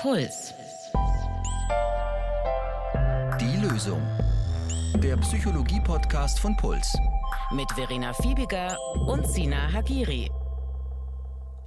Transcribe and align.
Puls. 0.00 0.54
Die 3.38 3.56
Lösung. 3.60 4.00
Der 5.02 5.18
Psychologie-Podcast 5.18 6.40
von 6.40 6.56
Puls. 6.56 6.96
Mit 7.52 7.70
Verena 7.72 8.14
Fiebiger 8.14 8.78
und 9.06 9.26
Sina 9.26 9.70
Hagiri. 9.70 10.30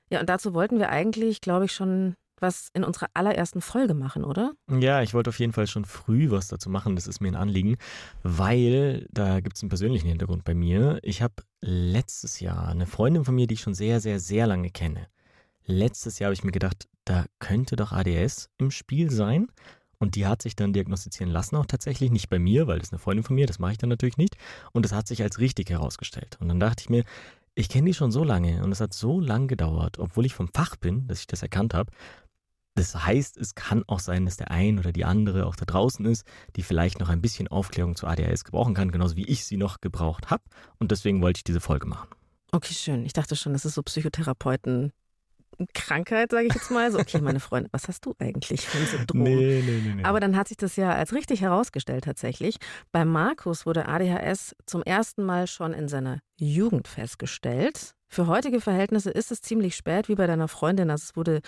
Ja, 0.09 0.20
und 0.20 0.28
dazu 0.30 0.54
wollten 0.54 0.80
wir 0.80 0.90
eigentlich, 0.90 1.40
glaube 1.41 1.66
ich, 1.66 1.72
schon 1.72 2.16
was 2.44 2.70
in 2.73 2.84
unserer 2.84 3.09
allerersten 3.14 3.62
Folge 3.62 3.94
machen, 3.94 4.23
oder? 4.23 4.52
Ja, 4.70 5.02
ich 5.02 5.14
wollte 5.14 5.30
auf 5.30 5.40
jeden 5.40 5.54
Fall 5.54 5.66
schon 5.66 5.86
früh 5.86 6.30
was 6.30 6.50
dazu 6.50 6.70
machen. 6.70 6.95
Das 6.95 7.08
ist 7.08 7.22
mir 7.22 7.30
ein 7.30 7.36
Anliegen, 7.36 7.78
weil 8.22 9.08
da 9.12 9.40
gibt 9.40 9.55
es 9.55 9.64
einen 9.64 9.70
persönlichen 9.70 10.09
Hintergrund 10.09 10.44
bei 10.44 10.54
mir. 10.54 11.00
Ich 11.02 11.22
habe 11.22 11.36
letztes 11.62 12.42
Jahr 12.42 12.67
eine 12.67 12.86
Freundin 12.86 13.23
von 13.23 13.34
mir, 13.34 13.48
die 13.48 13.56
ich 13.56 13.62
schon 13.62 13.73
sehr, 13.73 14.02
sehr, 14.02 14.20
sehr 14.20 14.45
lange 14.45 14.70
kenne. 14.70 15.08
Letztes 15.66 16.20
Jahr 16.20 16.28
habe 16.28 16.34
ich 16.34 16.44
mir 16.44 16.52
gedacht, 16.52 16.90
da 17.06 17.26
könnte 17.40 17.78
doch 17.78 17.94
ADS 17.94 18.50
im 18.58 18.70
Spiel 18.70 19.09
sein. 19.09 19.48
Und 20.04 20.16
die 20.16 20.28
hat 20.28 20.42
sich 20.42 20.58
dann 20.58 20.74
diagnostizieren 20.74 21.32
lassen, 21.32 21.56
auch 21.56 21.66
tatsächlich. 21.66 22.12
Nicht 22.12 22.30
bei 22.30 22.38
mir, 22.38 22.68
weil 22.68 22.78
das 22.78 22.90
ist 22.90 22.92
eine 22.92 23.00
Freundin 23.00 23.24
von 23.24 23.38
mir, 23.38 23.48
das 23.48 23.58
mache 23.58 23.72
ich 23.72 23.78
dann 23.78 23.88
natürlich 23.88 24.18
nicht. 24.18 24.36
Und 24.74 24.84
das 24.84 24.92
hat 24.92 25.08
sich 25.08 25.24
als 25.24 25.40
richtig 25.40 25.70
herausgestellt. 25.70 26.38
Und 26.42 26.50
dann 26.50 26.60
dachte 26.60 26.82
ich 26.82 26.90
mir, 26.90 27.06
ich 27.56 27.70
kenne 27.70 27.86
die 27.86 27.94
schon 27.94 28.12
so 28.12 28.26
lange 28.26 28.62
und 28.66 28.74
es 28.74 28.82
hat 28.82 28.94
so 28.94 29.22
lange 29.22 29.48
gedauert, 29.48 30.00
obwohl 30.00 30.26
ich 30.26 30.34
vom 30.34 30.50
Fach 30.50 30.76
bin, 30.76 31.08
dass 31.08 31.22
ich 31.22 31.28
das 31.28 31.42
erkannt 31.42 31.73
habe. 31.73 31.90
Das 32.76 33.06
heißt, 33.06 33.38
es 33.38 33.56
kann 33.56 33.84
auch 33.88 34.00
sein, 34.00 34.26
dass 34.26 34.36
der 34.36 34.52
ein 34.52 34.78
oder 34.78 34.92
die 34.92 35.06
andere 35.06 35.45
auch 35.45 35.56
da 35.56 35.64
draußen 35.64 36.06
ist, 36.06 36.26
die 36.58 36.64
vielleicht 36.64 37.00
noch 37.00 37.08
ein 37.08 37.22
bisschen 37.22 37.48
Aufklärung 37.48 37.95
zu 37.95 38.06
ADHS 38.06 38.44
gebrauchen 38.44 38.73
kann, 38.73 38.92
genauso 38.92 39.16
wie 39.16 39.26
ich 39.26 39.45
sie 39.45 39.56
noch 39.56 39.80
gebraucht 39.80 40.32
habe. 40.32 40.44
Und 40.80 40.92
deswegen 40.92 41.22
wollte 41.22 41.38
ich 41.38 41.44
diese 41.45 41.62
Folge 41.62 41.88
machen. 41.88 42.10
Okay, 42.52 42.73
schön. 42.73 43.06
Ich 43.06 43.14
dachte 43.14 43.38
schon, 43.38 43.54
das 43.54 43.64
ist 43.64 43.76
so 43.76 43.84
Psychotherapeuten 43.84 44.92
Krankheit, 45.73 46.32
sage 46.32 46.48
ich 46.48 46.54
jetzt 46.54 46.72
mal. 46.72 46.92
So, 46.92 47.00
okay, 47.00 47.22
meine 47.22 47.40
Freunde, 47.40 47.70
was 47.72 47.88
hast 47.88 48.06
du 48.06 48.14
eigentlich 48.20 48.68
für 48.68 48.78
ein 48.78 48.86
Syndrom? 48.88 49.23
Nee, 49.23 49.62
nee, 49.66 49.82
nee, 49.84 49.94
nee. 49.95 50.04
Aber 50.04 50.20
dann 50.20 50.36
hat 50.36 50.48
sich 50.48 50.58
das 50.58 50.76
ja 50.76 50.94
als 50.94 51.14
richtig 51.14 51.42
herausgestellt 51.42 52.04
tatsächlich. 52.06 52.58
Bei 52.92 53.06
Markus 53.06 53.66
wurde 53.66 53.88
ADHS 53.88 54.56
zum 54.66 54.84
ersten 54.84 55.23
Mal 55.23 55.48
schon 55.48 55.73
in 55.73 55.88
seiner 55.88 56.20
Jugend 56.38 56.88
festgestellt. 56.88 57.94
Für 58.10 58.28
heutige 58.28 58.62
Verhältnisse 58.62 59.10
ist 59.12 59.32
es 59.32 59.42
ziemlich 59.42 59.76
spät, 59.76 60.08
wie 60.10 60.16
bei 60.16 60.28
deiner 60.28 60.48
Freundin. 60.48 60.90
Also 60.92 61.06
es 61.10 61.16
wurde 61.16 61.42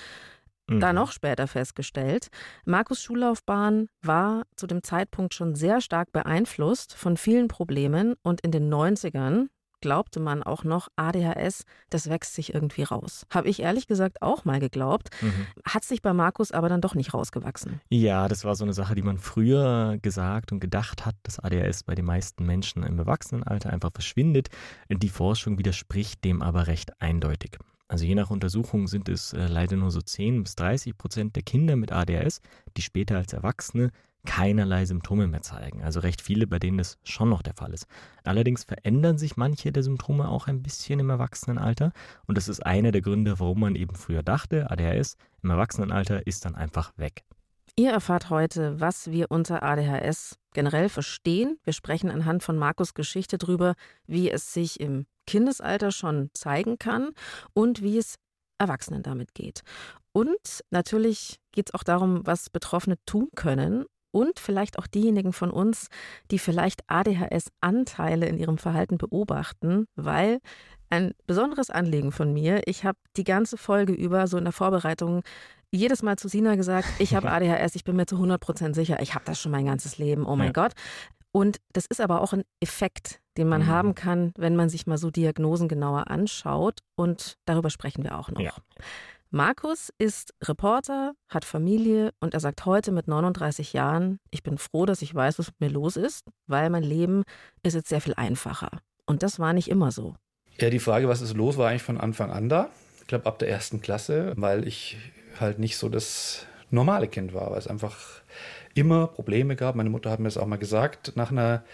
Mhm. 0.68 0.80
da 0.80 0.94
noch 0.94 1.12
später 1.12 1.46
festgestellt. 1.46 2.30
Markus 2.66 3.00
Schullaufbahn 3.04 3.88
war 4.02 4.44
zu 4.56 4.66
dem 4.66 4.82
Zeitpunkt 4.82 5.36
schon 5.36 5.54
sehr 5.54 5.80
stark 5.80 6.12
beeinflusst 6.12 6.96
von 6.96 7.18
vielen 7.18 7.48
Problemen 7.48 8.16
und 8.24 8.42
in 8.42 8.50
den 8.50 8.68
90ern 8.68 9.50
glaubte 9.86 10.20
man 10.20 10.42
auch 10.42 10.64
noch, 10.64 10.88
ADHS, 10.96 11.64
das 11.92 12.10
wächst 12.10 12.34
sich 12.34 12.56
irgendwie 12.56 12.82
raus. 12.82 13.28
Habe 13.30 13.50
ich 13.50 13.60
ehrlich 13.62 13.86
gesagt 13.86 14.24
auch 14.24 14.44
mal 14.44 14.60
geglaubt. 14.60 15.12
Mhm. 15.22 15.46
Hat 15.64 15.84
sich 15.84 16.02
bei 16.02 16.12
Markus 16.12 16.52
aber 16.52 16.70
dann 16.70 16.82
doch 16.82 16.96
nicht 16.96 17.14
rausgewachsen. 17.14 17.82
Ja, 17.90 18.28
das 18.28 18.44
war 18.46 18.56
so 18.56 18.64
eine 18.64 18.74
Sache, 18.74 18.96
die 18.96 19.04
man 19.04 19.20
früher 19.20 20.00
gesagt 20.02 20.52
und 20.52 20.60
gedacht 20.60 21.06
hat, 21.06 21.14
dass 21.22 21.40
ADHS 21.40 21.84
bei 21.84 21.94
den 21.94 22.06
meisten 22.06 22.48
Menschen 22.48 22.82
im 22.82 22.98
Erwachsenenalter 22.98 23.70
einfach 23.70 23.92
verschwindet. 23.94 24.48
Die 24.90 25.08
Forschung 25.08 25.60
widerspricht 25.60 26.24
dem 26.24 26.42
aber 26.42 26.66
recht 26.66 27.00
eindeutig. 27.00 27.60
Also 27.88 28.06
je 28.06 28.16
nach 28.16 28.32
Untersuchung 28.32 28.88
sind 28.88 29.08
es 29.08 29.34
äh, 29.34 29.46
leider 29.46 29.76
nur 29.76 29.92
so 29.92 30.02
10 30.02 30.42
bis 30.42 30.56
30 30.56 30.98
Prozent 30.98 31.36
der 31.36 31.44
Kinder 31.44 31.76
mit 31.76 31.92
ADHS, 31.92 32.42
die 32.76 32.82
später 32.82 33.18
als 33.18 33.34
Erwachsene 33.34 33.92
keinerlei 34.26 34.86
Symptome 34.86 35.28
mehr 35.28 35.42
zeigen. 35.42 35.84
Also 35.84 36.00
recht 36.00 36.22
viele, 36.22 36.48
bei 36.48 36.60
denen 36.60 36.78
das 36.78 36.98
schon 37.04 37.30
noch 37.30 37.42
der 37.42 37.54
Fall 37.54 37.74
ist. 37.74 37.88
Allerdings 38.24 38.64
verändern 38.64 39.18
sich 39.18 39.38
manche 39.38 39.72
der 39.72 39.84
Symptome 39.84 40.28
auch 40.28 40.48
ein 40.48 40.62
bisschen 40.62 41.00
im 41.00 41.10
Erwachsenenalter. 41.10 41.92
Und 42.28 42.38
das 42.38 42.48
ist 42.48 42.66
einer 42.66 42.92
der 42.92 43.02
Gründe, 43.02 43.40
warum 43.40 43.62
man 43.62 43.76
eben 43.76 43.96
früher 43.96 44.24
dachte, 44.24 44.70
ADHS 44.70 45.18
im 45.44 45.50
Erwachsenenalter 45.50 46.26
ist 46.28 46.46
dann 46.46 46.56
einfach 46.56 46.92
weg. 46.98 47.24
Ihr 47.78 47.92
erfahrt 47.92 48.30
heute, 48.30 48.80
was 48.80 49.12
wir 49.12 49.32
unter 49.32 49.62
ADHS 49.62 50.38
generell 50.54 50.88
verstehen. 50.88 51.60
Wir 51.64 51.74
sprechen 51.74 52.10
anhand 52.10 52.42
von 52.42 52.58
Markus 52.58 52.94
Geschichte 52.94 53.38
drüber, 53.38 53.76
wie 54.08 54.32
es 54.32 54.54
sich 54.54 54.80
im 54.80 55.06
Kindesalter 55.28 55.92
schon 55.92 56.30
zeigen 56.34 56.78
kann 56.78 57.10
und 57.54 57.82
wie 57.82 57.98
es 57.98 58.16
Erwachsenen 58.58 59.04
damit 59.04 59.34
geht. 59.34 59.62
Und 60.14 60.64
natürlich 60.70 61.42
geht 61.52 61.70
es 61.70 61.74
auch 61.74 61.84
darum, 61.84 62.26
was 62.26 62.50
Betroffene 62.50 62.96
tun 63.06 63.28
können 63.36 63.86
und 64.16 64.40
vielleicht 64.40 64.80
auch 64.80 64.88
diejenigen 64.88 65.34
von 65.34 65.52
uns, 65.52 65.88
die 66.32 66.40
vielleicht 66.40 66.90
ADHS-Anteile 66.90 68.26
in 68.28 68.38
ihrem 68.38 68.58
Verhalten 68.58 68.98
beobachten, 68.98 69.88
weil 69.96 70.40
ein 70.90 71.12
besonderes 71.28 71.70
Anliegen 71.70 72.12
von 72.14 72.32
mir, 72.32 72.62
ich 72.66 72.86
habe 72.86 72.98
die 73.18 73.24
ganze 73.26 73.58
Folge 73.58 73.92
über 73.94 74.28
so 74.28 74.38
in 74.38 74.46
der 74.46 74.54
Vorbereitung 74.54 75.22
jedes 75.72 76.02
Mal 76.04 76.16
zu 76.18 76.30
Sina 76.30 76.56
gesagt, 76.56 76.88
ich 77.00 77.14
habe 77.16 77.30
ADHS, 77.32 77.76
ich 77.76 77.84
bin 77.84 77.98
mir 77.98 78.06
zu 78.06 78.16
100 78.16 78.40
Prozent 78.40 78.76
sicher, 78.76 79.02
ich 79.02 79.14
habe 79.16 79.26
das 79.26 79.42
schon 79.42 79.52
mein 79.52 79.66
ganzes 79.66 79.98
Leben, 79.98 80.26
oh 80.26 80.36
mein 80.38 80.48
Ja. 80.48 80.54
Gott. 80.54 80.72
Und 81.34 81.58
das 81.74 81.86
ist 81.86 82.00
aber 82.00 82.22
auch 82.22 82.32
ein 82.32 82.44
Effekt, 82.62 83.20
den 83.38 83.50
man 83.50 83.64
Mhm. 83.64 83.68
haben 83.68 83.96
kann, 83.96 84.32
wenn 84.38 84.56
man 84.56 84.70
sich 84.70 84.88
mal 84.88 84.98
so 84.98 85.12
Diagnosen 85.12 85.68
genauer 85.68 86.10
anschaut. 86.10 86.80
Und 86.96 87.36
darüber 87.44 87.70
sprechen 87.70 88.06
wir 88.06 88.18
auch 88.18 88.30
noch. 88.32 88.40
Ja. 88.40 88.54
Markus 89.36 89.92
ist 89.98 90.34
Reporter, 90.42 91.12
hat 91.28 91.44
Familie 91.44 92.14
und 92.22 92.34
er 92.34 92.40
sagt 92.40 92.66
heute 92.66 92.94
mit 92.94 93.10
39 93.10 93.74
Jahren, 93.74 94.18
ich 94.32 94.44
bin 94.44 94.58
froh, 94.58 94.86
dass 94.86 95.02
ich 95.02 95.14
weiß, 95.14 95.38
was 95.40 95.48
mit 95.48 95.60
mir 95.60 95.70
los 95.72 95.98
ist, 95.98 96.24
weil 96.48 96.70
mein 96.70 96.84
Leben 96.84 97.24
ist 97.62 97.74
jetzt 97.74 97.90
sehr 97.90 98.00
viel 98.00 98.14
einfacher. 98.14 98.70
Und 99.06 99.24
das 99.24 99.38
war 99.38 99.52
nicht 99.52 99.68
immer 99.68 99.92
so. 99.92 100.16
Ja, 100.58 100.70
die 100.70 100.80
Frage, 100.80 101.10
was 101.10 101.20
ist 101.20 101.36
los, 101.36 101.58
war 101.58 101.68
eigentlich 101.68 101.84
von 101.84 102.00
Anfang 102.00 102.32
an 102.32 102.48
da. 102.48 102.70
Ich 103.02 103.08
glaube, 103.08 103.26
ab 103.26 103.38
der 103.40 103.50
ersten 103.50 103.82
Klasse, 103.82 104.32
weil 104.38 104.66
ich 104.66 104.96
halt 105.38 105.60
nicht 105.60 105.76
so 105.76 105.90
das 105.90 106.46
normale 106.70 107.10
Kind 107.10 107.34
war, 107.34 107.52
weil 107.52 107.60
es 107.60 107.68
einfach 107.68 108.22
immer 108.74 109.08
Probleme 109.08 109.58
gab. 109.58 109.76
Meine 109.76 109.90
Mutter 109.90 110.12
hat 110.12 110.20
mir 110.20 110.30
das 110.30 110.38
auch 110.38 110.48
mal 110.48 110.56
gesagt 110.56 111.12
nach 111.18 111.32
einer 111.32 111.66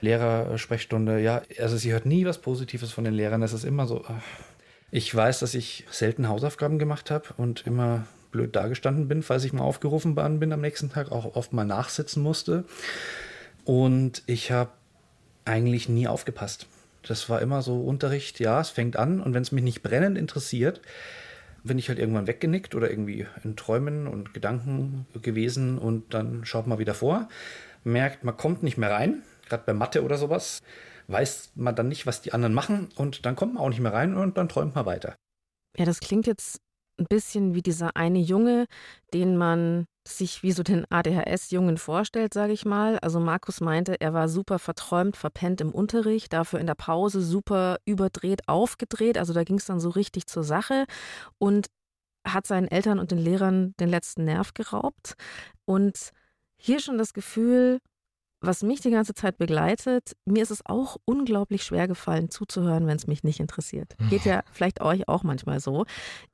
Lehrersprechstunde. 0.00 1.20
Ja, 1.20 1.42
also 1.60 1.76
sie 1.76 1.92
hört 1.92 2.04
nie 2.04 2.26
was 2.26 2.38
Positives 2.38 2.90
von 2.90 3.04
den 3.04 3.14
Lehrern. 3.14 3.42
Es 3.42 3.52
ist 3.52 3.62
immer 3.62 3.86
so. 3.86 4.04
Ich 4.96 5.14
weiß, 5.14 5.40
dass 5.40 5.52
ich 5.52 5.84
selten 5.90 6.26
Hausaufgaben 6.26 6.78
gemacht 6.78 7.10
habe 7.10 7.26
und 7.36 7.66
immer 7.66 8.06
blöd 8.32 8.56
dagestanden 8.56 9.08
bin, 9.08 9.22
falls 9.22 9.44
ich 9.44 9.52
mal 9.52 9.62
aufgerufen 9.62 10.16
worden 10.16 10.40
bin 10.40 10.54
am 10.54 10.62
nächsten 10.62 10.90
Tag, 10.90 11.12
auch 11.12 11.36
oft 11.36 11.52
mal 11.52 11.66
nachsitzen 11.66 12.22
musste. 12.22 12.64
Und 13.66 14.22
ich 14.24 14.52
habe 14.52 14.70
eigentlich 15.44 15.90
nie 15.90 16.08
aufgepasst. 16.08 16.66
Das 17.02 17.28
war 17.28 17.42
immer 17.42 17.60
so 17.60 17.82
Unterricht, 17.82 18.40
ja, 18.40 18.58
es 18.58 18.70
fängt 18.70 18.96
an 18.96 19.20
und 19.20 19.34
wenn 19.34 19.42
es 19.42 19.52
mich 19.52 19.62
nicht 19.62 19.82
brennend 19.82 20.16
interessiert, 20.16 20.80
bin 21.62 21.76
ich 21.78 21.90
halt 21.90 21.98
irgendwann 21.98 22.26
weggenickt 22.26 22.74
oder 22.74 22.88
irgendwie 22.88 23.26
in 23.44 23.54
Träumen 23.54 24.06
und 24.06 24.32
Gedanken 24.32 25.04
gewesen 25.20 25.76
und 25.76 26.14
dann 26.14 26.46
schaut 26.46 26.66
man 26.66 26.78
wieder 26.78 26.94
vor, 26.94 27.28
merkt, 27.84 28.24
man 28.24 28.38
kommt 28.38 28.62
nicht 28.62 28.78
mehr 28.78 28.92
rein, 28.92 29.20
gerade 29.46 29.64
bei 29.66 29.74
Mathe 29.74 30.02
oder 30.02 30.16
sowas, 30.16 30.62
weiß 31.08 31.52
man 31.54 31.74
dann 31.74 31.88
nicht, 31.88 32.06
was 32.06 32.22
die 32.22 32.32
anderen 32.32 32.54
machen 32.54 32.88
und 32.96 33.26
dann 33.26 33.36
kommt 33.36 33.54
man 33.54 33.62
auch 33.62 33.68
nicht 33.68 33.80
mehr 33.80 33.92
rein 33.92 34.14
und 34.14 34.36
dann 34.36 34.48
träumt 34.48 34.74
man 34.74 34.86
weiter. 34.86 35.16
Ja, 35.76 35.84
das 35.84 36.00
klingt 36.00 36.26
jetzt 36.26 36.60
ein 36.98 37.06
bisschen 37.06 37.54
wie 37.54 37.62
dieser 37.62 37.96
eine 37.96 38.18
Junge, 38.18 38.66
den 39.12 39.36
man 39.36 39.86
sich 40.06 40.42
wie 40.42 40.52
so 40.52 40.62
den 40.62 40.86
ADHS-Jungen 40.90 41.78
vorstellt, 41.78 42.32
sage 42.32 42.52
ich 42.52 42.64
mal. 42.64 42.98
Also 43.00 43.20
Markus 43.20 43.60
meinte, 43.60 44.00
er 44.00 44.14
war 44.14 44.28
super 44.28 44.58
verträumt, 44.58 45.16
verpennt 45.16 45.60
im 45.60 45.72
Unterricht, 45.72 46.32
dafür 46.32 46.60
in 46.60 46.66
der 46.66 46.74
Pause 46.74 47.20
super 47.20 47.78
überdreht, 47.84 48.48
aufgedreht. 48.48 49.18
Also 49.18 49.32
da 49.32 49.44
ging 49.44 49.56
es 49.56 49.66
dann 49.66 49.80
so 49.80 49.90
richtig 49.90 50.26
zur 50.26 50.44
Sache 50.44 50.86
und 51.38 51.66
hat 52.26 52.46
seinen 52.46 52.68
Eltern 52.68 52.98
und 52.98 53.10
den 53.10 53.18
Lehrern 53.18 53.74
den 53.78 53.88
letzten 53.88 54.24
Nerv 54.24 54.54
geraubt. 54.54 55.14
Und 55.64 56.12
hier 56.56 56.80
schon 56.80 56.98
das 56.98 57.12
Gefühl, 57.12 57.80
was 58.46 58.62
mich 58.62 58.80
die 58.80 58.90
ganze 58.90 59.14
Zeit 59.14 59.38
begleitet, 59.38 60.16
mir 60.24 60.42
ist 60.42 60.50
es 60.50 60.64
auch 60.64 60.96
unglaublich 61.04 61.62
schwer 61.62 61.88
gefallen 61.88 62.30
zuzuhören, 62.30 62.86
wenn 62.86 62.96
es 62.96 63.06
mich 63.06 63.24
nicht 63.24 63.40
interessiert. 63.40 63.96
Geht 64.10 64.24
ja 64.24 64.42
vielleicht 64.52 64.80
euch 64.80 65.08
auch 65.08 65.22
manchmal 65.22 65.60
so. 65.60 65.84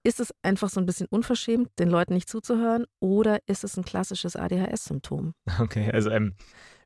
Ist 0.02 0.20
es 0.20 0.34
einfach 0.42 0.68
so 0.68 0.80
ein 0.80 0.86
bisschen 0.86 1.06
unverschämt, 1.10 1.70
den 1.78 1.88
Leuten 1.88 2.14
nicht 2.14 2.28
zuzuhören 2.28 2.86
oder 3.00 3.40
ist 3.46 3.64
es 3.64 3.76
ein 3.76 3.84
klassisches 3.84 4.36
ADHS-Symptom? 4.36 5.34
Okay, 5.60 5.90
also 5.92 6.10
ähm, 6.10 6.34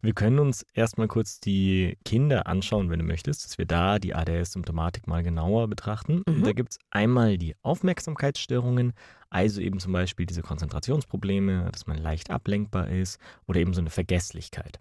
wir 0.02 0.12
können 0.12 0.38
uns 0.38 0.64
erstmal 0.74 1.08
kurz 1.08 1.40
die 1.40 1.98
Kinder 2.04 2.46
anschauen, 2.46 2.90
wenn 2.90 2.98
du 2.98 3.04
möchtest, 3.04 3.44
dass 3.44 3.58
wir 3.58 3.66
da 3.66 3.98
die 3.98 4.14
ADHS-Symptomatik 4.14 5.06
mal 5.06 5.22
genauer 5.22 5.68
betrachten. 5.68 6.22
Mhm. 6.28 6.44
Da 6.44 6.52
gibt 6.52 6.72
es 6.72 6.78
einmal 6.90 7.38
die 7.38 7.54
Aufmerksamkeitsstörungen, 7.62 8.92
also 9.30 9.60
eben 9.60 9.80
zum 9.80 9.92
Beispiel 9.92 10.26
diese 10.26 10.42
Konzentrationsprobleme, 10.42 11.70
dass 11.72 11.86
man 11.86 11.98
leicht 11.98 12.30
ablenkbar 12.30 12.88
ist 12.88 13.18
oder 13.46 13.60
eben 13.60 13.74
so 13.74 13.80
eine 13.80 13.90
Vergesslichkeit. 13.90 14.80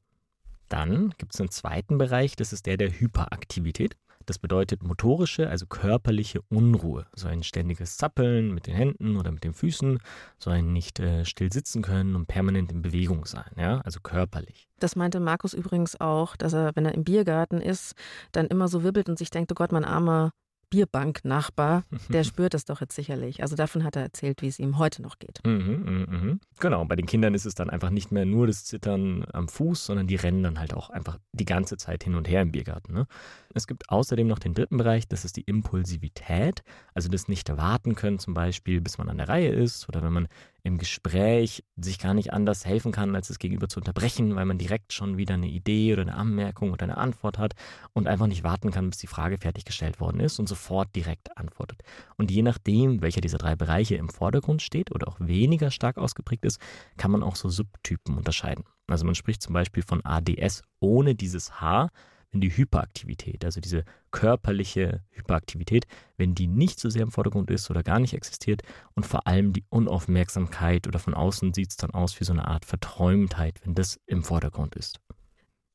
Dann 0.69 1.13
gibt 1.17 1.33
es 1.33 1.39
einen 1.39 1.51
zweiten 1.51 1.97
Bereich, 1.97 2.35
das 2.35 2.53
ist 2.53 2.65
der 2.65 2.77
der 2.77 2.91
Hyperaktivität. 2.91 3.95
Das 4.25 4.39
bedeutet 4.39 4.81
motorische, 4.81 5.49
also 5.49 5.67
körperliche 5.67 6.41
Unruhe. 6.49 7.05
So 7.13 7.27
ein 7.27 7.43
ständiges 7.43 7.97
Zappeln 7.97 8.53
mit 8.53 8.65
den 8.65 8.73
Händen 8.73 9.17
oder 9.17 9.31
mit 9.31 9.43
den 9.43 9.53
Füßen, 9.53 9.99
so 10.39 10.49
ein 10.49 10.73
nicht 10.73 10.99
äh, 10.99 11.25
still 11.25 11.53
sitzen 11.53 11.83
können 11.83 12.15
und 12.15 12.25
permanent 12.25 12.71
in 12.71 12.81
Bewegung 12.81 13.25
sein, 13.25 13.51
ja, 13.55 13.81
also 13.81 13.99
körperlich. 13.99 14.67
Das 14.79 14.95
meinte 14.95 15.19
Markus 15.19 15.53
übrigens 15.53 15.99
auch, 16.01 16.35
dass 16.35 16.53
er, 16.53 16.75
wenn 16.75 16.85
er 16.85 16.95
im 16.95 17.03
Biergarten 17.03 17.61
ist, 17.61 17.93
dann 18.31 18.47
immer 18.47 18.67
so 18.67 18.83
wibbelt 18.83 19.09
und 19.09 19.19
sich 19.19 19.29
denkt, 19.29 19.51
oh 19.51 19.55
Gott, 19.55 19.71
mein 19.71 19.85
armer 19.85 20.31
Bierbank-Nachbar, 20.69 21.83
der 22.09 22.23
spürt 22.23 22.53
das 22.53 22.65
doch 22.65 22.81
jetzt 22.81 22.95
sicherlich. 22.95 23.41
Also 23.41 23.55
davon 23.55 23.83
hat 23.83 23.95
er 23.95 24.03
erzählt, 24.03 24.41
wie 24.41 24.47
es 24.47 24.59
ihm 24.59 24.77
heute 24.77 25.01
noch 25.01 25.19
geht. 25.19 25.41
Mhm, 25.45 26.05
mh, 26.07 26.17
mh. 26.17 26.37
Genau, 26.59 26.85
bei 26.85 26.95
den 26.95 27.05
Kindern 27.05 27.33
ist 27.33 27.45
es 27.45 27.55
dann 27.55 27.69
einfach 27.69 27.89
nicht 27.89 28.11
mehr 28.11 28.25
nur 28.25 28.47
das 28.47 28.65
Zittern 28.65 29.25
am 29.33 29.47
Fuß, 29.47 29.85
sondern 29.85 30.07
die 30.07 30.15
rennen 30.15 30.43
dann 30.43 30.59
halt 30.59 30.73
auch 30.73 30.89
einfach 30.89 31.17
die 31.33 31.45
ganze 31.45 31.77
Zeit 31.77 32.03
hin 32.03 32.15
und 32.15 32.27
her 32.27 32.41
im 32.41 32.51
Biergarten. 32.51 32.93
Ne? 32.93 33.07
Es 33.53 33.67
gibt 33.67 33.89
außerdem 33.89 34.27
noch 34.27 34.39
den 34.39 34.53
dritten 34.53 34.77
Bereich, 34.77 35.07
das 35.07 35.25
ist 35.25 35.37
die 35.37 35.41
Impulsivität, 35.41 36.63
also 36.93 37.09
das 37.09 37.27
nicht 37.27 37.49
erwarten 37.49 37.95
können, 37.95 38.19
zum 38.19 38.33
Beispiel, 38.33 38.81
bis 38.81 38.97
man 38.97 39.09
an 39.09 39.17
der 39.17 39.29
Reihe 39.29 39.49
ist 39.49 39.87
oder 39.89 40.01
wenn 40.03 40.13
man 40.13 40.27
im 40.65 40.79
Gespräch 40.79 41.63
sich 41.77 41.99
gar 41.99 42.15
nicht 42.15 42.33
anders 42.33 42.65
helfen 42.65 42.91
kann, 42.91 43.15
als 43.15 43.27
das 43.27 43.37
Gegenüber 43.37 43.69
zu 43.69 43.79
unterbrechen, 43.79 44.35
weil 44.35 44.45
man 44.45 44.57
direkt 44.57 44.93
schon 44.93 45.15
wieder 45.15 45.35
eine 45.35 45.47
Idee 45.47 45.93
oder 45.93 46.01
eine 46.01 46.15
Anmerkung 46.15 46.71
oder 46.71 46.83
eine 46.83 46.97
Antwort 46.97 47.37
hat 47.37 47.53
und 47.93 48.07
einfach 48.07 48.25
nicht 48.25 48.43
warten 48.43 48.71
kann, 48.71 48.89
bis 48.89 48.97
die 48.97 49.05
Frage 49.05 49.37
fertiggestellt 49.37 49.99
worden 49.99 50.19
ist 50.19 50.39
und 50.39 50.49
sofort 50.49 50.95
direkt 50.95 51.37
antwortet. 51.37 51.83
Und 52.17 52.31
je 52.31 52.41
nachdem, 52.41 53.03
welcher 53.03 53.21
dieser 53.21 53.37
drei 53.37 53.55
Bereiche 53.55 53.95
im 53.95 54.09
Vordergrund 54.09 54.63
steht 54.63 54.91
oder 54.91 55.07
auch 55.07 55.17
weniger 55.19 55.69
stark 55.69 55.99
ausgeprägt 55.99 56.45
ist, 56.45 56.59
kann 56.97 57.11
man 57.11 57.21
auch 57.21 57.35
so 57.35 57.47
Subtypen 57.47 58.17
unterscheiden. 58.17 58.63
Also 58.87 59.05
man 59.05 59.13
spricht 59.13 59.43
zum 59.43 59.53
Beispiel 59.53 59.83
von 59.83 60.03
ADS 60.03 60.63
ohne 60.79 61.13
dieses 61.13 61.61
H, 61.61 61.91
wenn 62.35 62.41
die 62.41 62.55
Hyperaktivität, 62.55 63.45
also 63.45 63.61
diese 63.61 63.85
körperliche 64.11 65.01
Hyperaktivität, 65.11 65.87
wenn 66.17 66.35
die 66.35 66.47
nicht 66.47 66.81
so 66.81 66.89
sehr 66.89 67.03
im 67.03 67.11
Vordergrund 67.11 67.49
ist 67.49 67.71
oder 67.71 67.81
gar 67.81 67.99
nicht 67.99 68.13
existiert 68.13 68.61
und 68.93 69.05
vor 69.05 69.25
allem 69.25 69.53
die 69.53 69.63
Unaufmerksamkeit 69.69 70.85
oder 70.85 70.99
von 70.99 71.13
außen 71.13 71.53
sieht 71.53 71.71
es 71.71 71.77
dann 71.77 71.91
aus 71.91 72.19
wie 72.19 72.25
so 72.25 72.33
eine 72.33 72.45
Art 72.45 72.65
Verträumtheit, 72.65 73.61
wenn 73.63 73.73
das 73.73 74.01
im 74.05 74.21
Vordergrund 74.21 74.75
ist. 74.75 74.99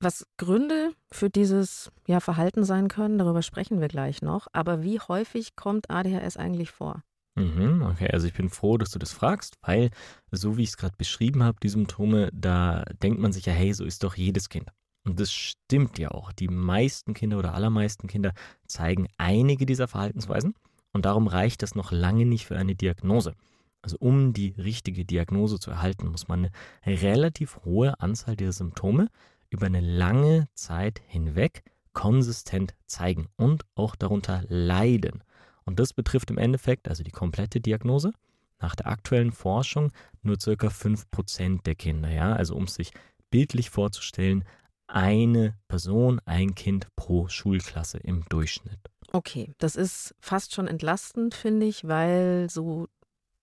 Was 0.01 0.27
Gründe 0.37 0.93
für 1.11 1.31
dieses 1.31 1.91
ja, 2.07 2.21
Verhalten 2.21 2.65
sein 2.65 2.89
können, 2.89 3.17
darüber 3.17 3.41
sprechen 3.41 3.81
wir 3.81 3.89
gleich 3.89 4.21
noch. 4.21 4.47
Aber 4.53 4.83
wie 4.83 5.01
häufig 5.01 5.57
kommt 5.57 5.91
ADHS 5.91 6.37
eigentlich 6.37 6.71
vor? 6.71 7.03
Mhm, 7.37 7.83
okay, 7.83 8.11
also 8.13 8.27
ich 8.27 8.35
bin 8.35 8.51
froh, 8.51 8.77
dass 8.77 8.91
du 8.91 8.99
das 8.99 9.13
fragst, 9.13 9.57
weil 9.63 9.91
so 10.31 10.59
wie 10.59 10.63
ich 10.63 10.71
es 10.71 10.77
gerade 10.77 10.97
beschrieben 10.99 11.43
habe, 11.43 11.59
die 11.63 11.69
Symptome, 11.71 12.29
da 12.35 12.85
denkt 13.03 13.19
man 13.19 13.33
sich 13.33 13.47
ja, 13.47 13.53
hey, 13.55 13.73
so 13.73 13.85
ist 13.85 14.05
doch 14.05 14.15
jedes 14.15 14.51
Kind. 14.51 14.71
Und 15.05 15.19
das 15.19 15.33
stimmt 15.33 15.99
ja 15.99 16.11
auch. 16.11 16.33
Die 16.33 16.49
meisten 16.49 17.15
Kinder 17.15 17.39
oder 17.39 17.55
allermeisten 17.55 18.07
Kinder 18.07 18.33
zeigen 18.67 19.09
einige 19.17 19.67
dieser 19.67 19.89
Verhaltensweisen 19.89 20.55
und 20.93 21.05
darum 21.05 21.27
reicht 21.27 21.63
das 21.63 21.75
noch 21.75 21.93
lange 21.93 22.27
nicht 22.27 22.47
für 22.47 22.57
eine 22.57 22.75
Diagnose. 22.75 23.35
Also 23.83 23.97
um 23.99 24.33
die 24.33 24.55
richtige 24.59 25.05
Diagnose 25.05 25.59
zu 25.59 25.71
erhalten, 25.71 26.09
muss 26.09 26.29
man 26.29 26.51
eine 26.83 27.03
relativ 27.03 27.61
hohe 27.65 27.99
Anzahl 28.01 28.37
dieser 28.37 28.53
Symptome 28.53 29.09
über 29.49 29.67
eine 29.67 29.81
lange 29.81 30.49
Zeit 30.55 31.01
hinweg 31.07 31.63
konsistent 31.93 32.75
zeigen 32.87 33.29
und 33.37 33.65
auch 33.75 33.97
darunter 33.97 34.45
leiden. 34.49 35.25
Und 35.65 35.81
das 35.81 35.93
betrifft 35.93 36.31
im 36.31 36.39
Endeffekt, 36.39 36.89
also 36.89 37.03
die 37.03 37.11
komplette 37.11 37.61
Diagnose, 37.61 38.13
nach 38.61 38.75
der 38.75 38.89
aktuellen 38.89 39.33
Forschung 39.33 39.91
nur 40.23 40.39
circa 40.39 40.69
5% 40.69 41.63
der 41.63 41.75
Kinder. 41.75 42.11
Ja? 42.11 42.35
Also 42.35 42.55
um 42.55 42.65
es 42.65 42.75
sich 42.75 42.93
bildlich 43.31 43.71
vorzustellen, 43.71 44.45
eine 44.93 45.55
Person, 45.69 46.21
ein 46.25 46.55
Kind 46.55 46.89
pro 46.97 47.29
Schulklasse 47.29 47.99
im 47.99 48.25
Durchschnitt. 48.29 48.79
Okay, 49.13 49.55
das 49.59 49.77
ist 49.77 50.15
fast 50.21 50.55
schon 50.55 50.69
entlastend, 50.69 51.35
finde 51.35 51.67
ich, 51.67 51.87
weil 51.87 52.49
so 52.51 52.87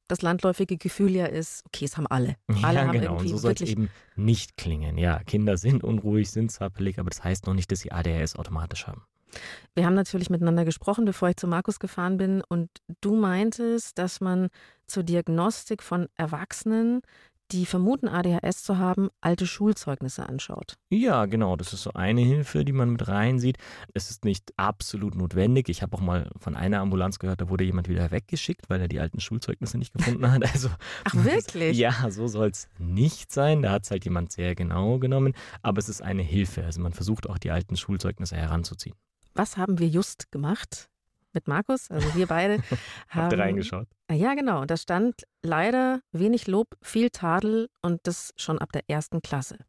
das 0.07 0.21
landläufige 0.21 0.77
Gefühl 0.77 1.11
ja 1.11 1.25
ist, 1.25 1.63
okay, 1.65 1.85
es 1.85 1.97
haben 1.97 2.07
alle. 2.07 2.35
alle 2.63 2.79
ja, 2.79 2.87
haben 2.87 2.91
genau. 2.93 3.17
Und 3.17 3.27
so 3.27 3.37
soll 3.37 3.53
es 3.53 3.61
eben 3.61 3.89
nicht 4.15 4.57
klingen. 4.57 4.97
Ja, 4.97 5.19
Kinder 5.23 5.57
sind 5.57 5.83
unruhig, 5.83 6.31
sind 6.31 6.51
zappelig, 6.51 6.99
aber 6.99 7.09
das 7.09 7.23
heißt 7.23 7.45
noch 7.45 7.53
nicht, 7.53 7.71
dass 7.71 7.79
sie 7.79 7.91
ADHS 7.91 8.35
automatisch 8.35 8.87
haben. 8.87 9.03
Wir 9.75 9.85
haben 9.85 9.93
natürlich 9.93 10.29
miteinander 10.29 10.63
gesprochen, 10.63 11.03
bevor 11.03 11.29
ich 11.29 11.35
zu 11.35 11.47
Markus 11.47 11.79
gefahren 11.79 12.17
bin. 12.17 12.41
Und 12.47 12.69
du 13.01 13.15
meintest, 13.15 13.97
dass 13.97 14.21
man 14.21 14.47
zur 14.87 15.03
Diagnostik 15.03 15.83
von 15.83 16.07
Erwachsenen 16.15 17.01
die 17.51 17.65
vermuten, 17.65 18.07
ADHS 18.07 18.63
zu 18.63 18.77
haben, 18.77 19.09
alte 19.21 19.47
Schulzeugnisse 19.47 20.27
anschaut. 20.27 20.77
Ja, 20.89 21.25
genau. 21.25 21.55
Das 21.55 21.73
ist 21.73 21.83
so 21.83 21.93
eine 21.93 22.21
Hilfe, 22.21 22.65
die 22.65 22.71
man 22.71 22.91
mit 22.91 23.07
reinsieht. 23.07 23.57
Es 23.93 24.09
ist 24.09 24.25
nicht 24.25 24.53
absolut 24.57 25.15
notwendig. 25.15 25.69
Ich 25.69 25.81
habe 25.81 25.95
auch 25.95 26.01
mal 26.01 26.29
von 26.37 26.55
einer 26.55 26.79
Ambulanz 26.79 27.19
gehört, 27.19 27.41
da 27.41 27.49
wurde 27.49 27.63
jemand 27.63 27.87
wieder 27.89 28.11
weggeschickt, 28.11 28.69
weil 28.69 28.81
er 28.81 28.87
die 28.87 28.99
alten 28.99 29.19
Schulzeugnisse 29.19 29.77
nicht 29.77 29.93
gefunden 29.93 30.31
hat. 30.31 30.37
Also, 30.57 30.69
Ach, 31.03 31.13
wirklich? 31.13 31.77
Ja, 31.77 32.09
so 32.09 32.27
soll 32.27 32.47
es 32.49 32.67
nicht 32.79 33.31
sein. 33.31 33.61
Da 33.61 33.71
hat 33.71 33.83
es 33.83 33.91
halt 33.91 34.05
jemand 34.05 34.31
sehr 34.31 34.55
genau 34.55 34.97
genommen. 34.97 35.33
Aber 35.61 35.79
es 35.79 35.89
ist 35.89 36.01
eine 36.01 36.23
Hilfe. 36.23 36.63
Also 36.63 36.81
man 36.81 36.93
versucht 36.93 37.29
auch 37.29 37.37
die 37.37 37.51
alten 37.51 37.75
Schulzeugnisse 37.75 38.35
heranzuziehen. 38.35 38.95
Was 39.33 39.57
haben 39.57 39.77
wir 39.77 39.87
just 39.87 40.31
gemacht? 40.31 40.89
Mit 41.37 41.47
Markus, 41.47 41.91
also 41.91 42.15
wir 42.15 42.25
beide, 42.25 42.55
haben. 43.09 43.31
Habt 43.31 43.37
reingeschaut? 43.37 43.87
Ja, 44.11 44.33
genau. 44.33 44.65
Da 44.65 44.75
stand 44.75 45.23
leider 45.43 46.01
wenig 46.11 46.47
Lob, 46.47 46.67
viel 46.81 47.11
Tadel 47.11 47.69
und 47.81 47.99
das 48.03 48.33
schon 48.37 48.57
ab 48.57 48.71
der 48.71 48.83
ersten 48.87 49.21
Klasse. 49.21 49.59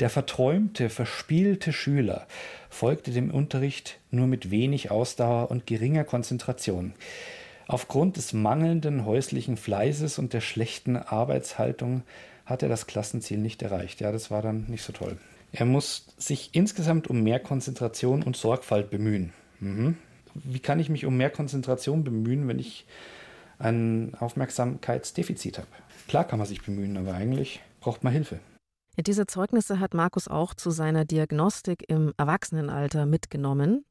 Der 0.00 0.08
verträumte, 0.08 0.88
verspielte 0.88 1.72
Schüler 1.72 2.26
folgte 2.70 3.10
dem 3.10 3.30
Unterricht 3.30 3.98
nur 4.10 4.26
mit 4.26 4.50
wenig 4.50 4.90
Ausdauer 4.90 5.50
und 5.50 5.66
geringer 5.66 6.04
Konzentration. 6.04 6.94
Aufgrund 7.66 8.16
des 8.16 8.32
mangelnden 8.32 9.04
häuslichen 9.04 9.58
Fleißes 9.58 10.18
und 10.18 10.32
der 10.32 10.40
schlechten 10.40 10.96
Arbeitshaltung 10.96 12.04
hat 12.46 12.62
er 12.62 12.70
das 12.70 12.86
Klassenziel 12.86 13.38
nicht 13.38 13.60
erreicht. 13.60 14.00
Ja, 14.00 14.12
das 14.12 14.30
war 14.30 14.40
dann 14.40 14.64
nicht 14.68 14.82
so 14.82 14.92
toll. 14.92 15.18
Er 15.52 15.66
muss 15.66 16.06
sich 16.16 16.50
insgesamt 16.52 17.08
um 17.08 17.22
mehr 17.22 17.40
Konzentration 17.40 18.22
und 18.22 18.36
Sorgfalt 18.36 18.88
bemühen. 18.88 19.32
Mhm 19.60 19.96
wie 20.34 20.60
kann 20.60 20.80
ich 20.80 20.88
mich 20.88 21.06
um 21.06 21.16
mehr 21.16 21.30
Konzentration 21.30 22.04
bemühen, 22.04 22.48
wenn 22.48 22.58
ich 22.58 22.86
ein 23.58 24.14
Aufmerksamkeitsdefizit 24.18 25.58
habe? 25.58 25.68
Klar 26.06 26.24
kann 26.24 26.38
man 26.38 26.48
sich 26.48 26.62
bemühen, 26.62 26.96
aber 26.96 27.14
eigentlich 27.14 27.60
braucht 27.80 28.04
man 28.04 28.12
Hilfe. 28.12 28.40
Diese 28.98 29.26
Zeugnisse 29.26 29.78
hat 29.78 29.94
Markus 29.94 30.26
auch 30.26 30.54
zu 30.54 30.70
seiner 30.70 31.04
Diagnostik 31.04 31.84
im 31.88 32.12
Erwachsenenalter 32.16 33.06
mitgenommen 33.06 33.84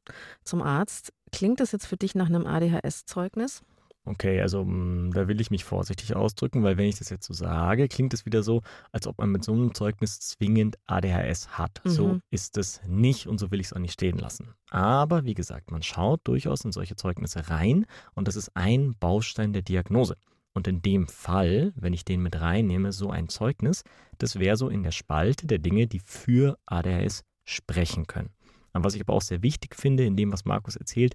zum 0.44 0.60
Arzt. 0.60 1.12
Klingt 1.32 1.60
das 1.60 1.72
jetzt 1.72 1.86
für 1.86 1.96
dich 1.96 2.14
nach 2.14 2.26
einem 2.26 2.46
ADHS-Zeugnis? 2.46 3.62
Okay, 4.08 4.40
also 4.40 4.64
mm, 4.64 5.12
da 5.12 5.28
will 5.28 5.38
ich 5.38 5.50
mich 5.50 5.64
vorsichtig 5.64 6.16
ausdrücken, 6.16 6.62
weil 6.62 6.78
wenn 6.78 6.86
ich 6.86 6.98
das 6.98 7.10
jetzt 7.10 7.26
so 7.26 7.34
sage, 7.34 7.88
klingt 7.88 8.14
es 8.14 8.24
wieder 8.24 8.42
so, 8.42 8.62
als 8.90 9.06
ob 9.06 9.18
man 9.18 9.30
mit 9.30 9.44
so 9.44 9.52
einem 9.52 9.74
Zeugnis 9.74 10.18
zwingend 10.20 10.78
ADHS 10.86 11.58
hat. 11.58 11.82
Mhm. 11.84 11.90
So 11.90 12.20
ist 12.30 12.56
es 12.56 12.80
nicht 12.86 13.26
und 13.26 13.38
so 13.38 13.50
will 13.50 13.60
ich 13.60 13.66
es 13.66 13.72
auch 13.74 13.80
nicht 13.80 13.92
stehen 13.92 14.16
lassen. 14.16 14.54
Aber 14.70 15.24
wie 15.24 15.34
gesagt, 15.34 15.70
man 15.70 15.82
schaut 15.82 16.20
durchaus 16.24 16.64
in 16.64 16.72
solche 16.72 16.96
Zeugnisse 16.96 17.50
rein 17.50 17.84
und 18.14 18.28
das 18.28 18.36
ist 18.36 18.56
ein 18.56 18.94
Baustein 18.98 19.52
der 19.52 19.62
Diagnose. 19.62 20.16
Und 20.54 20.66
in 20.66 20.80
dem 20.80 21.06
Fall, 21.06 21.72
wenn 21.76 21.92
ich 21.92 22.06
den 22.06 22.22
mit 22.22 22.40
reinnehme, 22.40 22.92
so 22.92 23.10
ein 23.10 23.28
Zeugnis, 23.28 23.84
das 24.16 24.38
wäre 24.38 24.56
so 24.56 24.70
in 24.70 24.82
der 24.82 24.90
Spalte 24.90 25.46
der 25.46 25.58
Dinge, 25.58 25.86
die 25.86 26.00
für 26.00 26.58
ADHS 26.64 27.24
sprechen 27.44 28.06
können. 28.06 28.30
Und 28.72 28.84
was 28.84 28.94
ich 28.94 29.02
aber 29.02 29.12
auch 29.12 29.22
sehr 29.22 29.42
wichtig 29.42 29.74
finde 29.74 30.04
in 30.04 30.16
dem, 30.16 30.32
was 30.32 30.46
Markus 30.46 30.76
erzählt, 30.76 31.14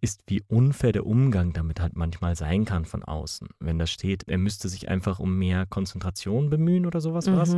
ist, 0.00 0.22
wie 0.26 0.42
unfair 0.48 0.92
der 0.92 1.06
Umgang 1.06 1.52
damit 1.52 1.80
halt 1.80 1.96
manchmal 1.96 2.36
sein 2.36 2.64
kann 2.64 2.84
von 2.84 3.02
außen. 3.02 3.48
Wenn 3.58 3.78
da 3.78 3.86
steht, 3.86 4.28
er 4.28 4.38
müsste 4.38 4.68
sich 4.68 4.88
einfach 4.88 5.18
um 5.18 5.38
mehr 5.38 5.66
Konzentration 5.66 6.50
bemühen 6.50 6.86
oder 6.86 7.00
sowas 7.00 7.26
mhm. 7.26 7.36
was. 7.36 7.56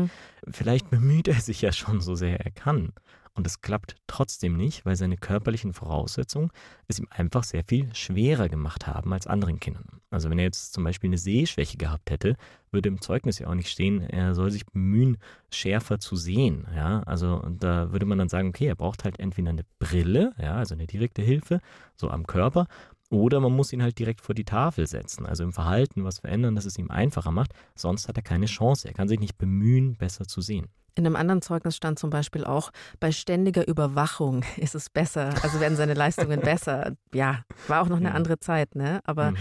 Vielleicht 0.49 0.91
bemüht 0.91 1.29
er 1.29 1.41
sich 1.41 1.63
ja 1.63 1.73
schon 1.73 2.01
so 2.01 2.15
sehr 2.15 2.41
er 2.41 2.51
kann. 2.51 2.93
Und 3.35 3.47
es 3.47 3.63
klappt 3.63 3.97
trotzdem 4.07 4.59
nicht, 4.59 4.85
weil 4.85 4.95
seine 4.95 5.17
körperlichen 5.17 5.73
Voraussetzungen 5.73 6.51
es 6.87 6.99
ihm 6.99 7.07
einfach 7.09 7.45
sehr 7.45 7.65
viel 7.65 7.95
schwerer 7.95 8.51
gemacht 8.51 8.87
haben 8.87 9.13
als 9.13 9.27
anderen 9.27 9.59
Kindern. 9.59 10.03
Also 10.11 10.29
wenn 10.29 10.39
er 10.39 10.45
jetzt 10.45 10.75
zum 10.75 10.85
Beispiel 10.85 11.09
eine 11.09 11.17
Sehschwäche 11.17 11.79
gehabt 11.79 12.11
hätte, 12.11 12.37
würde 12.71 12.91
im 12.91 13.01
Zeugnis 13.01 13.39
ja 13.39 13.49
auch 13.49 13.55
nicht 13.55 13.71
stehen, 13.71 14.03
er 14.03 14.35
soll 14.35 14.51
sich 14.51 14.67
bemühen, 14.67 15.17
schärfer 15.51 15.99
zu 15.99 16.15
sehen. 16.15 16.67
Ja, 16.75 17.01
also 17.05 17.39
da 17.59 17.91
würde 17.91 18.05
man 18.05 18.19
dann 18.19 18.29
sagen, 18.29 18.49
okay, 18.49 18.67
er 18.67 18.77
braucht 18.77 19.05
halt 19.05 19.19
entweder 19.19 19.51
eine 19.51 19.65
Brille, 19.79 20.35
ja, 20.39 20.57
also 20.57 20.75
eine 20.75 20.87
direkte 20.87 21.23
Hilfe, 21.23 21.61
so 21.97 22.11
am 22.11 22.27
Körper, 22.27 22.67
oder 23.09 23.41
man 23.41 23.53
muss 23.53 23.73
ihn 23.73 23.83
halt 23.83 23.99
direkt 23.99 24.21
vor 24.21 24.35
die 24.35 24.45
Tafel 24.45 24.87
setzen, 24.87 25.27
also 25.27 25.45
im 25.45 25.53
Verhalten 25.53 26.05
was 26.05 26.21
verändern, 26.21 26.55
dass 26.55 26.65
es 26.65 26.79
ihm 26.79 26.91
einfacher 26.91 27.31
macht. 27.31 27.53
Sonst 27.75 28.09
hat 28.09 28.17
er 28.17 28.23
keine 28.23 28.47
Chance. 28.47 28.89
Er 28.89 28.95
kann 28.95 29.09
sich 29.09 29.21
nicht 29.21 29.37
bemühen, 29.37 29.97
besser 29.97 30.27
zu 30.27 30.41
sehen. 30.41 30.69
In 30.95 31.07
einem 31.07 31.17
anderen 31.17 31.43
Zeugnis 31.43 31.77
stand 31.77 31.99
zum 31.99 32.11
Beispiel 32.11 32.45
auch, 32.45 32.71
bei 33.01 33.13
ständiger 33.13 33.67
Überwachung 33.67 34.45
ist 34.57 34.75
es 34.75 34.91
besser, 34.91 35.35
also 35.43 35.61
werden 35.61 35.77
seine 35.77 35.95
Leistungen 35.95 36.41
besser. 36.43 36.93
Ja, 37.15 37.45
war 37.69 37.83
auch 37.83 37.89
noch 37.89 37.97
eine 37.97 38.15
andere 38.15 38.39
Zeit, 38.39 38.75
ne? 38.75 39.01
Aber 39.05 39.33
mhm. 39.33 39.37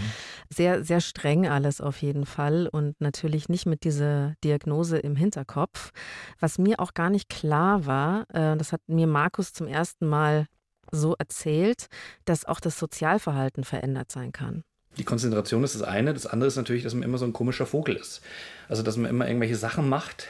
sehr, 0.50 0.84
sehr 0.84 1.00
streng 1.00 1.48
alles 1.48 1.80
auf 1.80 2.00
jeden 2.02 2.26
Fall 2.26 2.68
und 2.68 3.00
natürlich 3.00 3.48
nicht 3.48 3.66
mit 3.66 3.84
dieser 3.84 4.34
Diagnose 4.44 4.98
im 4.98 5.16
Hinterkopf. 5.16 5.92
Was 6.40 6.58
mir 6.58 6.80
auch 6.80 6.94
gar 6.94 7.10
nicht 7.10 7.28
klar 7.28 7.86
war, 7.86 8.26
äh, 8.32 8.56
das 8.56 8.72
hat 8.72 8.80
mir 8.86 9.06
Markus 9.06 9.52
zum 9.52 9.66
ersten 9.66 10.06
Mal 10.06 10.46
so 10.90 11.14
erzählt, 11.18 11.86
dass 12.24 12.44
auch 12.44 12.60
das 12.60 12.78
Sozialverhalten 12.78 13.64
verändert 13.64 14.12
sein 14.12 14.32
kann. 14.32 14.62
Die 14.98 15.04
Konzentration 15.04 15.64
ist 15.64 15.74
das 15.74 15.82
eine. 15.82 16.12
Das 16.12 16.26
andere 16.26 16.48
ist 16.48 16.56
natürlich, 16.56 16.82
dass 16.82 16.94
man 16.94 17.02
immer 17.02 17.18
so 17.18 17.24
ein 17.24 17.32
komischer 17.32 17.64
Vogel 17.64 17.96
ist. 17.96 18.20
Also, 18.68 18.82
dass 18.82 18.96
man 18.96 19.10
immer 19.10 19.26
irgendwelche 19.26 19.56
Sachen 19.56 19.88
macht, 19.88 20.28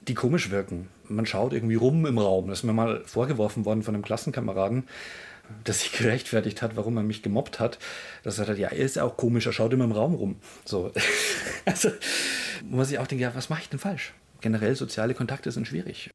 die 0.00 0.14
komisch 0.14 0.50
wirken. 0.50 0.88
Man 1.08 1.26
schaut 1.26 1.52
irgendwie 1.52 1.74
rum 1.74 2.06
im 2.06 2.18
Raum. 2.18 2.48
Das 2.48 2.60
ist 2.60 2.64
mir 2.64 2.72
mal 2.72 3.02
vorgeworfen 3.04 3.64
worden 3.64 3.82
von 3.82 3.94
einem 3.94 4.04
Klassenkameraden, 4.04 4.84
der 5.66 5.74
sich 5.74 5.92
gerechtfertigt 5.92 6.62
hat, 6.62 6.76
warum 6.76 6.96
er 6.96 7.02
mich 7.02 7.22
gemobbt 7.22 7.60
hat. 7.60 7.78
Das 8.22 8.36
sagt 8.36 8.48
er, 8.48 8.56
ja, 8.56 8.68
er 8.68 8.84
ist 8.84 8.96
ja 8.96 9.04
auch 9.04 9.16
komisch, 9.16 9.46
er 9.46 9.52
schaut 9.52 9.72
immer 9.72 9.84
im 9.84 9.92
Raum 9.92 10.14
rum. 10.14 10.36
So. 10.64 10.92
also, 11.64 11.90
muss 12.64 12.90
ich 12.90 12.98
auch 12.98 13.06
denken, 13.06 13.22
ja, 13.22 13.34
was 13.34 13.50
mache 13.50 13.62
ich 13.62 13.68
denn 13.68 13.78
falsch? 13.78 14.14
Generell 14.40 14.74
soziale 14.74 15.14
Kontakte 15.14 15.50
sind 15.50 15.66
schwierig. 15.66 16.10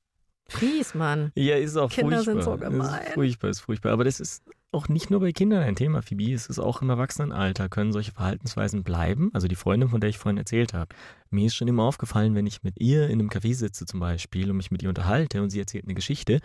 Fies, 0.48 0.94
Mann. 0.94 1.32
Ja, 1.36 1.56
ist 1.56 1.76
auch 1.76 1.90
Kinder 1.90 2.24
furchtbar. 2.24 2.34
sind 2.34 2.44
so 2.44 2.58
gemein. 2.58 3.04
Ist 3.04 3.14
furchtbar, 3.14 3.50
ist 3.50 3.60
furchtbar. 3.62 3.92
Aber 3.92 4.04
das 4.04 4.20
ist 4.20 4.44
auch 4.76 4.90
nicht 4.90 5.10
nur 5.10 5.22
bei 5.22 5.32
Kindern 5.32 5.64
ein 5.64 5.76
Thema, 5.76 6.02
Phoebe. 6.02 6.34
Es 6.34 6.48
ist 6.48 6.60
auch 6.60 6.82
im 6.82 6.90
Erwachsenenalter. 6.90 7.70
Können 7.70 7.94
solche 7.94 8.12
Verhaltensweisen 8.12 8.84
bleiben? 8.84 9.32
Also 9.34 9.48
die 9.48 9.56
Freundin, 9.56 9.90
von 9.90 10.02
der 10.02 10.10
ich 10.10 10.18
vorhin 10.18 10.38
erzählt 10.38 10.74
habe. 10.74 10.94
Mir 11.32 11.46
ist 11.46 11.56
schon 11.56 11.68
immer 11.68 11.84
aufgefallen, 11.84 12.36
wenn 12.36 12.46
ich 12.46 12.62
mit 12.62 12.80
ihr 12.80 13.06
in 13.06 13.20
einem 13.20 13.30
Café 13.30 13.56
sitze 13.56 13.86
zum 13.86 14.02
Beispiel 14.02 14.52
und 14.52 14.58
mich 14.58 14.72
mit 14.72 14.84
ihr 14.84 14.90
unterhalte 14.90 15.42
und 15.42 15.50
sie 15.50 15.60
erzählt 15.60 15.86
eine 15.86 15.96
Geschichte, 15.96 16.42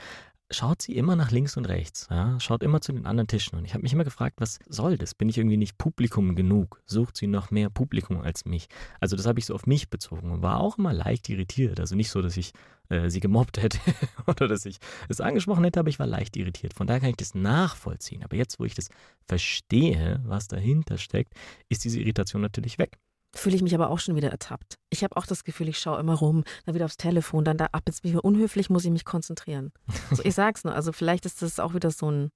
schaut 0.50 0.82
sie 0.82 0.96
immer 0.96 1.16
nach 1.16 1.30
links 1.30 1.56
und 1.56 1.66
rechts. 1.66 2.08
Ja? 2.10 2.38
Schaut 2.40 2.62
immer 2.62 2.80
zu 2.80 2.92
den 2.92 3.06
anderen 3.06 3.28
Tischen. 3.28 3.58
Und 3.58 3.64
ich 3.64 3.74
habe 3.74 3.82
mich 3.82 3.92
immer 3.92 4.04
gefragt, 4.04 4.40
was 4.40 4.58
soll 4.68 4.98
das? 4.98 5.14
Bin 5.14 5.28
ich 5.28 5.38
irgendwie 5.38 5.56
nicht 5.56 5.78
Publikum 5.78 6.34
genug? 6.34 6.82
Sucht 6.86 7.16
sie 7.16 7.26
noch 7.26 7.50
mehr 7.50 7.70
Publikum 7.70 8.20
als 8.20 8.44
mich? 8.44 8.68
Also 9.00 9.16
das 9.16 9.26
habe 9.26 9.38
ich 9.38 9.46
so 9.46 9.54
auf 9.54 9.66
mich 9.66 9.90
bezogen 9.90 10.30
und 10.30 10.42
war 10.42 10.60
auch 10.60 10.78
immer 10.78 10.92
leicht 10.92 11.28
irritiert. 11.28 11.80
Also 11.80 11.94
nicht 11.94 12.10
so, 12.10 12.20
dass 12.20 12.36
ich 12.36 12.52
äh, 12.88 13.08
sie 13.08 13.20
gemobbt 13.20 13.62
hätte 13.62 13.78
oder 14.26 14.48
dass 14.48 14.66
ich 14.66 14.78
es 15.08 15.20
angesprochen 15.20 15.64
hätte, 15.64 15.80
aber 15.80 15.88
ich 15.88 15.98
war 15.98 16.06
leicht 16.06 16.36
irritiert. 16.36 16.74
Von 16.74 16.86
daher 16.86 17.00
kann 17.00 17.10
ich 17.10 17.16
das 17.16 17.34
nachvollziehen. 17.34 18.24
Aber 18.24 18.36
jetzt, 18.36 18.58
wo 18.58 18.64
ich 18.64 18.74
das 18.74 18.88
verstehe, 19.26 20.20
was 20.24 20.48
dahinter 20.48 20.98
steckt, 20.98 21.34
ist 21.68 21.84
diese 21.84 22.00
Irritation 22.00 22.42
natürlich 22.42 22.78
weg. 22.78 22.98
Fühle 23.34 23.56
ich 23.56 23.62
mich 23.62 23.74
aber 23.74 23.90
auch 23.90 24.00
schon 24.00 24.16
wieder 24.16 24.30
ertappt. 24.30 24.78
Ich 24.90 25.04
habe 25.04 25.16
auch 25.16 25.26
das 25.26 25.44
Gefühl, 25.44 25.68
ich 25.68 25.78
schaue 25.78 26.00
immer 26.00 26.14
rum, 26.14 26.42
dann 26.66 26.74
wieder 26.74 26.84
aufs 26.84 26.96
Telefon, 26.96 27.44
dann 27.44 27.58
da 27.58 27.66
ab, 27.72 27.82
jetzt 27.86 28.02
bin 28.02 28.12
ich 28.12 28.18
unhöflich, 28.18 28.70
muss 28.70 28.84
ich 28.84 28.90
mich 28.90 29.04
konzentrieren. 29.04 29.72
Also 30.10 30.24
ich 30.24 30.34
sag's 30.34 30.64
nur, 30.64 30.74
also 30.74 30.92
vielleicht 30.92 31.26
ist 31.26 31.40
das 31.40 31.60
auch 31.60 31.74
wieder 31.74 31.90
so 31.90 32.10
ein, 32.10 32.32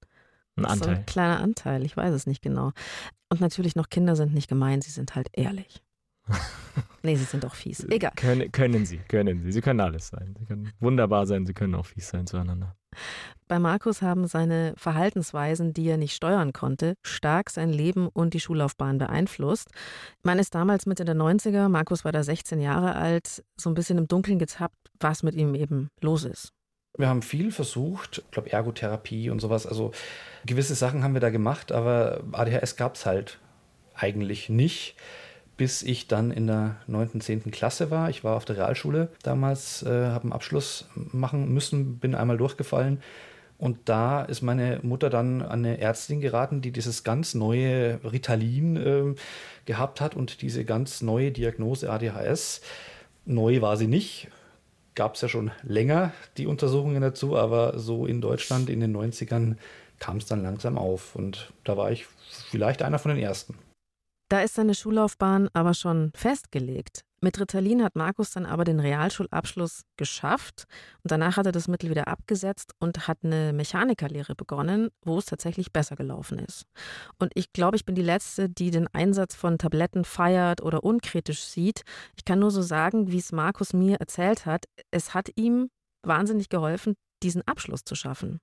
Ein 0.55 0.77
so 0.79 0.89
ein 0.89 1.05
kleiner 1.05 1.39
Anteil, 1.41 1.83
ich 1.85 1.97
weiß 1.97 2.13
es 2.13 2.27
nicht 2.27 2.41
genau. 2.41 2.71
Und 3.29 3.41
natürlich 3.41 3.75
noch 3.75 3.89
Kinder 3.89 4.15
sind 4.15 4.33
nicht 4.33 4.47
gemein, 4.47 4.81
sie 4.81 4.91
sind 4.91 5.15
halt 5.15 5.27
ehrlich. 5.33 5.81
Nee, 7.03 7.15
sie 7.15 7.23
sind 7.23 7.45
auch 7.45 7.55
fies. 7.55 7.85
Egal. 7.89 8.11
Können, 8.15 8.51
können 8.51 8.85
sie, 8.85 8.97
können 9.07 9.41
sie. 9.41 9.51
Sie 9.51 9.61
können 9.61 9.79
alles 9.79 10.07
sein. 10.07 10.35
Sie 10.39 10.45
können 10.45 10.71
wunderbar 10.79 11.25
sein, 11.25 11.45
sie 11.45 11.53
können 11.53 11.75
auch 11.75 11.85
fies 11.85 12.09
sein 12.09 12.27
zueinander. 12.27 12.75
Bei 13.47 13.59
Markus 13.59 14.01
haben 14.01 14.27
seine 14.27 14.73
Verhaltensweisen, 14.77 15.73
die 15.73 15.87
er 15.87 15.97
nicht 15.97 16.15
steuern 16.15 16.53
konnte, 16.53 16.95
stark 17.03 17.49
sein 17.49 17.69
Leben 17.69 18.07
und 18.07 18.33
die 18.33 18.39
Schullaufbahn 18.39 18.97
beeinflusst. 18.97 19.69
Man 20.23 20.39
ist 20.39 20.55
damals 20.55 20.85
Mitte 20.85 21.05
der 21.05 21.15
90er, 21.15 21.69
Markus 21.69 22.05
war 22.05 22.11
da 22.11 22.23
16 22.23 22.59
Jahre 22.59 22.95
alt, 22.95 23.43
so 23.57 23.69
ein 23.69 23.75
bisschen 23.75 23.97
im 23.97 24.07
Dunkeln 24.07 24.39
getappt, 24.39 24.77
was 24.99 25.23
mit 25.23 25.35
ihm 25.35 25.53
eben 25.53 25.89
los 26.01 26.23
ist. 26.23 26.49
Wir 26.97 27.09
haben 27.09 27.21
viel 27.21 27.51
versucht, 27.51 28.23
ich 28.25 28.31
glaube 28.31 28.51
Ergotherapie 28.51 29.29
und 29.29 29.41
sowas. 29.41 29.67
Also 29.67 29.91
gewisse 30.45 30.75
Sachen 30.75 31.03
haben 31.03 31.13
wir 31.13 31.21
da 31.21 31.29
gemacht, 31.29 31.71
aber 31.71 32.23
ADHS 32.31 32.77
gab 32.77 32.95
es 32.95 33.05
halt 33.05 33.39
eigentlich 33.93 34.49
nicht, 34.49 34.95
bis 35.57 35.83
ich 35.83 36.07
dann 36.07 36.31
in 36.31 36.47
der 36.47 36.77
9., 36.87 37.21
10. 37.21 37.51
Klasse 37.51 37.91
war. 37.91 38.09
Ich 38.09 38.23
war 38.23 38.35
auf 38.35 38.45
der 38.45 38.57
Realschule 38.57 39.09
damals, 39.23 39.83
äh, 39.83 40.07
habe 40.07 40.23
einen 40.23 40.33
Abschluss 40.33 40.87
machen 40.95 41.53
müssen, 41.53 41.99
bin 41.99 42.15
einmal 42.15 42.37
durchgefallen. 42.37 43.01
Und 43.57 43.77
da 43.85 44.23
ist 44.23 44.41
meine 44.41 44.79
Mutter 44.83 45.09
dann 45.09 45.41
an 45.41 45.65
eine 45.65 45.79
Ärztin 45.79 46.19
geraten, 46.19 46.61
die 46.61 46.71
dieses 46.71 47.05
ganz 47.05 47.35
neue 47.35 47.99
Ritalin 48.03 48.75
äh, 48.75 49.15
gehabt 49.65 50.01
hat 50.01 50.15
und 50.15 50.41
diese 50.41 50.65
ganz 50.65 51.01
neue 51.01 51.31
Diagnose 51.31 51.89
ADHS. 51.89 52.61
Neu 53.25 53.61
war 53.61 53.77
sie 53.77 53.87
nicht, 53.87 54.27
gab 54.93 55.15
es 55.15 55.21
ja 55.21 55.29
schon 55.29 55.51
länger 55.63 56.11
die 56.37 56.47
Untersuchungen 56.47 57.01
dazu, 57.01 57.37
aber 57.37 57.79
so 57.79 58.05
in 58.05 58.19
Deutschland 58.19 58.69
in 58.69 58.81
den 58.81 58.95
90ern 58.95 59.55
kam 59.99 60.17
es 60.17 60.25
dann 60.25 60.43
langsam 60.43 60.77
auf. 60.77 61.15
Und 61.15 61.53
da 61.63 61.77
war 61.77 61.91
ich 61.91 62.05
vielleicht 62.49 62.81
einer 62.81 62.99
von 62.99 63.15
den 63.15 63.23
ersten. 63.23 63.55
Da 64.29 64.41
ist 64.41 64.55
seine 64.55 64.73
Schullaufbahn 64.73 65.49
aber 65.53 65.73
schon 65.73 66.11
festgelegt. 66.15 67.01
Mit 67.21 67.39
Ritalin 67.39 67.83
hat 67.83 67.95
Markus 67.95 68.31
dann 68.31 68.45
aber 68.45 68.65
den 68.65 68.79
Realschulabschluss 68.79 69.83
geschafft 69.97 70.65
und 71.03 71.11
danach 71.11 71.37
hat 71.37 71.45
er 71.45 71.51
das 71.51 71.67
Mittel 71.67 71.89
wieder 71.89 72.07
abgesetzt 72.07 72.73
und 72.79 73.07
hat 73.07 73.19
eine 73.23 73.51
Mechanikerlehre 73.53 74.35
begonnen, 74.35 74.89
wo 75.03 75.17
es 75.17 75.25
tatsächlich 75.25 75.71
besser 75.71 75.95
gelaufen 75.95 76.39
ist. 76.39 76.65
Und 77.17 77.31
ich 77.33 77.51
glaube, 77.51 77.77
ich 77.77 77.85
bin 77.85 77.95
die 77.95 78.03
Letzte, 78.03 78.49
die 78.49 78.69
den 78.69 78.87
Einsatz 78.93 79.33
von 79.33 79.57
Tabletten 79.57 80.05
feiert 80.05 80.61
oder 80.61 80.83
unkritisch 80.83 81.41
sieht. 81.41 81.81
Ich 82.15 82.25
kann 82.25 82.39
nur 82.39 82.51
so 82.51 82.61
sagen, 82.61 83.11
wie 83.11 83.17
es 83.19 83.31
Markus 83.31 83.73
mir 83.73 83.97
erzählt 83.99 84.45
hat, 84.45 84.65
es 84.91 85.13
hat 85.13 85.29
ihm 85.35 85.69
wahnsinnig 86.03 86.49
geholfen, 86.49 86.95
diesen 87.25 87.41
Abschluss 87.47 87.83
zu 87.83 87.95
schaffen. 87.95 88.39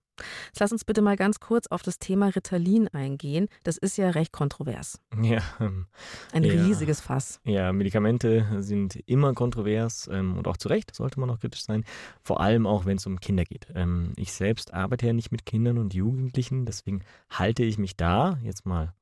Jetzt 0.47 0.61
lass 0.61 0.73
uns 0.73 0.85
bitte 0.85 1.01
mal 1.01 1.17
ganz 1.17 1.41
kurz 1.41 1.67
auf 1.69 1.83
das 1.83 1.99
Thema 1.99 2.27
Ritalin 2.29 2.89
eingehen. 2.89 3.49
Das 3.65 3.79
ist 3.79 3.97
ja 3.97 4.11
recht 4.11 4.33
kontrovers. 4.33 5.01
Ja, 5.23 5.41
Ein 5.59 6.45
Ja. 6.45 6.65
riesiges 6.65 7.01
Fass. 7.01 7.41
ja, 7.45 7.73
Medikamente 7.73 8.63
sind 8.63 8.97
immer 9.07 9.33
kontrovers 9.33 10.09
ähm, 10.13 10.37
und 10.37 10.47
auch 10.49 10.57
zu 10.59 10.69
Recht 10.69 10.95
sollte 10.95 11.19
man 11.19 11.31
auch 11.31 11.39
kritisch 11.41 11.63
sein. 11.65 11.85
Vor 12.23 12.41
allem 12.41 12.67
auch, 12.67 12.85
wenn 12.85 12.99
es 12.99 13.07
um 13.07 13.21
Kinder 13.21 13.45
geht. 13.45 13.69
Ähm, 13.75 14.13
ich 14.17 14.33
selbst 14.33 14.75
arbeite 14.75 15.07
ja 15.07 15.13
nicht 15.13 15.33
mit 15.33 15.47
Kindern 15.47 15.79
und 15.79 15.95
Jugendlichen, 15.95 16.67
deswegen 16.67 17.03
halte 17.31 17.63
ich 17.65 17.79
mich 17.79 17.97
da 17.97 18.39
jetzt 18.43 18.67
mal 18.67 18.93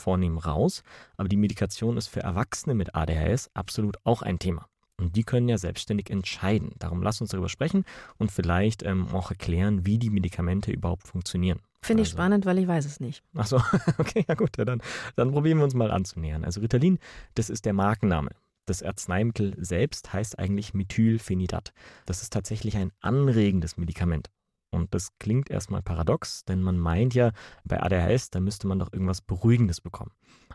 vornehm 0.00 0.38
raus. 0.38 0.82
Aber 1.16 1.28
die 1.28 1.36
Medikation 1.36 1.96
ist 1.96 2.08
für 2.08 2.20
Erwachsene 2.20 2.74
mit 2.74 2.94
ADHS 2.94 3.50
absolut 3.54 3.96
auch 4.04 4.22
ein 4.22 4.38
Thema. 4.38 4.66
Und 4.96 5.16
die 5.16 5.24
können 5.24 5.48
ja 5.48 5.58
selbstständig 5.58 6.08
entscheiden. 6.10 6.72
Darum 6.78 7.02
lass 7.02 7.20
uns 7.20 7.30
darüber 7.30 7.48
sprechen 7.48 7.84
und 8.18 8.30
vielleicht 8.30 8.82
ähm, 8.84 9.08
auch 9.08 9.30
erklären, 9.30 9.84
wie 9.86 9.98
die 9.98 10.10
Medikamente 10.10 10.70
überhaupt 10.70 11.08
funktionieren. 11.08 11.58
Finde 11.82 12.02
ich 12.02 12.08
Also- 12.08 12.16
spannend, 12.18 12.46
weil 12.46 12.58
ich 12.58 12.68
weiß 12.68 12.84
es 12.86 13.00
nicht. 13.00 13.22
Ach 13.34 13.46
so, 13.46 13.56
okay, 13.98 14.24
ja 14.28 14.34
gut, 14.34 14.56
ja, 14.56 14.64
dann, 14.64 14.80
dann 15.16 15.32
probieren 15.32 15.58
wir 15.58 15.64
uns 15.64 15.74
mal 15.74 15.90
anzunähern. 15.90 16.44
Also 16.44 16.60
Ritalin, 16.60 16.98
das 17.34 17.50
ist 17.50 17.64
der 17.64 17.72
Markenname. 17.72 18.30
Das 18.66 18.82
Arzneimittel 18.82 19.54
selbst 19.58 20.12
heißt 20.12 20.38
eigentlich 20.38 20.72
Methylphenidat. 20.72 21.72
Das 22.06 22.22
ist 22.22 22.32
tatsächlich 22.32 22.76
ein 22.76 22.92
anregendes 23.00 23.76
Medikament. 23.76 24.30
Und 24.70 24.94
das 24.94 25.10
klingt 25.18 25.50
erstmal 25.50 25.82
paradox, 25.82 26.44
denn 26.46 26.62
man 26.62 26.78
meint 26.78 27.14
ja, 27.14 27.32
bei 27.64 27.80
ADHS, 27.82 28.30
da 28.30 28.40
müsste 28.40 28.66
man 28.66 28.78
doch 28.78 28.92
irgendwas 28.92 29.20
Beruhigendes 29.20 29.80
bekommen. 29.80 30.12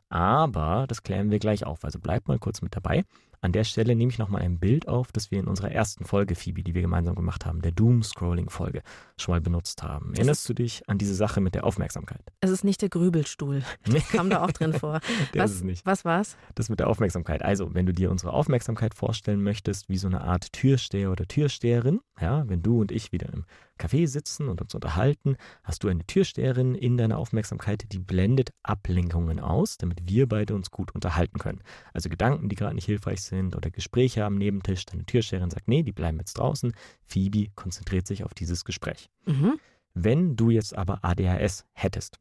Aber 0.10 0.86
das 0.88 1.04
klären 1.04 1.30
wir 1.30 1.40
gleich 1.40 1.66
auf, 1.66 1.84
also 1.86 2.00
bleibt 2.00 2.28
mal 2.28 2.40
kurz 2.40 2.62
mit 2.62 2.76
dabei. 2.76 3.04
An 3.42 3.54
der 3.54 3.64
Stelle 3.64 3.96
nehme 3.96 4.12
ich 4.12 4.18
nochmal 4.18 4.42
ein 4.42 4.60
Bild 4.60 4.88
auf, 4.88 5.12
das 5.12 5.32
wir 5.32 5.40
in 5.40 5.48
unserer 5.48 5.72
ersten 5.72 6.04
Folge, 6.04 6.36
Phoebe, 6.36 6.62
die 6.62 6.74
wir 6.74 6.82
gemeinsam 6.82 7.16
gemacht 7.16 7.46
haben, 7.46 7.62
der 7.62 7.72
Doom-Scrolling-Folge, 7.72 8.82
schon 9.18 9.34
mal 9.34 9.42
benutzt 9.42 9.82
haben. 9.82 10.14
Erinnerst 10.14 10.48
du 10.50 10.54
dich 10.54 10.88
an 10.90 10.98
diese 10.98 11.16
Sache 11.16 11.40
mit 11.40 11.56
der 11.56 11.64
Aufmerksamkeit? 11.64 12.22
Es 12.42 12.50
ist 12.50 12.64
nicht 12.64 12.82
der 12.82 12.90
Grübelstuhl. 12.90 13.64
Kam 14.12 14.30
da 14.30 14.44
auch 14.44 14.52
drin 14.52 14.74
vor. 14.74 15.00
Der 15.34 15.44
was, 15.44 15.52
ist 15.52 15.58
es 15.58 15.64
nicht. 15.64 15.86
was 15.86 16.06
war's? 16.06 16.38
Das 16.56 16.70
mit 16.70 16.80
der 16.80 16.88
Aufmerksamkeit. 16.88 17.44
Also, 17.44 17.74
wenn 17.74 17.86
du 17.86 17.94
dir 17.94 18.10
unsere 18.12 18.34
Aufmerksamkeit 18.34 18.94
vorstellen 18.94 19.42
möchtest, 19.42 19.90
wie 19.90 19.98
so 19.98 20.08
eine 20.08 20.22
Art 20.22 20.52
Türsteher 20.54 21.12
oder 21.12 21.28
Türsteherin, 21.28 22.00
ja, 22.20 22.48
wenn 22.48 22.62
du 22.62 22.82
und 22.82 22.92
ich 22.92 23.12
wieder 23.12 23.32
im 23.32 23.46
Café 23.80 24.08
sitzen 24.08 24.50
und 24.50 24.62
uns 24.62 24.76
unterhalten, 24.76 25.38
hast 25.64 25.84
du 25.84 25.88
eine 25.88 26.06
Türsteherin 26.06 26.76
in 26.76 26.98
deiner 26.98 27.18
Aufmerksamkeit, 27.18 27.86
die 27.92 28.00
blendet 28.00 28.52
Ablenkungen 28.62 29.40
aus, 29.40 29.78
damit 29.78 30.08
wir 30.08 30.28
beide 30.28 30.54
uns 30.54 30.70
gut 30.70 30.94
unterhalten 30.94 31.40
können. 31.40 31.62
Also 31.94 32.10
Gedanken, 32.10 32.50
die 32.50 32.56
gerade 32.56 32.76
nicht 32.76 32.86
hilfreich 32.86 33.22
sind 33.22 33.56
oder 33.56 33.72
Gespräche 33.72 34.26
am 34.26 34.36
Nebentisch. 34.36 34.86
Deine 34.86 35.06
Türsteherin 35.06 35.50
sagt, 35.50 35.68
nee, 35.68 35.84
die 35.84 35.94
bleiben 35.94 36.20
jetzt 36.20 36.38
draußen. 36.38 36.74
Phoebe 37.06 37.50
konzentriert 37.56 38.06
sich 38.06 38.24
auf 38.24 38.34
dieses 38.34 38.66
Gespräch. 38.66 39.10
Mhm. 39.26 39.60
Wenn 39.94 40.36
du 40.36 40.50
jetzt 40.50 40.78
aber 40.78 41.04
ADHS 41.04 41.66
hättest, 41.74 42.20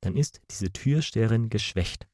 dann 0.00 0.16
ist 0.16 0.40
diese 0.50 0.72
Türsteherin 0.72 1.48
geschwächt. 1.48 2.06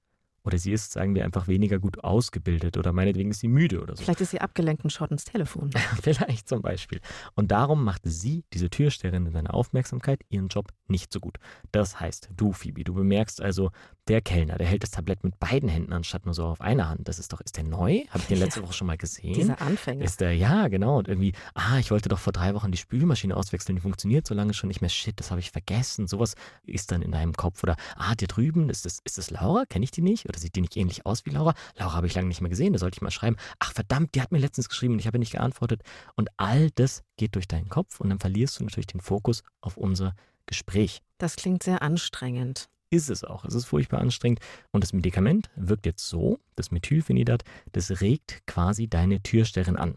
Oder 0.42 0.58
sie 0.58 0.72
ist, 0.72 0.92
sagen 0.92 1.14
wir, 1.14 1.24
einfach 1.24 1.48
weniger 1.48 1.78
gut 1.78 2.02
ausgebildet 2.02 2.76
oder 2.78 2.92
meinetwegen 2.92 3.30
ist 3.30 3.40
sie 3.40 3.48
müde 3.48 3.82
oder 3.82 3.94
so. 3.96 4.02
Vielleicht 4.02 4.22
ist 4.22 4.30
sie 4.30 4.40
abgelenkt 4.40 4.84
und 4.84 4.90
schaut 4.90 5.10
ins 5.10 5.24
Telefon. 5.24 5.70
Vielleicht 6.02 6.48
zum 6.48 6.62
Beispiel. 6.62 7.00
Und 7.34 7.50
darum 7.50 7.84
macht 7.84 8.02
sie, 8.04 8.44
diese 8.52 8.70
Türsteherin 8.70 9.26
in 9.26 9.32
seiner 9.32 9.54
Aufmerksamkeit, 9.54 10.22
ihren 10.30 10.48
Job 10.48 10.72
nicht 10.88 11.12
so 11.12 11.20
gut. 11.20 11.38
Das 11.72 12.00
heißt, 12.00 12.30
du, 12.36 12.52
Phoebe, 12.52 12.84
du 12.84 12.94
bemerkst 12.94 13.42
also, 13.42 13.70
der 14.10 14.20
Kellner, 14.20 14.58
der 14.58 14.66
hält 14.66 14.82
das 14.82 14.90
Tablett 14.90 15.22
mit 15.22 15.38
beiden 15.38 15.68
Händen 15.68 15.92
anstatt 15.92 16.24
nur 16.24 16.34
so 16.34 16.46
auf 16.46 16.60
einer 16.60 16.88
Hand. 16.88 17.06
Das 17.06 17.20
ist 17.20 17.32
doch, 17.32 17.40
ist 17.40 17.56
der 17.56 17.62
neu? 17.62 18.00
Habe 18.08 18.18
ich 18.18 18.26
den 18.26 18.38
letzte 18.40 18.60
Woche 18.60 18.72
schon 18.72 18.88
mal 18.88 18.96
gesehen? 18.96 19.34
Dieser 19.34 19.62
Anfänger. 19.62 20.04
Ist 20.04 20.20
der, 20.20 20.34
ja, 20.34 20.66
genau. 20.66 20.98
Und 20.98 21.06
irgendwie, 21.06 21.32
ah, 21.54 21.78
ich 21.78 21.92
wollte 21.92 22.08
doch 22.08 22.18
vor 22.18 22.32
drei 22.32 22.52
Wochen 22.54 22.72
die 22.72 22.78
Spülmaschine 22.78 23.36
auswechseln, 23.36 23.76
die 23.76 23.82
funktioniert 23.82 24.26
so 24.26 24.34
lange 24.34 24.52
schon 24.52 24.66
nicht 24.66 24.80
mehr. 24.80 24.90
Shit, 24.90 25.20
das 25.20 25.30
habe 25.30 25.38
ich 25.38 25.52
vergessen. 25.52 26.08
Sowas 26.08 26.34
ist 26.66 26.90
dann 26.90 27.02
in 27.02 27.12
deinem 27.12 27.34
Kopf. 27.34 27.62
Oder, 27.62 27.76
ah, 27.94 28.16
der 28.16 28.26
drüben, 28.26 28.68
ist 28.68 28.84
das, 28.84 28.98
ist 29.04 29.16
das 29.16 29.30
Laura? 29.30 29.64
Kenne 29.64 29.84
ich 29.84 29.92
die 29.92 30.02
nicht? 30.02 30.28
Oder 30.28 30.40
sieht 30.40 30.56
die 30.56 30.60
nicht 30.60 30.76
ähnlich 30.76 31.06
aus 31.06 31.24
wie 31.24 31.30
Laura? 31.30 31.54
Laura 31.76 31.94
habe 31.94 32.08
ich 32.08 32.14
lange 32.16 32.26
nicht 32.26 32.40
mehr 32.40 32.50
gesehen, 32.50 32.72
da 32.72 32.80
sollte 32.80 32.96
ich 32.96 33.02
mal 33.02 33.12
schreiben. 33.12 33.36
Ach, 33.60 33.72
verdammt, 33.72 34.16
die 34.16 34.22
hat 34.22 34.32
mir 34.32 34.38
letztens 34.38 34.68
geschrieben 34.68 34.94
und 34.94 34.98
ich 34.98 35.06
habe 35.06 35.20
nicht 35.20 35.32
geantwortet. 35.32 35.82
Und 36.16 36.30
all 36.36 36.72
das 36.72 37.04
geht 37.16 37.36
durch 37.36 37.46
deinen 37.46 37.68
Kopf 37.68 38.00
und 38.00 38.08
dann 38.08 38.18
verlierst 38.18 38.58
du 38.58 38.64
natürlich 38.64 38.88
den 38.88 39.00
Fokus 39.00 39.44
auf 39.60 39.76
unser 39.76 40.16
Gespräch. 40.46 41.00
Das 41.18 41.36
klingt 41.36 41.62
sehr 41.62 41.82
anstrengend. 41.82 42.68
Ist 42.90 43.08
es 43.08 43.22
auch. 43.22 43.44
Es 43.44 43.54
ist 43.54 43.66
furchtbar 43.66 44.00
anstrengend. 44.00 44.40
Und 44.72 44.82
das 44.82 44.92
Medikament 44.92 45.48
wirkt 45.54 45.86
jetzt 45.86 46.08
so, 46.08 46.40
das 46.56 46.72
Methylphenidat, 46.72 47.44
das 47.72 48.00
regt 48.00 48.42
quasi 48.46 48.88
deine 48.88 49.22
Türsterin 49.22 49.76
an. 49.76 49.94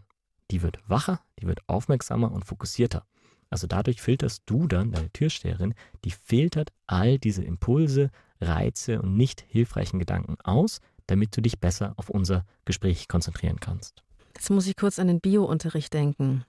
Die 0.50 0.62
wird 0.62 0.78
wacher, 0.88 1.20
die 1.40 1.46
wird 1.46 1.68
aufmerksamer 1.68 2.30
und 2.30 2.44
fokussierter. 2.44 3.04
Also 3.50 3.66
dadurch 3.66 4.00
filterst 4.00 4.44
du 4.46 4.68
dann, 4.68 4.92
deine 4.92 5.10
Türsteherin, 5.10 5.74
die 6.04 6.12
filtert 6.12 6.72
all 6.86 7.18
diese 7.18 7.42
Impulse, 7.42 8.10
Reize 8.40 9.02
und 9.02 9.16
nicht 9.16 9.44
hilfreichen 9.48 9.98
Gedanken 9.98 10.36
aus, 10.42 10.80
damit 11.06 11.36
du 11.36 11.40
dich 11.40 11.60
besser 11.60 11.94
auf 11.96 12.10
unser 12.10 12.44
Gespräch 12.64 13.08
konzentrieren 13.08 13.60
kannst. 13.60 14.02
Jetzt 14.34 14.50
muss 14.50 14.66
ich 14.66 14.76
kurz 14.76 14.98
an 14.98 15.08
den 15.08 15.20
Biounterricht 15.20 15.92
denken. 15.92 16.44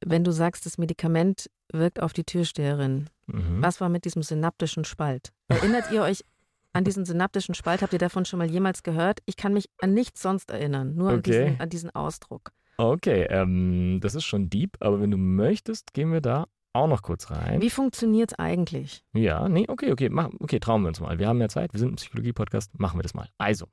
Wenn 0.00 0.24
du 0.24 0.32
sagst, 0.32 0.66
das 0.66 0.78
Medikament 0.78 1.50
wirkt 1.72 2.00
auf 2.00 2.12
die 2.12 2.24
Türsteherin, 2.24 3.08
Mhm. 3.26 3.62
was 3.62 3.80
war 3.80 3.88
mit 3.88 4.04
diesem 4.04 4.22
synaptischen 4.22 4.84
Spalt? 4.84 5.32
Erinnert 5.48 5.90
ihr 5.92 6.02
euch 6.02 6.24
an 6.72 6.84
diesen 6.84 7.04
synaptischen 7.04 7.54
Spalt? 7.54 7.82
Habt 7.82 7.92
ihr 7.92 7.98
davon 7.98 8.24
schon 8.24 8.38
mal 8.38 8.50
jemals 8.50 8.82
gehört? 8.82 9.20
Ich 9.26 9.36
kann 9.36 9.52
mich 9.52 9.68
an 9.80 9.94
nichts 9.94 10.22
sonst 10.22 10.50
erinnern, 10.50 10.94
nur 10.96 11.10
an, 11.10 11.18
Okay. 11.18 11.44
diesen, 11.46 11.60
an 11.60 11.68
diesen 11.68 11.90
Ausdruck. 11.94 12.50
Okay, 12.76 13.26
ähm, 13.30 13.98
das 14.00 14.14
ist 14.14 14.24
schon 14.24 14.48
deep, 14.50 14.76
aber 14.80 15.00
wenn 15.00 15.10
du 15.10 15.16
möchtest, 15.16 15.92
gehen 15.92 16.12
wir 16.12 16.20
da 16.20 16.46
auch 16.72 16.86
noch 16.88 17.02
kurz 17.02 17.30
rein. 17.30 17.60
Wie 17.60 17.70
funktioniert 17.70 18.32
es 18.32 18.38
eigentlich? 18.38 19.04
Ja, 19.12 19.48
nee, 19.48 19.66
okay, 19.68 19.92
okay, 19.92 20.08
mach, 20.08 20.30
okay, 20.40 20.60
trauen 20.60 20.82
wir 20.82 20.88
uns 20.88 21.00
mal. 21.00 21.18
Wir 21.18 21.28
haben 21.28 21.40
ja 21.40 21.48
Zeit, 21.48 21.72
wir 21.74 21.80
sind 21.80 21.92
ein 21.92 21.96
Psychologie-Podcast, 21.96 22.78
machen 22.78 22.98
wir 22.98 23.02
das 23.02 23.12
mal. 23.14 23.28
Also, 23.38 23.66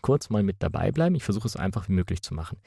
kurz 0.00 0.30
mal 0.30 0.42
mit 0.42 0.62
dabei 0.62 0.90
bleiben. 0.92 1.14
Ich 1.14 1.24
versuche 1.24 1.46
es 1.46 1.56
einfach 1.56 1.88
wie 1.88 1.92
möglich 1.92 2.22
zu 2.22 2.34
machen. 2.34 2.58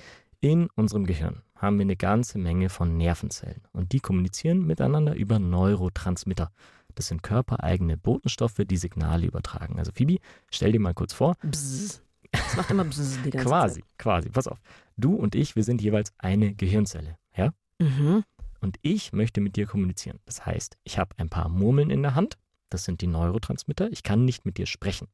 In 0.41 0.67
unserem 0.75 1.05
Gehirn 1.05 1.41
haben 1.55 1.77
wir 1.77 1.83
eine 1.83 1.95
ganze 1.95 2.37
Menge 2.37 2.69
von 2.69 2.97
Nervenzellen 2.97 3.61
und 3.71 3.91
die 3.91 3.99
kommunizieren 3.99 4.65
miteinander 4.65 5.15
über 5.15 5.39
Neurotransmitter. 5.39 6.51
Das 6.93 7.07
sind 7.07 7.23
körpereigene 7.23 7.97
Botenstoffe, 7.97 8.61
die 8.65 8.77
Signale 8.77 9.25
übertragen. 9.25 9.79
Also 9.79 9.91
Phoebe, 9.93 10.19
stell 10.51 10.71
dir 10.71 10.79
mal 10.79 10.93
kurz 10.93 11.13
vor, 11.13 11.35
Bzzz. 11.41 12.01
Es 12.31 12.57
macht 12.57 12.69
immer 12.71 12.83
Bzzz 12.83 13.19
die 13.23 13.29
ganze 13.31 13.47
quasi, 13.47 13.81
Zeit. 13.81 13.89
quasi, 13.97 14.29
pass 14.29 14.47
auf. 14.47 14.59
Du 14.97 15.15
und 15.15 15.35
ich, 15.35 15.55
wir 15.55 15.63
sind 15.63 15.81
jeweils 15.81 16.13
eine 16.17 16.53
Gehirnzelle, 16.53 17.17
ja? 17.35 17.51
Mhm. 17.79 18.23
und 18.61 18.77
ich 18.81 19.11
möchte 19.11 19.41
mit 19.41 19.57
dir 19.57 19.65
kommunizieren. 19.65 20.19
Das 20.25 20.45
heißt, 20.45 20.77
ich 20.85 20.97
habe 20.97 21.13
ein 21.17 21.29
paar 21.29 21.49
Murmeln 21.49 21.89
in 21.89 22.01
der 22.01 22.15
Hand, 22.15 22.37
das 22.69 22.85
sind 22.85 23.01
die 23.01 23.07
Neurotransmitter, 23.07 23.91
ich 23.91 24.03
kann 24.03 24.23
nicht 24.23 24.45
mit 24.45 24.57
dir 24.57 24.65
sprechen, 24.65 25.07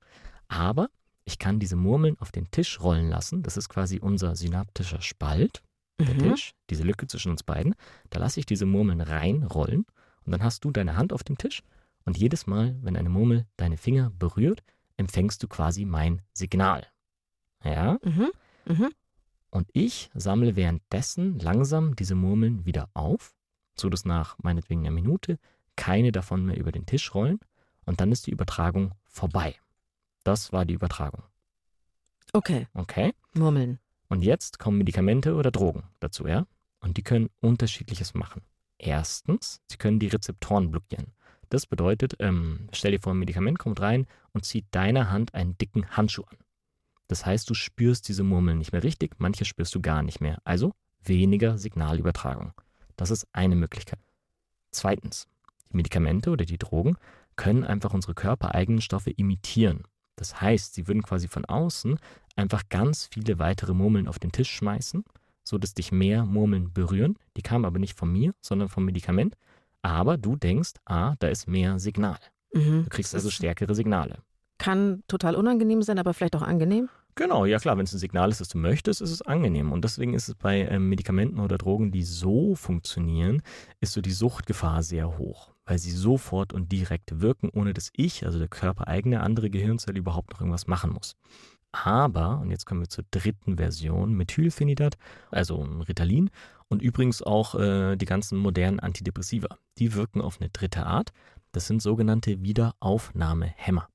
aber 0.48 0.90
ich 1.32 1.40
kann 1.40 1.60
diese 1.60 1.76
Murmeln 1.76 2.18
auf 2.20 2.32
den 2.32 2.52
Tisch 2.52 2.80
rollen 2.82 3.10
lassen, 3.10 3.42
das 3.42 3.58
ist 3.58 3.70
quasi 3.70 4.00
unser 4.00 4.36
synaptischer 4.36 5.02
Spalt, 5.02 5.64
der 6.00 6.14
Mhm. 6.16 6.20
Tisch, 6.20 6.54
diese 6.70 6.84
Lücke 6.84 7.08
zwischen 7.08 7.32
uns 7.32 7.44
beiden, 7.44 7.76
da 8.10 8.20
lasse 8.20 8.40
ich 8.40 8.46
diese 8.46 8.66
Murmeln 8.66 9.02
reinrollen 9.02 9.86
und 10.26 10.32
dann 10.32 10.44
hast 10.44 10.66
du 10.66 10.72
deine 10.72 10.98
Hand 10.98 11.14
auf 11.14 11.24
dem 11.24 11.38
Tisch 11.38 11.64
und 12.06 12.18
jedes 12.18 12.48
Mal, 12.48 12.76
wenn 12.82 12.98
eine 12.98 13.10
Murmel 13.10 13.46
deine 13.58 13.78
Finger 13.78 14.12
berührt, 14.12 14.64
empfängst 14.98 15.42
du 15.42 15.48
quasi 15.48 15.86
mein 15.86 16.22
Signal. 16.34 16.86
Ja? 17.64 17.98
Mhm. 18.04 18.32
Mhm. 18.66 18.90
Und 19.52 19.70
ich 19.74 20.10
sammle 20.14 20.56
währenddessen 20.56 21.40
langsam 21.40 21.96
diese 21.96 22.16
Murmeln 22.16 22.66
wieder 22.66 22.90
auf, 22.94 23.36
so 23.80 23.90
dass 23.90 24.06
nach 24.06 24.38
meinetwegen 24.42 24.82
einer 24.82 24.92
Minute 24.92 25.38
keine 25.76 26.12
davon 26.12 26.46
mehr 26.46 26.58
über 26.58 26.72
den 26.72 26.86
Tisch 26.86 27.14
rollen 27.14 27.40
und 27.86 28.02
dann 28.02 28.12
ist 28.12 28.28
die 28.28 28.32
Übertragung 28.32 28.94
vorbei. 29.06 29.56
Das 30.24 30.52
war 30.52 30.66
die 30.66 30.74
Übertragung. 30.74 31.24
Okay, 32.34 32.68
Okay? 32.74 33.14
Murmeln. 33.34 33.80
Und 34.08 34.24
jetzt 34.24 34.60
kommen 34.60 34.78
Medikamente 34.78 35.36
oder 35.36 35.52
Drogen 35.52 35.84
dazu, 36.00 36.28
ja? 36.28 36.46
Und 36.82 36.98
die 36.98 37.04
können 37.04 37.30
unterschiedliches 37.40 38.14
machen. 38.14 38.42
Erstens, 38.78 39.62
sie 39.68 39.78
können 39.78 40.00
die 40.00 40.08
Rezeptoren 40.08 40.72
blockieren. 40.72 41.14
Das 41.50 41.66
bedeutet, 41.66 42.16
ähm, 42.20 42.68
stell 42.72 42.92
dir 42.92 43.00
vor, 43.00 43.14
ein 43.14 43.20
Medikament 43.20 43.60
kommt 43.60 43.80
rein 43.80 44.08
und 44.34 44.46
zieht 44.46 44.66
deiner 44.72 45.12
Hand 45.12 45.34
einen 45.34 45.58
dicken 45.58 45.90
Handschuh 45.92 46.24
an. 46.24 46.38
Das 47.08 47.26
heißt, 47.26 47.50
du 47.50 47.54
spürst 47.54 48.08
diese 48.08 48.24
Murmeln 48.24 48.58
nicht 48.58 48.72
mehr 48.72 48.84
richtig, 48.84 49.16
manche 49.18 49.46
spürst 49.46 49.76
du 49.76 49.82
gar 49.82 50.02
nicht 50.02 50.22
mehr. 50.22 50.40
Also 50.46 50.74
weniger 51.04 51.58
Signalübertragung. 51.58 52.54
Das 52.96 53.12
ist 53.12 53.28
eine 53.34 53.56
Möglichkeit. 53.56 54.00
Zweitens, 54.72 55.28
die 55.72 55.78
Medikamente 55.78 56.32
oder 56.32 56.46
die 56.46 56.58
Drogen 56.58 56.96
können 57.36 57.64
einfach 57.64 57.94
unsere 57.94 58.14
körpereigenen 58.14 58.82
Stoffe 58.82 59.12
imitieren. 59.12 59.84
Das 60.16 60.42
heißt, 60.42 60.74
sie 60.74 60.88
würden 60.88 61.04
quasi 61.04 61.28
von 61.28 61.46
außen 61.46 61.98
einfach 62.36 62.64
ganz 62.70 63.08
viele 63.12 63.40
weitere 63.40 63.74
Murmeln 63.74 64.08
auf 64.08 64.20
den 64.20 64.32
Tisch 64.32 64.52
schmeißen, 64.52 65.04
so 65.44 65.58
dass 65.58 65.74
dich 65.74 65.92
mehr 65.92 66.26
Murmeln 66.26 66.72
berühren. 66.74 67.18
Die 67.38 67.42
kamen 67.42 67.66
aber 67.66 67.80
nicht 67.80 67.98
von 67.98 68.12
mir, 68.12 68.34
sondern 68.42 68.70
vom 68.70 68.86
Medikament. 68.86 69.36
Aber 69.82 70.18
du 70.18 70.36
denkst, 70.36 70.74
ah, 70.86 71.16
da 71.20 71.28
ist 71.28 71.48
mehr 71.48 71.80
Signal. 71.80 72.20
Mhm. 72.54 72.84
Du 72.84 72.90
kriegst 72.90 73.16
also 73.16 73.30
stärkere 73.30 73.74
Signale. 73.76 74.20
Kann 74.58 75.04
total 75.08 75.36
unangenehm 75.36 75.82
sein, 75.82 75.98
aber 75.98 76.14
vielleicht 76.14 76.36
auch 76.36 76.44
angenehm. 76.44 76.90
Genau, 77.16 77.46
ja 77.46 77.60
klar, 77.60 77.78
wenn 77.78 77.86
es 77.86 77.94
ein 77.94 78.00
Signal 78.00 78.30
ist, 78.30 78.40
das 78.40 78.48
du 78.48 78.58
möchtest, 78.58 79.02
ist 79.02 79.12
es 79.12 79.22
angenehm. 79.22 79.72
Und 79.72 79.84
deswegen 79.84 80.14
ist 80.14 80.30
es 80.30 80.36
bei 80.36 80.62
ähm, 80.62 80.88
Medikamenten 80.90 81.40
oder 81.40 81.58
Drogen, 81.58 81.92
die 81.92 82.04
so 82.04 82.56
funktionieren, 82.56 83.42
ist 83.80 83.94
so 83.94 84.02
die 84.02 84.12
Suchtgefahr 84.12 84.84
sehr 84.84 85.18
hoch, 85.18 85.51
weil 85.66 85.80
sie 85.80 85.92
sofort 85.92 86.54
und 86.54 86.72
direkt 86.72 87.22
wirken, 87.22 87.50
ohne 87.50 87.74
dass 87.74 87.92
ich, 87.96 88.26
also 88.26 88.40
der 88.40 88.48
körpereigene 88.48 89.22
andere 89.22 89.50
Gehirnzelle, 89.50 90.00
überhaupt 90.00 90.32
noch 90.32 90.42
irgendwas 90.42 90.68
machen 90.68 90.92
muss. 90.92 91.16
Aber, 91.72 92.40
und 92.40 92.52
jetzt 92.52 92.66
kommen 92.66 92.82
wir 92.82 92.90
zur 92.90 93.06
dritten 93.12 93.58
Version, 93.58 94.14
Methylphenidat, 94.14 94.98
also 95.30 95.62
Ritalin 95.88 96.30
und 96.68 96.82
übrigens 96.82 97.22
auch 97.22 97.56
äh, 97.56 97.96
die 97.96 98.06
ganzen 98.06 98.38
modernen 98.38 98.80
Antidepressiva. 98.80 99.58
Die 99.78 99.94
wirken 99.94 100.22
auf 100.22 100.40
eine 100.40 100.50
dritte 100.50 100.86
Art. 100.86 101.12
Das 101.52 101.68
sind 101.68 101.82
sogenannte 101.82 102.42
Wiederaufnahmehämmer. 102.44 103.88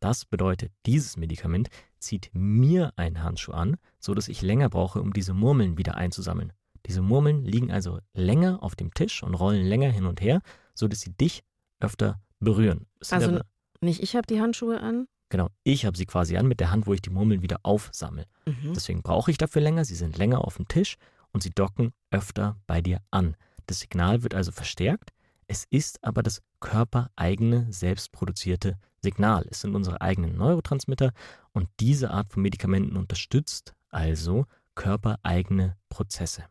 Das 0.00 0.24
bedeutet, 0.24 0.72
dieses 0.84 1.16
Medikament 1.16 1.68
zieht 1.98 2.30
mir 2.32 2.92
einen 2.96 3.22
Handschuh 3.22 3.52
an, 3.52 3.76
so 4.00 4.14
dass 4.14 4.28
ich 4.28 4.42
länger 4.42 4.68
brauche, 4.68 5.00
um 5.00 5.12
diese 5.12 5.32
Murmeln 5.32 5.78
wieder 5.78 5.94
einzusammeln. 5.94 6.52
Diese 6.86 7.02
Murmeln 7.02 7.44
liegen 7.44 7.70
also 7.70 8.00
länger 8.12 8.62
auf 8.62 8.74
dem 8.74 8.92
Tisch 8.92 9.22
und 9.22 9.34
rollen 9.34 9.64
länger 9.64 9.90
hin 9.90 10.06
und 10.06 10.20
her, 10.20 10.42
so 10.82 10.88
dass 10.88 11.00
sie 11.00 11.12
dich 11.12 11.44
öfter 11.78 12.20
berühren. 12.40 12.86
Also 13.10 13.40
nicht 13.80 14.02
ich 14.02 14.16
habe 14.16 14.26
die 14.26 14.40
Handschuhe 14.40 14.80
an. 14.80 15.06
genau, 15.28 15.48
ich 15.62 15.86
habe 15.86 15.96
sie 15.96 16.06
quasi 16.06 16.36
an 16.36 16.48
mit 16.48 16.58
der 16.58 16.72
Hand, 16.72 16.88
wo 16.88 16.92
ich 16.92 17.00
die 17.00 17.10
Murmeln 17.10 17.40
wieder 17.40 17.60
aufsammle. 17.62 18.26
Mhm. 18.46 18.74
Deswegen 18.74 19.02
brauche 19.02 19.30
ich 19.30 19.38
dafür 19.38 19.62
länger, 19.62 19.84
sie 19.84 19.94
sind 19.94 20.18
länger 20.18 20.44
auf 20.44 20.56
dem 20.56 20.66
Tisch 20.66 20.96
und 21.32 21.42
sie 21.44 21.50
docken 21.50 21.92
öfter 22.10 22.56
bei 22.66 22.80
dir 22.80 23.00
an. 23.12 23.36
Das 23.66 23.78
Signal 23.78 24.24
wird 24.24 24.34
also 24.34 24.50
verstärkt, 24.50 25.10
es 25.46 25.66
ist 25.70 26.02
aber 26.02 26.24
das 26.24 26.42
körpereigene, 26.60 27.72
selbstproduzierte 27.72 28.76
Signal. 29.00 29.46
Es 29.48 29.60
sind 29.60 29.76
unsere 29.76 30.00
eigenen 30.00 30.36
Neurotransmitter 30.36 31.12
und 31.52 31.68
diese 31.78 32.10
Art 32.10 32.32
von 32.32 32.42
Medikamenten 32.42 32.96
unterstützt 32.96 33.74
also 33.88 34.46
körpereigene 34.74 35.76
Prozesse. 35.88 36.44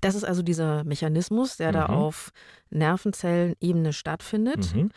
Das 0.00 0.14
ist 0.14 0.24
also 0.24 0.42
dieser 0.42 0.84
Mechanismus, 0.84 1.56
der 1.58 1.72
da 1.72 1.88
Mhm. 1.88 1.94
auf 1.94 2.32
Nervenzellenebene 2.70 3.92
stattfindet. 3.92 4.74
Mhm. 4.74 4.90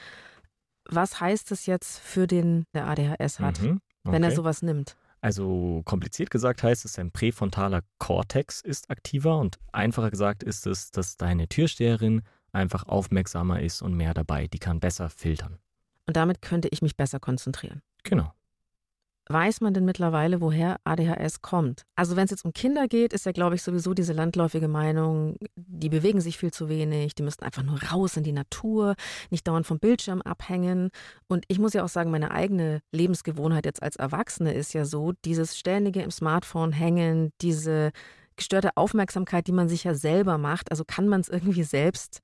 Was 0.90 1.20
heißt 1.20 1.52
das 1.52 1.66
jetzt 1.66 2.00
für 2.00 2.28
den, 2.28 2.66
der 2.74 2.88
ADHS 2.88 3.40
hat, 3.40 3.62
Mhm. 3.62 3.80
wenn 4.04 4.24
er 4.24 4.30
Okay. 4.30 4.36
sowas 4.36 4.62
nimmt? 4.62 4.96
Also 5.22 5.82
kompliziert 5.86 6.30
gesagt 6.30 6.64
heißt 6.64 6.84
es, 6.84 6.94
dein 6.94 7.12
präfrontaler 7.12 7.82
Kortex 7.98 8.60
ist 8.60 8.90
aktiver 8.90 9.38
und 9.40 9.58
einfacher 9.72 10.12
gesagt 10.12 10.44
ist 10.44 10.68
es, 10.68 10.92
dass 10.92 11.16
deine 11.16 11.48
Türsteherin 11.48 12.24
einfach 12.52 12.84
aufmerksamer 12.88 13.62
ist 13.62 13.82
und 13.82 13.94
mehr 13.96 14.14
dabei. 14.14 14.48
Die 14.48 14.60
kann 14.60 14.82
besser 14.82 15.10
filtern. 15.10 15.60
Und 16.08 16.18
damit 16.18 16.42
könnte 16.42 16.68
ich 16.70 16.82
mich 16.82 16.98
besser 16.98 17.20
konzentrieren. 17.22 17.82
Genau. 18.04 18.34
Weiß 19.30 19.62
man 19.62 19.74
denn 19.74 19.86
mittlerweile, 19.86 20.42
woher 20.42 20.78
ADHS 20.84 21.42
kommt? 21.42 21.86
Also 21.96 22.18
wenn 22.18 22.26
es 22.26 22.32
jetzt 22.32 22.44
um 22.44 22.52
Kinder 22.52 22.88
geht, 22.88 23.14
ist 23.14 23.26
ja, 23.26 23.32
glaube 23.32 23.56
ich, 23.56 23.64
sowieso 23.64 23.94
diese 23.94 24.12
landläufige 24.12 24.68
Meinung, 24.68 25.38
die 25.56 25.88
bewegen 25.88 26.20
sich 26.20 26.38
viel 26.38 26.52
zu 26.52 26.68
wenig, 26.68 27.16
die 27.16 27.24
müssten 27.24 27.46
einfach 27.46 27.64
nur 27.64 27.82
raus 27.82 28.18
in 28.18 28.24
die 28.24 28.34
Natur, 28.34 28.96
nicht 29.30 29.48
dauernd 29.48 29.66
vom 29.66 29.80
Bildschirm 29.80 30.22
abhängen. 30.22 30.90
Und 31.28 31.46
ich 31.48 31.58
muss 31.58 31.74
ja 31.74 31.86
auch 31.86 31.90
sagen, 31.90 32.12
meine 32.12 32.32
eigene 32.32 32.82
Lebensgewohnheit 32.92 33.66
jetzt 33.66 33.82
als 33.82 33.96
Erwachsene 33.96 34.54
ist 34.54 34.74
ja 34.74 34.84
so, 34.84 35.14
dieses 35.24 35.58
ständige 35.58 36.02
im 36.02 36.12
Smartphone 36.12 36.74
hängen, 36.74 37.32
diese 37.40 37.92
gestörte 38.36 38.76
Aufmerksamkeit, 38.76 39.48
die 39.48 39.52
man 39.54 39.70
sich 39.70 39.86
ja 39.86 39.94
selber 39.94 40.38
macht. 40.38 40.70
Also 40.70 40.84
kann 40.86 41.08
man 41.08 41.22
es 41.22 41.30
irgendwie 41.30 41.64
selbst 41.64 42.22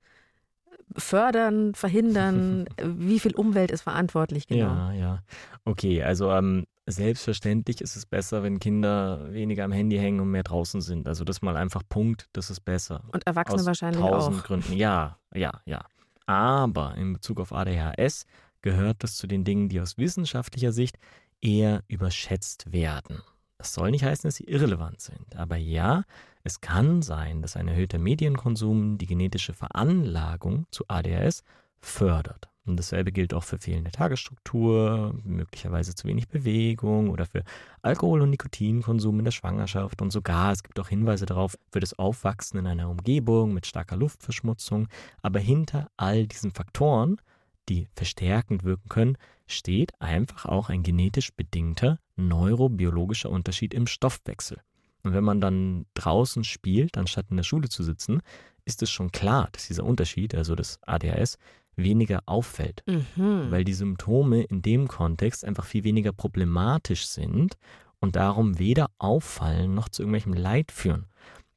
fördern, 0.96 1.74
verhindern? 1.74 2.66
Wie 2.82 3.20
viel 3.20 3.34
Umwelt 3.34 3.70
ist 3.70 3.82
verantwortlich 3.82 4.46
genau? 4.46 4.66
Ja, 4.66 4.92
ja. 4.92 5.18
Okay, 5.64 6.02
also 6.02 6.30
ähm, 6.30 6.66
selbstverständlich 6.90 7.80
ist 7.80 7.96
es 7.96 8.06
besser, 8.06 8.42
wenn 8.42 8.58
Kinder 8.58 9.32
weniger 9.32 9.64
am 9.64 9.72
Handy 9.72 9.96
hängen 9.96 10.20
und 10.20 10.30
mehr 10.30 10.42
draußen 10.42 10.80
sind. 10.80 11.08
Also 11.08 11.24
das 11.24 11.42
mal 11.42 11.56
einfach 11.56 11.82
Punkt, 11.88 12.28
das 12.32 12.50
ist 12.50 12.60
besser. 12.60 13.04
Und 13.12 13.26
Erwachsene 13.26 13.60
Aus 13.60 13.66
wahrscheinlich 13.66 14.00
tausend 14.00 14.40
auch. 14.40 14.44
Gründen. 14.44 14.72
Ja, 14.74 15.18
ja, 15.34 15.60
ja. 15.64 15.84
Aber 16.26 16.94
in 16.96 17.12
Bezug 17.12 17.40
auf 17.40 17.52
ADHS 17.52 18.26
gehört 18.62 19.02
das 19.02 19.16
zu 19.16 19.26
den 19.26 19.44
Dingen, 19.44 19.68
die 19.68 19.80
aus 19.80 19.98
wissenschaftlicher 19.98 20.72
Sicht 20.72 20.98
eher 21.40 21.82
überschätzt 21.88 22.72
werden. 22.72 23.20
Das 23.58 23.74
soll 23.74 23.90
nicht 23.90 24.04
heißen, 24.04 24.28
dass 24.28 24.36
sie 24.36 24.44
irrelevant 24.44 25.00
sind. 25.00 25.36
Aber 25.36 25.56
ja, 25.56 26.04
es 26.44 26.60
kann 26.60 27.02
sein, 27.02 27.42
dass 27.42 27.56
ein 27.56 27.68
erhöhter 27.68 27.98
Medienkonsum 27.98 28.96
die 28.96 29.06
genetische 29.06 29.52
Veranlagung 29.52 30.66
zu 30.70 30.84
ADHS 30.88 31.42
fördert. 31.78 32.48
Und 32.70 32.76
dasselbe 32.76 33.10
gilt 33.10 33.34
auch 33.34 33.42
für 33.42 33.58
fehlende 33.58 33.90
Tagesstruktur, 33.90 35.14
möglicherweise 35.24 35.94
zu 35.94 36.06
wenig 36.06 36.28
Bewegung 36.28 37.10
oder 37.10 37.26
für 37.26 37.42
Alkohol- 37.82 38.22
und 38.22 38.30
Nikotinkonsum 38.30 39.18
in 39.18 39.24
der 39.24 39.32
Schwangerschaft 39.32 40.00
und 40.00 40.12
sogar, 40.12 40.52
es 40.52 40.62
gibt 40.62 40.78
auch 40.78 40.88
Hinweise 40.88 41.26
darauf, 41.26 41.58
für 41.70 41.80
das 41.80 41.98
Aufwachsen 41.98 42.58
in 42.58 42.66
einer 42.66 42.88
Umgebung 42.88 43.52
mit 43.52 43.66
starker 43.66 43.96
Luftverschmutzung. 43.96 44.88
Aber 45.20 45.40
hinter 45.40 45.90
all 45.96 46.26
diesen 46.26 46.52
Faktoren, 46.52 47.20
die 47.68 47.88
verstärkend 47.94 48.62
wirken 48.64 48.88
können, 48.88 49.18
steht 49.48 49.92
einfach 50.00 50.46
auch 50.46 50.68
ein 50.68 50.82
genetisch 50.84 51.32
bedingter 51.32 51.98
neurobiologischer 52.16 53.30
Unterschied 53.30 53.74
im 53.74 53.88
Stoffwechsel. 53.88 54.58
Und 55.02 55.12
wenn 55.14 55.24
man 55.24 55.40
dann 55.40 55.86
draußen 55.94 56.44
spielt, 56.44 56.98
anstatt 56.98 57.26
in 57.30 57.36
der 57.36 57.44
Schule 57.44 57.68
zu 57.68 57.82
sitzen, 57.82 58.20
ist 58.64 58.82
es 58.82 58.90
schon 58.90 59.10
klar, 59.10 59.48
dass 59.52 59.66
dieser 59.66 59.84
Unterschied, 59.84 60.34
also 60.34 60.54
das 60.54 60.78
ADHS, 60.82 61.38
weniger 61.82 62.22
auffällt, 62.26 62.82
Mhm. 62.86 63.50
weil 63.50 63.64
die 63.64 63.74
Symptome 63.74 64.42
in 64.42 64.62
dem 64.62 64.88
Kontext 64.88 65.44
einfach 65.44 65.64
viel 65.64 65.84
weniger 65.84 66.12
problematisch 66.12 67.06
sind 67.06 67.56
und 68.00 68.16
darum 68.16 68.58
weder 68.58 68.90
auffallen 68.98 69.74
noch 69.74 69.88
zu 69.88 70.02
irgendwelchem 70.02 70.32
Leid 70.34 70.72
führen. 70.72 71.06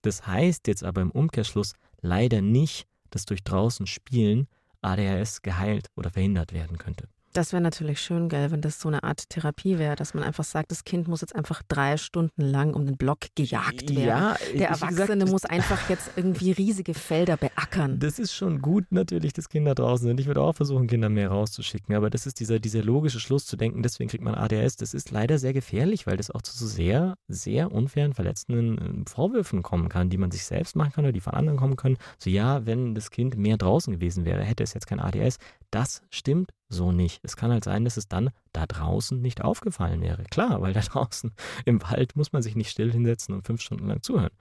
Das 0.02 0.28
heißt 0.28 0.68
jetzt 0.68 0.84
aber 0.84 1.02
im 1.02 1.12
Umkehrschluss 1.12 1.74
leider 2.02 2.42
nicht, 2.42 2.86
dass 3.10 3.26
durch 3.26 3.44
draußen 3.44 3.88
Spielen 3.88 4.48
ADHS 4.82 5.42
geheilt 5.42 5.88
oder 5.96 6.10
verhindert 6.10 6.52
werden 6.52 6.78
könnte. 6.78 7.08
Das 7.34 7.52
wäre 7.52 7.62
natürlich 7.64 8.00
schön, 8.00 8.30
gell, 8.30 8.52
wenn 8.52 8.62
das 8.62 8.80
so 8.80 8.88
eine 8.90 9.04
Art 9.04 9.28
Therapie 9.30 9.80
wäre, 9.80 9.96
dass 9.96 10.14
man 10.14 10.24
einfach 10.24 10.44
sagt, 10.44 10.72
das 10.72 10.84
Kind 10.84 11.08
muss 11.08 11.22
jetzt 11.22 11.36
einfach 11.36 11.64
drei 11.68 11.98
Stunden 11.98 12.42
lang 12.44 12.76
um 12.76 12.86
den 12.86 12.96
Block 12.96 13.22
gejagt 13.36 13.90
werden. 13.90 14.06
Ja, 14.08 14.36
Der 14.36 14.54
wie 14.54 14.58
gesagt, 14.68 14.82
Erwachsene 14.84 15.24
das- 15.26 15.32
muss 15.32 15.46
einfach 15.46 15.90
jetzt 15.90 16.12
irgendwie 16.16 16.52
riesige 16.52 16.94
Felder 16.94 17.36
beackern. 17.38 17.98
Das 18.00 18.20
ist 18.20 18.34
schon 18.34 18.62
gut 18.62 18.86
natürlich, 18.92 19.34
dass 19.34 19.50
Kinder 19.50 19.74
draußen 19.74 20.06
sind. 20.08 20.20
Ich 20.20 20.28
würde 20.28 20.42
auch 20.42 20.54
versuchen, 20.54 20.86
Kinder 20.86 21.10
mehr 21.10 21.30
rauszuschicken. 21.30 21.96
Aber 21.96 22.10
das 22.12 22.28
ist 22.28 22.40
dieser, 22.40 22.60
dieser 22.60 22.84
logische 22.84 23.20
Schluss 23.20 23.46
zu 23.48 23.58
denken, 23.58 23.82
deswegen 23.82 24.10
kriegt 24.12 24.24
man 24.24 24.36
ADHS. 24.36 24.76
Das 24.76 24.94
ist 24.94 25.10
leider 25.10 25.40
sehr 25.40 25.54
gefährlich, 25.54 26.06
weil 26.06 26.18
das 26.18 26.30
auch 26.30 26.44
zu 26.44 26.56
so 26.56 26.68
sehr, 26.68 27.16
sehr 27.28 27.72
unfairen, 27.72 28.14
verletzenden 28.14 29.04
äh, 29.06 29.10
Vorwürfen 29.10 29.64
kommen 29.64 29.90
kann, 29.90 30.10
die 30.12 30.18
man 30.20 30.30
sich 30.30 30.44
selbst 30.46 30.76
machen 30.76 30.92
kann 30.94 31.06
oder 31.06 31.14
die 31.14 31.20
von 31.20 31.34
anderen 31.34 31.58
kommen 31.58 31.78
können. 31.78 31.98
So, 32.20 32.30
ja, 32.30 32.66
wenn 32.68 32.94
das 32.94 33.10
Kind 33.10 33.38
mehr 33.38 33.58
draußen 33.58 33.92
gewesen 33.92 34.24
wäre, 34.24 34.44
hätte 34.44 34.62
es 34.64 34.76
jetzt 34.76 34.86
kein 34.86 35.00
ADHS. 35.00 35.38
Das 35.72 36.04
stimmt 36.12 36.52
so 36.70 36.92
nicht. 36.92 37.20
Es 37.24 37.36
kann 37.36 37.52
halt 37.52 37.64
sein, 37.64 37.86
dass 37.86 37.98
es 37.98 38.08
dann 38.08 38.32
da 38.52 38.66
draußen 38.66 39.22
nicht 39.22 39.42
aufgefallen 39.42 40.02
wäre. 40.02 40.24
Klar, 40.24 40.62
weil 40.62 40.74
da 40.74 40.82
draußen 40.82 41.32
im 41.66 41.82
Wald 41.84 42.16
muss 42.16 42.34
man 42.34 42.42
sich 42.42 42.56
nicht 42.56 42.70
still 42.70 42.92
hinsetzen 42.92 43.36
und 43.36 43.46
fünf 43.46 43.62
Stunden 43.62 43.88
lang 43.88 44.02
zuhören. 44.02 44.32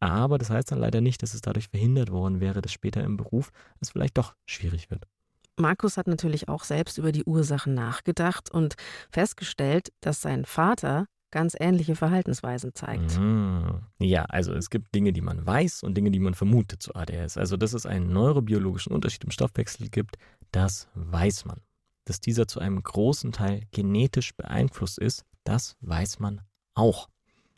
Aber 0.00 0.38
das 0.38 0.50
heißt 0.50 0.70
dann 0.70 0.78
leider 0.78 1.00
nicht, 1.00 1.22
dass 1.22 1.34
es 1.34 1.40
dadurch 1.40 1.68
verhindert 1.68 2.10
worden 2.10 2.40
wäre, 2.40 2.62
dass 2.62 2.72
später 2.72 3.02
im 3.02 3.16
Beruf 3.16 3.50
es 3.80 3.90
vielleicht 3.90 4.16
doch 4.16 4.34
schwierig 4.46 4.90
wird. 4.90 5.06
Markus 5.56 5.96
hat 5.96 6.06
natürlich 6.06 6.48
auch 6.48 6.62
selbst 6.62 6.98
über 6.98 7.10
die 7.10 7.24
Ursachen 7.24 7.74
nachgedacht 7.74 8.50
und 8.50 8.76
festgestellt, 9.10 9.92
dass 10.00 10.22
sein 10.22 10.44
Vater 10.44 11.06
ganz 11.30 11.56
ähnliche 11.58 11.94
Verhaltensweisen 11.94 12.74
zeigt. 12.74 13.18
Mhm. 13.18 13.80
Ja, 13.98 14.24
also 14.24 14.54
es 14.54 14.70
gibt 14.70 14.94
Dinge, 14.94 15.12
die 15.12 15.20
man 15.20 15.44
weiß 15.44 15.82
und 15.82 15.94
Dinge, 15.94 16.10
die 16.10 16.20
man 16.20 16.34
vermutet 16.34 16.82
zu 16.82 16.94
ADHS. 16.94 17.36
Also 17.36 17.56
dass 17.56 17.74
es 17.74 17.86
einen 17.86 18.12
neurobiologischen 18.12 18.92
Unterschied 18.92 19.24
im 19.24 19.30
Stoffwechsel 19.30 19.88
gibt, 19.90 20.16
das 20.52 20.88
weiß 20.94 21.44
man. 21.44 21.60
Dass 22.08 22.20
dieser 22.20 22.48
zu 22.48 22.58
einem 22.58 22.82
großen 22.82 23.32
Teil 23.32 23.64
genetisch 23.70 24.34
beeinflusst 24.34 24.98
ist, 24.98 25.26
das 25.44 25.76
weiß 25.82 26.20
man 26.20 26.40
auch. 26.72 27.10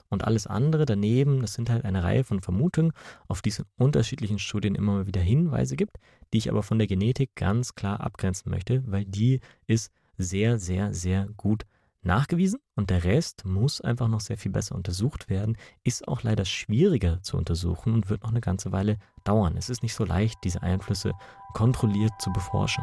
Und 0.09 0.25
alles 0.25 0.49
andere 0.49 0.87
daneben, 0.87 1.41
das 1.41 1.55
sind 1.55 1.71
halt 1.71 1.85
eine 1.85 2.03
Reihe 2.03 2.25
von 2.25 2.43
Vermutungen, 2.43 2.93
auf 3.29 3.43
die 3.43 3.51
es 3.51 3.61
in 3.61 3.67
unterschiedlichen 3.77 4.41
Studien 4.41 4.75
immer 4.75 4.95
mal 4.95 5.07
wieder 5.07 5.21
Hinweise 5.21 5.77
gibt, 5.77 5.99
die 6.33 6.39
ich 6.39 6.51
aber 6.51 6.65
von 6.65 6.79
der 6.79 6.89
Genetik 6.89 7.37
ganz 7.37 7.77
klar 7.77 8.01
abgrenzen 8.01 8.51
möchte, 8.51 8.83
weil 8.91 9.05
die 9.05 9.39
ist 9.69 9.93
sehr, 10.19 10.59
sehr, 10.59 10.93
sehr 10.93 11.29
gut 11.37 11.65
nachgewiesen 12.03 12.59
und 12.75 12.91
der 12.91 13.05
Rest 13.05 13.45
muss 13.45 13.81
einfach 13.81 14.09
noch 14.09 14.21
sehr 14.21 14.37
viel 14.37 14.51
besser 14.51 14.75
untersucht 14.75 15.29
werden, 15.29 15.57
ist 15.85 16.09
auch 16.09 16.25
leider 16.25 16.45
schwieriger 16.45 17.23
zu 17.23 17.37
untersuchen 17.37 17.95
und 17.95 18.11
wird 18.11 18.25
noch 18.25 18.31
eine 18.31 18.41
ganze 18.41 18.73
Weile 18.73 18.99
dauern. 19.23 19.57
Es 19.57 19.71
ist 19.71 19.85
nicht 19.85 19.95
so 19.95 20.05
leicht, 20.05 20.39
diese 20.43 20.63
Einflüsse 20.63 21.13
kontrolliert 21.55 22.13
zu 22.19 22.33
beforschen. 22.33 22.83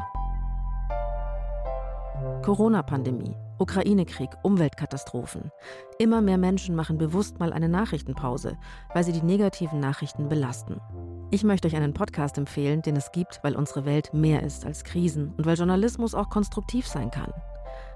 Corona-Pandemie, 2.43 3.35
Ukraine-Krieg, 3.59 4.29
Umweltkatastrophen. 4.43 5.51
Immer 5.99 6.21
mehr 6.21 6.37
Menschen 6.37 6.75
machen 6.75 6.97
bewusst 6.97 7.39
mal 7.39 7.53
eine 7.53 7.69
Nachrichtenpause, 7.69 8.57
weil 8.93 9.03
sie 9.03 9.11
die 9.11 9.23
negativen 9.23 9.79
Nachrichten 9.79 10.29
belasten. 10.29 10.79
Ich 11.31 11.43
möchte 11.43 11.67
euch 11.67 11.75
einen 11.75 11.93
Podcast 11.93 12.37
empfehlen, 12.37 12.81
den 12.81 12.95
es 12.95 13.11
gibt, 13.11 13.39
weil 13.43 13.55
unsere 13.55 13.85
Welt 13.85 14.13
mehr 14.13 14.43
ist 14.43 14.65
als 14.65 14.83
Krisen 14.83 15.33
und 15.37 15.45
weil 15.45 15.57
Journalismus 15.57 16.15
auch 16.15 16.29
konstruktiv 16.29 16.87
sein 16.87 17.11
kann. 17.11 17.33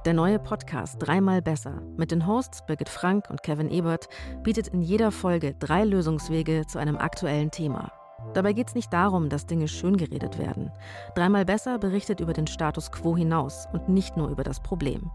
Der 0.06 0.14
neue 0.14 0.40
Podcast 0.40 0.98
Dreimal 1.00 1.42
besser 1.42 1.82
mit 1.96 2.12
den 2.12 2.26
Hosts 2.26 2.66
Birgit 2.66 2.90
Frank 2.90 3.30
und 3.30 3.44
Kevin 3.44 3.70
Ebert 3.70 4.10
bietet 4.44 4.68
in 4.68 4.82
jeder 4.82 5.12
Folge 5.12 5.56
drei 5.60 5.86
Lösungswege 5.86 6.66
zu 6.68 6.80
einem 6.80 6.98
aktuellen 6.98 7.52
Thema. 7.52 7.92
Dabei 8.34 8.54
geht 8.54 8.70
es 8.70 8.76
nicht 8.76 8.92
darum, 8.94 9.30
dass 9.30 9.46
Dinge 9.46 9.68
schön 9.68 9.98
geredet 9.98 10.38
werden. 10.40 10.72
Dreimal 11.16 11.46
besser 11.46 11.80
berichtet 11.80 12.20
über 12.20 12.34
den 12.34 12.48
Status 12.48 12.92
quo 12.92 13.16
hinaus 13.16 13.68
und 13.74 13.90
nicht 13.90 14.18
nur 14.18 14.30
über 14.30 14.44
das 14.44 14.62
Problem. 14.62 15.12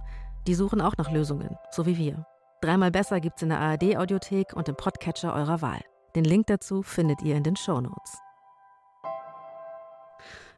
Die 0.47 0.55
suchen 0.55 0.81
auch 0.81 0.97
nach 0.97 1.11
Lösungen, 1.11 1.57
so 1.71 1.87
wie 1.87 1.97
wir. 1.97 2.27
Dreimal 2.61 2.91
besser 2.91 3.21
gibt's 3.21 3.43
in 3.43 3.49
der 3.51 3.61
ARD-Audiothek 3.61 4.55
und 4.55 4.69
im 4.69 4.77
Podcatcher 4.77 5.35
eurer 5.35 5.63
Wahl. 5.63 5.81
Den 6.15 6.25
Link 6.25 6.47
dazu 6.47 6.83
findet 6.83 7.23
ihr 7.23 7.37
in 7.37 7.43
den 7.43 7.57
Shownotes. 7.57 8.26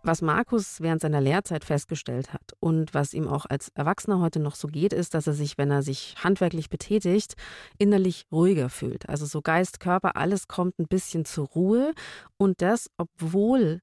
Was 0.08 0.22
Markus 0.22 0.80
während 0.80 1.02
seiner 1.02 1.20
Lehrzeit 1.20 1.66
festgestellt 1.66 2.32
hat 2.32 2.54
und 2.60 2.94
was 2.94 3.12
ihm 3.12 3.28
auch 3.28 3.44
als 3.44 3.68
Erwachsener 3.74 4.20
heute 4.20 4.40
noch 4.40 4.54
so 4.54 4.66
geht, 4.66 4.94
ist, 4.94 5.12
dass 5.12 5.26
er 5.26 5.34
sich, 5.34 5.58
wenn 5.58 5.70
er 5.70 5.82
sich 5.82 6.14
handwerklich 6.24 6.70
betätigt, 6.70 7.34
innerlich 7.76 8.24
ruhiger 8.32 8.70
fühlt. 8.70 9.06
Also 9.06 9.26
so 9.26 9.42
Geist, 9.42 9.80
Körper, 9.80 10.16
alles 10.16 10.48
kommt 10.48 10.78
ein 10.78 10.86
bisschen 10.88 11.26
zur 11.26 11.48
Ruhe 11.48 11.92
und 12.38 12.62
das, 12.62 12.88
obwohl 12.96 13.80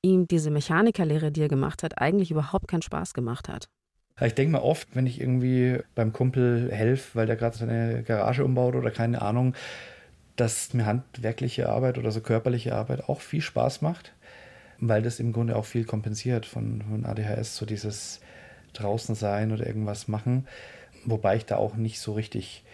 ihm 0.00 0.26
diese 0.26 0.50
Mechanikerlehre, 0.50 1.30
die 1.30 1.42
er 1.42 1.48
gemacht 1.48 1.82
hat, 1.82 1.98
eigentlich 1.98 2.30
überhaupt 2.30 2.66
keinen 2.66 2.80
Spaß 2.80 3.12
gemacht 3.12 3.50
hat. 3.50 3.68
Ich 4.22 4.34
denke 4.34 4.52
mir 4.52 4.62
oft, 4.62 4.96
wenn 4.96 5.06
ich 5.06 5.20
irgendwie 5.20 5.80
beim 5.94 6.14
Kumpel 6.14 6.72
helfe, 6.72 7.10
weil 7.14 7.26
der 7.26 7.36
gerade 7.36 7.58
seine 7.58 8.04
Garage 8.04 8.42
umbaut 8.42 8.74
oder 8.74 8.90
keine 8.90 9.20
Ahnung, 9.20 9.54
dass 10.36 10.72
mir 10.72 10.86
handwerkliche 10.86 11.68
Arbeit 11.68 11.98
oder 11.98 12.10
so 12.10 12.22
körperliche 12.22 12.74
Arbeit 12.74 13.06
auch 13.08 13.20
viel 13.20 13.42
Spaß 13.42 13.82
macht, 13.82 14.14
weil 14.80 15.02
das 15.02 15.20
im 15.20 15.32
Grunde 15.32 15.56
auch 15.56 15.64
viel 15.64 15.84
kompensiert 15.84 16.46
von, 16.46 16.82
von 16.82 17.04
ADHS, 17.04 17.56
so 17.56 17.66
dieses 17.66 18.20
draußen 18.72 19.14
sein 19.14 19.52
oder 19.52 19.66
irgendwas 19.66 20.08
machen, 20.08 20.46
wobei 21.04 21.36
ich 21.36 21.46
da 21.46 21.56
auch 21.56 21.74
nicht 21.76 22.00
so 22.00 22.12
richtig 22.12 22.64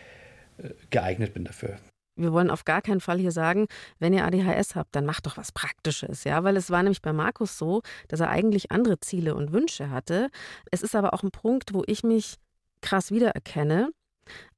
äh, 0.59 0.71
geeignet 0.91 1.35
bin 1.35 1.45
dafür. 1.45 1.77
Wir 2.17 2.33
wollen 2.33 2.51
auf 2.51 2.65
gar 2.65 2.81
keinen 2.81 3.01
Fall 3.01 3.19
hier 3.19 3.33
sagen, 3.33 3.67
wenn 3.99 4.13
ihr 4.13 4.25
ADHS 4.25 4.77
habt, 4.77 4.95
dann 4.95 5.05
macht 5.05 5.27
doch 5.27 5.37
was 5.37 5.51
Praktisches, 5.51 6.23
ja, 6.25 6.45
weil 6.45 6.57
es 6.57 6.71
war 6.71 6.83
nämlich 6.83 7.03
bei 7.03 7.13
Markus 7.13 7.59
so, 7.59 7.83
dass 8.07 8.21
er 8.21 8.31
eigentlich 8.31 8.71
andere 8.71 9.01
Ziele 9.01 9.35
und 9.35 9.53
Wünsche 9.53 9.91
hatte. 9.91 10.31
Es 10.71 10.83
ist 10.83 10.95
aber 10.95 11.13
auch 11.13 11.25
ein 11.25 11.33
Punkt, 11.33 11.75
wo 11.75 11.83
ich 11.87 12.05
mich 12.05 12.37
krass 12.83 13.11
wiedererkenne. 13.11 13.91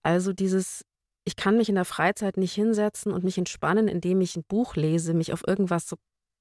Also 0.02 0.35
dieses, 0.35 0.85
ich 1.24 1.37
kann 1.37 1.56
mich 1.56 1.70
in 1.70 1.76
der 1.76 1.87
Freizeit 1.87 2.37
nicht 2.37 2.52
hinsetzen 2.52 3.11
und 3.11 3.24
mich 3.24 3.38
entspannen, 3.38 3.88
indem 3.88 4.20
ich 4.20 4.37
ein 4.37 4.44
Buch 4.44 4.76
lese, 4.76 5.14
mich 5.14 5.32
auf 5.32 5.42
irgendwas 5.46 5.88
so 5.88 5.96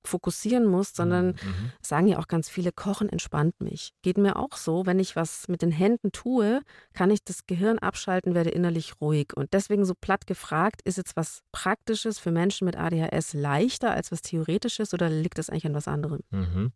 fokussieren 0.07 0.65
muss, 0.65 0.93
sondern 0.95 1.27
Mhm. 1.27 1.71
sagen 1.81 2.07
ja 2.07 2.19
auch 2.19 2.27
ganz 2.27 2.49
viele, 2.49 2.71
Kochen 2.71 3.09
entspannt 3.09 3.59
mich. 3.61 3.93
Geht 4.01 4.17
mir 4.17 4.35
auch 4.37 4.57
so, 4.57 4.85
wenn 4.85 4.99
ich 4.99 5.15
was 5.15 5.47
mit 5.47 5.61
den 5.61 5.71
Händen 5.71 6.11
tue, 6.11 6.61
kann 6.93 7.09
ich 7.11 7.23
das 7.23 7.45
Gehirn 7.47 7.79
abschalten, 7.79 8.35
werde 8.35 8.49
innerlich 8.49 9.01
ruhig. 9.01 9.33
Und 9.35 9.53
deswegen 9.53 9.85
so 9.85 9.93
platt 9.99 10.27
gefragt, 10.27 10.81
ist 10.83 10.97
jetzt 10.97 11.15
was 11.15 11.41
Praktisches 11.51 12.19
für 12.19 12.31
Menschen 12.31 12.65
mit 12.65 12.77
ADHS 12.77 13.33
leichter 13.33 13.91
als 13.91 14.11
was 14.11 14.21
Theoretisches 14.21 14.93
oder 14.93 15.09
liegt 15.09 15.37
das 15.37 15.49
eigentlich 15.49 15.65
an 15.65 15.73
was 15.75 15.87
anderem? 15.87 16.19
Mhm. 16.31 16.71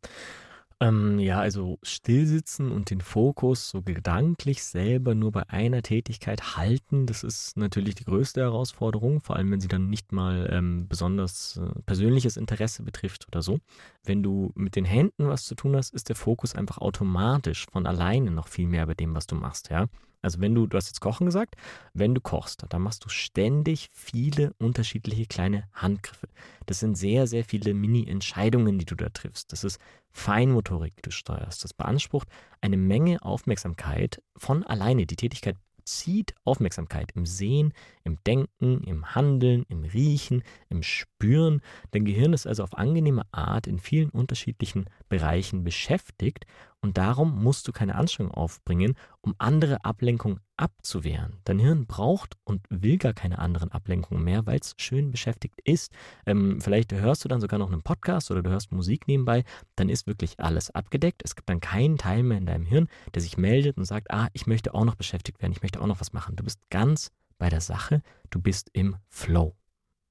Ähm, 0.81 1.19
ja, 1.19 1.39
also 1.39 1.77
stillsitzen 1.83 2.71
und 2.71 2.89
den 2.89 3.01
Fokus 3.01 3.69
so 3.69 3.81
gedanklich 3.81 4.63
selber 4.63 5.13
nur 5.13 5.33
bei 5.33 5.49
einer 5.49 5.81
Tätigkeit 5.81 6.55
halten, 6.55 7.05
das 7.05 7.23
ist 7.25 7.57
natürlich 7.57 7.95
die 7.95 8.05
größte 8.05 8.39
Herausforderung, 8.39 9.19
vor 9.19 9.35
allem 9.35 9.51
wenn 9.51 9.59
sie 9.59 9.67
dann 9.67 9.89
nicht 9.89 10.13
mal 10.13 10.49
ähm, 10.53 10.87
besonders 10.87 11.57
äh, 11.57 11.81
persönliches 11.85 12.37
Interesse 12.37 12.83
betrifft 12.83 13.27
oder 13.27 13.41
so. 13.41 13.59
Wenn 14.05 14.23
du 14.23 14.53
mit 14.55 14.77
den 14.77 14.85
Händen 14.85 15.27
was 15.27 15.43
zu 15.43 15.55
tun 15.55 15.75
hast, 15.75 15.93
ist 15.93 16.07
der 16.07 16.15
Fokus 16.15 16.55
einfach 16.55 16.77
automatisch 16.77 17.65
von 17.69 17.85
alleine 17.85 18.31
noch 18.31 18.47
viel 18.47 18.67
mehr 18.67 18.85
bei 18.85 18.93
dem, 18.93 19.13
was 19.15 19.27
du 19.27 19.35
machst, 19.35 19.69
ja. 19.69 19.87
Also 20.21 20.41
wenn 20.41 20.53
du, 20.53 20.67
du 20.67 20.77
hast 20.77 20.87
jetzt 20.87 20.99
Kochen 20.99 21.25
gesagt, 21.25 21.55
wenn 21.93 22.13
du 22.13 22.21
kochst, 22.21 22.65
dann 22.67 22.81
machst 22.81 23.05
du 23.05 23.09
ständig 23.09 23.89
viele 23.91 24.53
unterschiedliche 24.59 25.25
kleine 25.25 25.63
Handgriffe. 25.73 26.27
Das 26.65 26.79
sind 26.79 26.97
sehr, 26.97 27.27
sehr 27.27 27.45
viele 27.45 27.73
Mini-Entscheidungen, 27.73 28.79
die 28.79 28.85
du 28.85 28.95
da 28.95 29.09
triffst. 29.09 29.51
Das 29.51 29.63
ist 29.63 29.79
Feinmotorik, 30.11 30.95
die 30.97 31.03
du 31.03 31.11
steuerst. 31.11 31.63
Das 31.63 31.73
beansprucht 31.73 32.27
eine 32.61 32.77
Menge 32.77 33.21
Aufmerksamkeit 33.21 34.21
von 34.35 34.63
alleine. 34.63 35.05
Die 35.05 35.15
Tätigkeit 35.15 35.55
zieht 35.89 36.35
Aufmerksamkeit 36.43 37.11
im 37.15 37.25
Sehen, 37.25 37.73
im 38.03 38.17
Denken, 38.25 38.83
im 38.83 39.15
Handeln, 39.15 39.65
im 39.69 39.83
Riechen, 39.83 40.43
im 40.69 40.83
Spüren. 40.83 41.61
Dein 41.91 42.05
Gehirn 42.05 42.33
ist 42.33 42.45
also 42.45 42.63
auf 42.63 42.77
angenehme 42.77 43.23
Art 43.31 43.65
in 43.65 43.79
vielen 43.79 44.09
unterschiedlichen 44.09 44.85
Bereichen 45.09 45.63
beschäftigt 45.63 46.45
und 46.81 46.97
darum 46.97 47.43
musst 47.43 47.67
du 47.67 47.71
keine 47.71 47.95
Anstrengung 47.95 48.33
aufbringen, 48.33 48.95
um 49.21 49.35
andere 49.37 49.83
Ablenkungen 49.83 50.39
abzuwehren. 50.55 51.39
Dein 51.43 51.59
Hirn 51.59 51.85
braucht 51.87 52.37
und 52.43 52.65
will 52.69 52.97
gar 52.97 53.13
keine 53.13 53.39
anderen 53.39 53.71
Ablenkungen 53.71 54.23
mehr, 54.23 54.45
weil 54.45 54.59
es 54.59 54.75
schön 54.77 55.11
beschäftigt 55.11 55.59
ist. 55.63 55.91
Ähm, 56.25 56.61
vielleicht 56.61 56.93
hörst 56.93 57.23
du 57.23 57.27
dann 57.27 57.41
sogar 57.41 57.59
noch 57.59 57.71
einen 57.71 57.81
Podcast 57.81 58.31
oder 58.31 58.41
du 58.43 58.49
hörst 58.49 58.71
Musik 58.71 59.07
nebenbei, 59.07 59.43
dann 59.75 59.89
ist 59.89 60.07
wirklich 60.07 60.39
alles 60.39 60.69
abgedeckt. 60.71 61.21
Es 61.23 61.35
gibt 61.35 61.49
dann 61.49 61.59
keinen 61.59 61.97
Teil 61.97 62.23
mehr 62.23 62.37
in 62.37 62.45
deinem 62.45 62.65
Hirn, 62.65 62.87
der 63.13 63.21
sich 63.21 63.37
meldet 63.37 63.77
und 63.77 63.85
sagt, 63.85 64.11
ah, 64.11 64.29
ich 64.33 64.47
möchte 64.47 64.73
auch 64.73 64.85
noch 64.85 64.95
beschäftigt 64.95 65.41
werden, 65.41 65.53
ich 65.53 65.61
möchte 65.61 65.81
auch 65.81 65.87
noch 65.87 65.99
was 65.99 66.13
machen. 66.13 66.35
Du 66.35 66.43
bist 66.43 66.59
ganz 66.69 67.11
bei 67.37 67.49
der 67.49 67.61
Sache, 67.61 68.01
du 68.29 68.41
bist 68.41 68.69
im 68.73 68.95
Flow. 69.07 69.55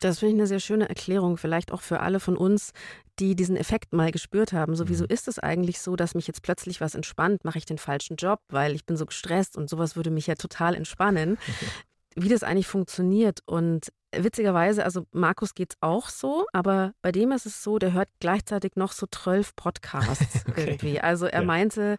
Das 0.00 0.20
finde 0.20 0.34
ich 0.34 0.40
eine 0.40 0.46
sehr 0.46 0.60
schöne 0.60 0.88
Erklärung, 0.88 1.36
vielleicht 1.36 1.72
auch 1.72 1.80
für 1.80 2.00
alle 2.00 2.20
von 2.20 2.36
uns, 2.36 2.72
die 3.18 3.34
diesen 3.34 3.56
Effekt 3.56 3.92
mal 3.92 4.12
gespürt 4.12 4.52
haben. 4.52 4.76
So, 4.76 4.88
wieso 4.88 5.04
mhm. 5.04 5.10
ist 5.10 5.28
es 5.28 5.38
eigentlich 5.38 5.80
so, 5.80 5.96
dass 5.96 6.14
mich 6.14 6.26
jetzt 6.26 6.42
plötzlich 6.42 6.80
was 6.80 6.94
entspannt? 6.94 7.44
Mache 7.44 7.58
ich 7.58 7.66
den 7.66 7.78
falschen 7.78 8.16
Job, 8.16 8.40
weil 8.48 8.74
ich 8.74 8.84
bin 8.84 8.96
so 8.96 9.06
gestresst 9.06 9.56
und 9.56 9.68
sowas 9.68 9.96
würde 9.96 10.10
mich 10.10 10.26
ja 10.26 10.34
total 10.34 10.74
entspannen. 10.74 11.38
Wie 12.14 12.28
das 12.28 12.42
eigentlich 12.42 12.66
funktioniert. 12.66 13.40
Und 13.46 13.92
witzigerweise, 14.16 14.84
also 14.84 15.06
Markus 15.12 15.54
geht 15.54 15.72
es 15.72 15.76
auch 15.80 16.08
so, 16.08 16.46
aber 16.52 16.92
bei 17.02 17.12
dem 17.12 17.32
ist 17.32 17.46
es 17.46 17.62
so, 17.62 17.78
der 17.78 17.92
hört 17.92 18.08
gleichzeitig 18.20 18.72
noch 18.76 18.92
so 18.92 19.06
zwölf 19.06 19.54
Podcasts 19.54 20.44
okay. 20.48 20.64
irgendwie. 20.64 21.00
Also 21.00 21.26
er 21.26 21.40
ja. 21.40 21.46
meinte, 21.46 21.96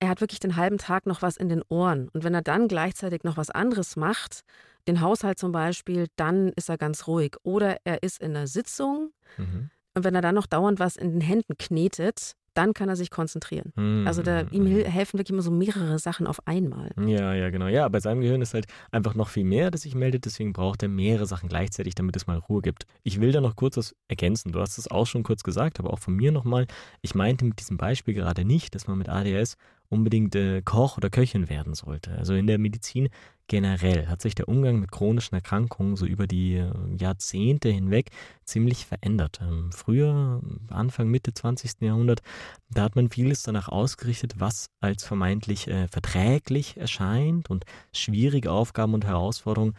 er 0.00 0.08
hat 0.08 0.20
wirklich 0.20 0.40
den 0.40 0.56
halben 0.56 0.78
Tag 0.78 1.06
noch 1.06 1.22
was 1.22 1.36
in 1.36 1.48
den 1.48 1.62
Ohren. 1.68 2.08
Und 2.08 2.24
wenn 2.24 2.34
er 2.34 2.42
dann 2.42 2.68
gleichzeitig 2.68 3.24
noch 3.24 3.36
was 3.36 3.50
anderes 3.50 3.96
macht, 3.96 4.42
den 4.86 5.00
Haushalt 5.00 5.38
zum 5.38 5.52
Beispiel, 5.52 6.06
dann 6.16 6.48
ist 6.56 6.68
er 6.68 6.78
ganz 6.78 7.06
ruhig. 7.06 7.36
Oder 7.42 7.78
er 7.84 8.02
ist 8.02 8.20
in 8.20 8.36
einer 8.36 8.46
Sitzung 8.46 9.10
mhm. 9.36 9.70
und 9.94 10.04
wenn 10.04 10.14
er 10.14 10.22
dann 10.22 10.34
noch 10.34 10.46
dauernd 10.46 10.78
was 10.80 10.96
in 10.96 11.12
den 11.12 11.20
Händen 11.20 11.56
knetet, 11.58 12.34
dann 12.54 12.74
kann 12.74 12.88
er 12.88 12.96
sich 12.96 13.10
konzentrieren. 13.10 13.72
Mhm. 13.76 14.06
Also 14.06 14.22
da, 14.22 14.42
ihm 14.50 14.64
mhm. 14.64 14.84
helfen 14.84 15.18
wirklich 15.18 15.32
immer 15.32 15.42
so 15.42 15.50
mehrere 15.50 15.98
Sachen 15.98 16.26
auf 16.26 16.46
einmal. 16.46 16.90
Ja, 17.06 17.34
ja, 17.34 17.50
genau. 17.50 17.66
Ja, 17.66 17.88
bei 17.88 18.00
seinem 18.00 18.20
Gehirn 18.20 18.42
ist 18.42 18.54
halt 18.54 18.66
einfach 18.90 19.14
noch 19.14 19.28
viel 19.28 19.44
mehr, 19.44 19.70
das 19.70 19.82
sich 19.82 19.94
meldet, 19.94 20.24
deswegen 20.24 20.52
braucht 20.52 20.82
er 20.82 20.88
mehrere 20.88 21.26
Sachen 21.26 21.48
gleichzeitig, 21.48 21.94
damit 21.94 22.16
es 22.16 22.26
mal 22.26 22.36
Ruhe 22.36 22.62
gibt. 22.62 22.86
Ich 23.02 23.20
will 23.20 23.32
da 23.32 23.40
noch 23.40 23.56
kurz 23.56 23.76
was 23.76 23.94
ergänzen. 24.08 24.52
Du 24.52 24.60
hast 24.60 24.78
es 24.78 24.90
auch 24.90 25.06
schon 25.06 25.22
kurz 25.22 25.42
gesagt, 25.42 25.78
aber 25.78 25.92
auch 25.92 25.98
von 25.98 26.14
mir 26.14 26.32
nochmal. 26.32 26.66
Ich 27.00 27.14
meinte 27.14 27.44
mit 27.44 27.58
diesem 27.58 27.78
Beispiel 27.78 28.14
gerade 28.14 28.44
nicht, 28.44 28.74
dass 28.74 28.86
man 28.86 28.98
mit 28.98 29.08
ADS 29.08 29.56
unbedingt 29.92 30.34
äh, 30.34 30.62
Koch 30.62 30.96
oder 30.96 31.10
Köchin 31.10 31.48
werden 31.48 31.74
sollte. 31.74 32.12
Also 32.12 32.34
in 32.34 32.46
der 32.46 32.58
Medizin 32.58 33.08
generell 33.46 34.06
hat 34.06 34.22
sich 34.22 34.34
der 34.34 34.48
Umgang 34.48 34.80
mit 34.80 34.90
chronischen 34.90 35.34
Erkrankungen 35.34 35.96
so 35.96 36.06
über 36.06 36.26
die 36.26 36.54
äh, 36.54 36.72
Jahrzehnte 36.98 37.68
hinweg 37.68 38.10
ziemlich 38.44 38.86
verändert. 38.86 39.40
Ähm, 39.42 39.70
früher, 39.72 40.40
Anfang, 40.70 41.08
Mitte 41.08 41.34
20. 41.34 41.82
Jahrhundert, 41.82 42.22
da 42.70 42.84
hat 42.84 42.96
man 42.96 43.10
vieles 43.10 43.42
danach 43.42 43.68
ausgerichtet, 43.68 44.34
was 44.38 44.66
als 44.80 45.04
vermeintlich 45.04 45.68
äh, 45.68 45.86
verträglich 45.88 46.78
erscheint 46.78 47.50
und 47.50 47.64
schwierige 47.92 48.50
Aufgaben 48.50 48.94
und 48.94 49.04
Herausforderungen 49.04 49.74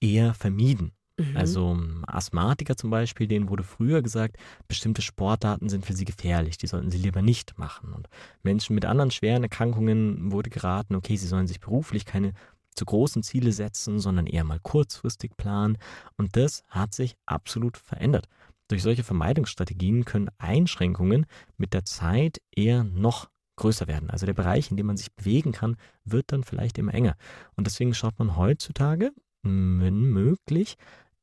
eher 0.00 0.34
vermieden. 0.34 0.92
Mhm. 1.18 1.36
Also 1.36 1.78
Asthmatiker 2.06 2.76
zum 2.76 2.90
Beispiel, 2.90 3.26
denen 3.26 3.48
wurde 3.48 3.64
früher 3.64 4.02
gesagt, 4.02 4.36
bestimmte 4.68 5.02
Sportarten 5.02 5.68
sind 5.68 5.84
für 5.84 5.92
sie 5.92 6.04
gefährlich, 6.04 6.58
die 6.58 6.66
sollten 6.66 6.90
sie 6.90 6.98
lieber 6.98 7.22
nicht 7.22 7.58
machen. 7.58 7.92
Und 7.92 8.08
Menschen 8.42 8.74
mit 8.74 8.84
anderen 8.84 9.10
schweren 9.10 9.42
Erkrankungen 9.42 10.32
wurde 10.32 10.50
geraten, 10.50 10.94
okay, 10.94 11.16
sie 11.16 11.26
sollen 11.26 11.48
sich 11.48 11.60
beruflich 11.60 12.04
keine 12.04 12.32
zu 12.74 12.84
großen 12.84 13.24
Ziele 13.24 13.52
setzen, 13.52 13.98
sondern 13.98 14.26
eher 14.26 14.44
mal 14.44 14.60
kurzfristig 14.60 15.36
planen. 15.36 15.76
Und 16.16 16.36
das 16.36 16.62
hat 16.68 16.94
sich 16.94 17.16
absolut 17.26 17.76
verändert. 17.76 18.28
Durch 18.68 18.82
solche 18.82 19.02
Vermeidungsstrategien 19.02 20.04
können 20.04 20.30
Einschränkungen 20.38 21.26
mit 21.56 21.74
der 21.74 21.84
Zeit 21.84 22.40
eher 22.54 22.84
noch 22.84 23.28
größer 23.56 23.88
werden. 23.88 24.10
Also 24.10 24.26
der 24.26 24.34
Bereich, 24.34 24.70
in 24.70 24.76
dem 24.76 24.86
man 24.86 24.96
sich 24.96 25.12
bewegen 25.12 25.50
kann, 25.50 25.76
wird 26.04 26.30
dann 26.30 26.44
vielleicht 26.44 26.78
immer 26.78 26.94
enger. 26.94 27.16
Und 27.56 27.66
deswegen 27.66 27.92
schaut 27.94 28.18
man 28.18 28.36
heutzutage, 28.36 29.10
wenn 29.42 30.02
möglich, 30.12 30.76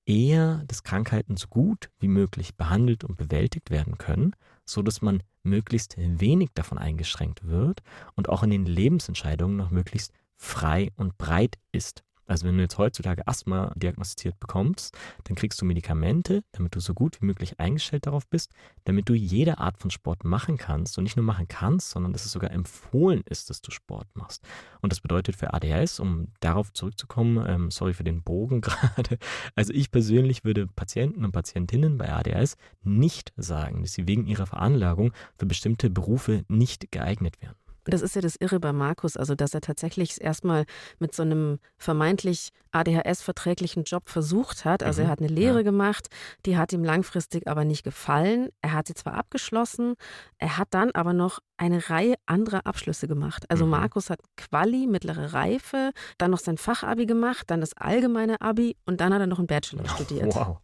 eher, 0.06 0.64
dass 0.68 0.84
Krankheiten 0.84 1.38
so 1.38 1.48
gut 1.48 1.90
wie 2.00 2.08
möglich 2.08 2.56
behandelt 2.56 3.04
und 3.04 3.18
bewältigt 3.18 3.70
werden 3.70 3.98
können, 3.98 4.36
so 4.66 4.82
dass 4.82 5.02
man 5.02 5.24
möglichst 5.44 5.96
wenig 5.98 6.50
davon 6.54 6.78
eingeschränkt 6.78 7.48
wird 7.48 7.82
und 8.16 8.30
auch 8.30 8.44
in 8.44 8.50
den 8.50 8.66
Lebensentscheidungen 8.66 9.58
noch 9.58 9.72
möglichst 9.72 10.12
frei 10.36 10.92
und 10.96 11.18
breit 11.18 11.58
ist. 11.72 12.04
Also 12.28 12.48
wenn 12.48 12.58
du 12.58 12.64
jetzt 12.64 12.78
heutzutage 12.78 13.28
Asthma 13.28 13.72
diagnostiziert 13.76 14.40
bekommst, 14.40 14.98
dann 15.26 15.36
kriegst 15.36 15.62
du 15.62 15.66
Medikamente, 15.66 16.44
damit 16.52 16.76
du 16.76 16.80
so 16.80 16.94
gut 16.94 17.22
wie 17.22 17.26
möglich 17.26 17.60
eingestellt 17.60 18.08
darauf 18.08 18.28
bist, 18.28 18.52
damit 18.86 19.10
du 19.10 19.14
jede 19.14 19.60
Art 19.60 19.78
von 19.78 19.92
Sport 19.92 20.24
machen 20.24 20.58
kannst 20.58 20.98
und 20.98 21.04
nicht 21.04 21.16
nur 21.16 21.26
machen 21.26 21.48
kannst, 21.48 21.92
sondern 21.92 22.14
dass 22.14 22.26
es 22.26 22.32
sogar 22.32 22.52
empfohlen 22.52 23.24
ist, 23.30 23.50
dass 23.50 23.62
du 23.62 23.72
Sport 23.72 24.08
machst. 24.16 24.44
Und 24.82 24.92
das 24.92 25.02
bedeutet 25.02 25.36
für 25.36 25.54
ADHS, 25.54 26.00
um 26.00 26.28
darauf 26.40 26.74
zurückzukommen, 26.74 27.44
ähm, 27.48 27.72
sorry 27.72 27.94
für 27.94 28.04
den 28.04 28.24
Bogen 28.24 28.62
gerade, 28.62 29.18
also 29.56 29.74
ich 29.74 29.92
persönlich 29.92 30.44
würde 30.44 30.68
Patienten 30.68 31.26
und 31.26 31.32
Patientinnen 31.32 31.98
bei 31.98 32.12
ADHS 32.12 32.58
nicht 32.84 33.34
sagen, 33.38 33.82
dass 33.82 33.94
sie 33.94 34.08
wegen 34.08 34.28
ihrer 34.28 34.46
Veranlagung 34.46 35.14
für 35.38 35.46
bestimmte 35.46 35.90
Berufe 35.90 36.46
nicht 36.48 36.92
geeignet 36.92 37.42
wären. 37.42 37.56
Das 37.86 38.02
ist 38.02 38.16
ja 38.16 38.22
das 38.22 38.36
Irre 38.36 38.60
bei 38.60 38.74
Markus, 38.74 39.18
also 39.18 39.36
dass 39.36 39.54
er 39.54 39.62
tatsächlich 39.62 40.22
erstmal 40.22 40.66
mit 41.00 41.16
so 41.16 41.24
einem 41.24 41.60
vermeintlich 41.78 42.50
ADHS-verträglichen 42.72 43.84
Job 43.84 44.10
versucht 44.10 44.66
hat. 44.66 44.84
Also 44.84 45.02
mhm. 45.02 45.08
er 45.08 45.12
hat 45.12 45.20
eine 45.20 45.30
Lehre 45.30 45.58
ja. 45.58 45.64
gemacht, 45.64 46.08
die 46.46 46.58
hat 46.58 46.74
ihm 46.74 46.84
langfristig 46.84 47.48
aber 47.48 47.64
nicht 47.64 47.84
gefallen. 47.84 48.50
Er 48.62 48.74
hat 48.74 48.88
sie 48.88 48.94
zwar 48.94 49.14
abgeschlossen, 49.14 49.96
er 50.38 50.58
hat 50.58 50.70
dann 50.72 50.92
aber 50.92 51.14
noch 51.14 51.40
eine 51.58 51.90
Reihe 51.90 52.16
anderer 52.26 52.66
Abschlüsse 52.66 53.08
gemacht. 53.08 53.46
Also 53.50 53.66
mhm. 53.66 53.72
Markus 53.72 54.10
hat 54.10 54.20
Quali, 54.36 54.88
mittlere 54.88 55.34
Reife, 55.34 55.92
dann 56.18 56.32
noch 56.32 56.40
sein 56.40 56.58
Fachabi 56.58 57.06
gemacht, 57.06 57.50
dann 57.50 57.62
das 57.62 57.74
allgemeine 57.78 58.42
Abi 58.42 58.76
und 58.86 59.00
dann 59.00 59.14
hat 59.14 59.22
er 59.22 59.28
noch 59.28 59.40
einen 59.40 59.48
Bachelor 59.48 59.88
studiert. 59.96 60.36
Wow 60.36 60.60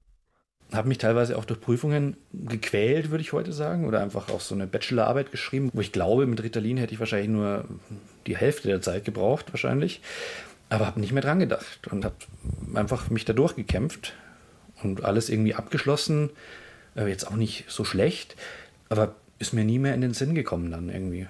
habe 0.74 0.88
mich 0.88 0.98
teilweise 0.98 1.38
auch 1.38 1.46
durch 1.46 1.60
Prüfungen 1.60 2.18
gequält, 2.34 3.12
würde 3.12 3.22
ich 3.22 3.34
heute 3.34 3.54
sagen, 3.54 3.86
oder 3.86 4.02
einfach 4.02 4.30
auch 4.30 4.40
so 4.40 4.56
eine 4.56 4.68
Bachelorarbeit 4.68 5.32
geschrieben, 5.32 5.70
wo 5.74 5.82
ich 5.82 5.92
glaube, 5.92 6.26
mit 6.26 6.42
Ritalin 6.42 6.78
hätte 6.78 6.94
ich 6.94 7.00
wahrscheinlich 7.00 7.30
nur 7.30 7.66
die 8.28 8.38
Hälfte 8.38 8.68
der 8.68 8.82
Zeit 8.82 9.04
gebraucht, 9.04 9.48
wahrscheinlich, 9.52 10.02
aber 10.70 10.86
habe 10.86 11.00
nicht 11.00 11.12
mehr 11.12 11.24
dran 11.24 11.40
gedacht 11.40 11.88
und 11.92 12.06
habe 12.06 12.16
einfach 12.76 13.10
mich 13.10 13.26
da 13.26 13.34
durchgekämpft 13.34 14.14
und 14.84 15.04
alles 15.04 15.30
irgendwie 15.30 15.56
abgeschlossen, 15.56 16.30
äh, 16.96 17.08
jetzt 17.08 17.28
auch 17.28 17.36
nicht 17.36 17.66
so 17.68 17.84
schlecht, 17.84 18.36
aber 18.90 19.16
ist 19.40 19.54
mir 19.54 19.66
nie 19.66 19.80
mehr 19.80 19.94
in 19.94 20.02
den 20.02 20.14
Sinn 20.14 20.36
gekommen 20.36 20.72
dann 20.72 20.90
irgendwie. 20.90 21.28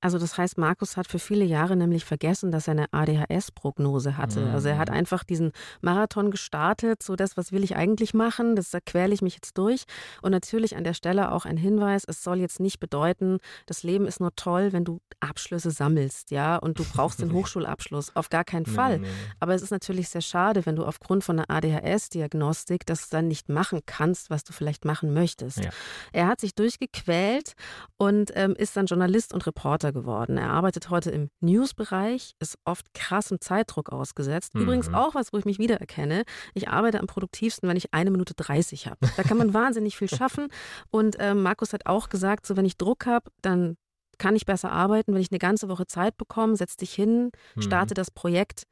Also 0.00 0.18
das 0.18 0.38
heißt, 0.38 0.58
Markus 0.58 0.96
hat 0.96 1.08
für 1.08 1.18
viele 1.18 1.44
Jahre 1.44 1.74
nämlich 1.74 2.04
vergessen, 2.04 2.52
dass 2.52 2.68
er 2.68 2.72
eine 2.72 2.86
ADHS-Prognose 2.92 4.16
hatte. 4.16 4.40
Mhm. 4.40 4.54
Also 4.54 4.68
er 4.68 4.78
hat 4.78 4.90
mhm. 4.90 4.96
einfach 4.96 5.24
diesen 5.24 5.50
Marathon 5.80 6.30
gestartet, 6.30 7.02
so 7.02 7.16
das, 7.16 7.36
was 7.36 7.50
will 7.50 7.64
ich 7.64 7.74
eigentlich 7.74 8.14
machen, 8.14 8.54
das 8.54 8.70
da 8.70 8.78
quäle 8.80 9.12
ich 9.12 9.22
mich 9.22 9.34
jetzt 9.34 9.58
durch. 9.58 9.84
Und 10.22 10.30
natürlich 10.30 10.76
an 10.76 10.84
der 10.84 10.94
Stelle 10.94 11.32
auch 11.32 11.46
ein 11.46 11.56
Hinweis, 11.56 12.04
es 12.06 12.22
soll 12.22 12.38
jetzt 12.38 12.60
nicht 12.60 12.78
bedeuten, 12.78 13.38
das 13.66 13.82
Leben 13.82 14.06
ist 14.06 14.20
nur 14.20 14.34
toll, 14.36 14.72
wenn 14.72 14.84
du 14.84 15.00
Abschlüsse 15.18 15.72
sammelst, 15.72 16.30
ja, 16.30 16.56
und 16.56 16.78
du 16.78 16.84
brauchst 16.84 17.20
den 17.20 17.32
Hochschulabschluss. 17.32 18.14
Auf 18.14 18.28
gar 18.28 18.44
keinen 18.44 18.66
Fall. 18.66 19.00
Nee, 19.00 19.06
nee. 19.08 19.12
Aber 19.40 19.54
es 19.54 19.62
ist 19.62 19.70
natürlich 19.70 20.08
sehr 20.10 20.20
schade, 20.20 20.64
wenn 20.64 20.76
du 20.76 20.84
aufgrund 20.84 21.24
von 21.24 21.40
einer 21.40 21.50
ADHS-Diagnostik 21.50 22.86
das 22.86 23.08
dann 23.08 23.26
nicht 23.26 23.48
machen 23.48 23.80
kannst, 23.84 24.30
was 24.30 24.44
du 24.44 24.52
vielleicht 24.52 24.84
machen 24.84 25.12
möchtest. 25.12 25.64
Ja. 25.64 25.70
Er 26.12 26.28
hat 26.28 26.40
sich 26.40 26.54
durchgequält 26.54 27.54
und 27.96 28.30
ähm, 28.34 28.54
ist 28.54 28.76
dann 28.76 28.86
Journalist 28.86 29.34
und 29.34 29.44
Reporter 29.46 29.87
Reporter 29.88 29.92
geworden. 29.92 30.38
Er 30.38 30.50
arbeitet 30.50 30.90
heute 30.90 31.10
im 31.10 31.30
News-Bereich, 31.40 32.34
ist 32.38 32.58
oft 32.64 32.92
krassem 32.94 33.40
Zeitdruck 33.40 33.90
ausgesetzt. 33.90 34.54
Mhm. 34.54 34.62
Übrigens 34.62 34.92
auch 34.92 35.14
was, 35.14 35.32
wo 35.32 35.38
ich 35.38 35.44
mich 35.44 35.58
wiedererkenne. 35.58 36.24
Ich 36.54 36.68
arbeite 36.68 37.00
am 37.00 37.06
produktivsten, 37.06 37.68
wenn 37.68 37.76
ich 37.76 37.92
eine 37.94 38.10
Minute 38.10 38.34
30 38.34 38.86
habe. 38.86 38.98
Da 39.16 39.22
kann 39.22 39.38
man 39.38 39.54
wahnsinnig 39.54 39.96
viel 39.96 40.08
schaffen. 40.08 40.48
Und 40.90 41.18
äh, 41.18 41.34
Markus 41.34 41.72
hat 41.72 41.86
auch 41.86 42.08
gesagt, 42.08 42.46
so 42.46 42.56
wenn 42.56 42.64
ich 42.64 42.76
Druck 42.76 43.06
habe, 43.06 43.30
dann 43.42 43.76
kann 44.18 44.34
ich 44.34 44.46
besser 44.46 44.72
arbeiten. 44.72 45.14
Wenn 45.14 45.20
ich 45.20 45.30
eine 45.30 45.38
ganze 45.38 45.68
Woche 45.68 45.86
Zeit 45.86 46.16
bekomme, 46.16 46.56
setz 46.56 46.76
dich 46.76 46.92
hin, 46.92 47.30
mhm. 47.54 47.62
starte 47.62 47.94
das 47.94 48.10
Projekt 48.10 48.64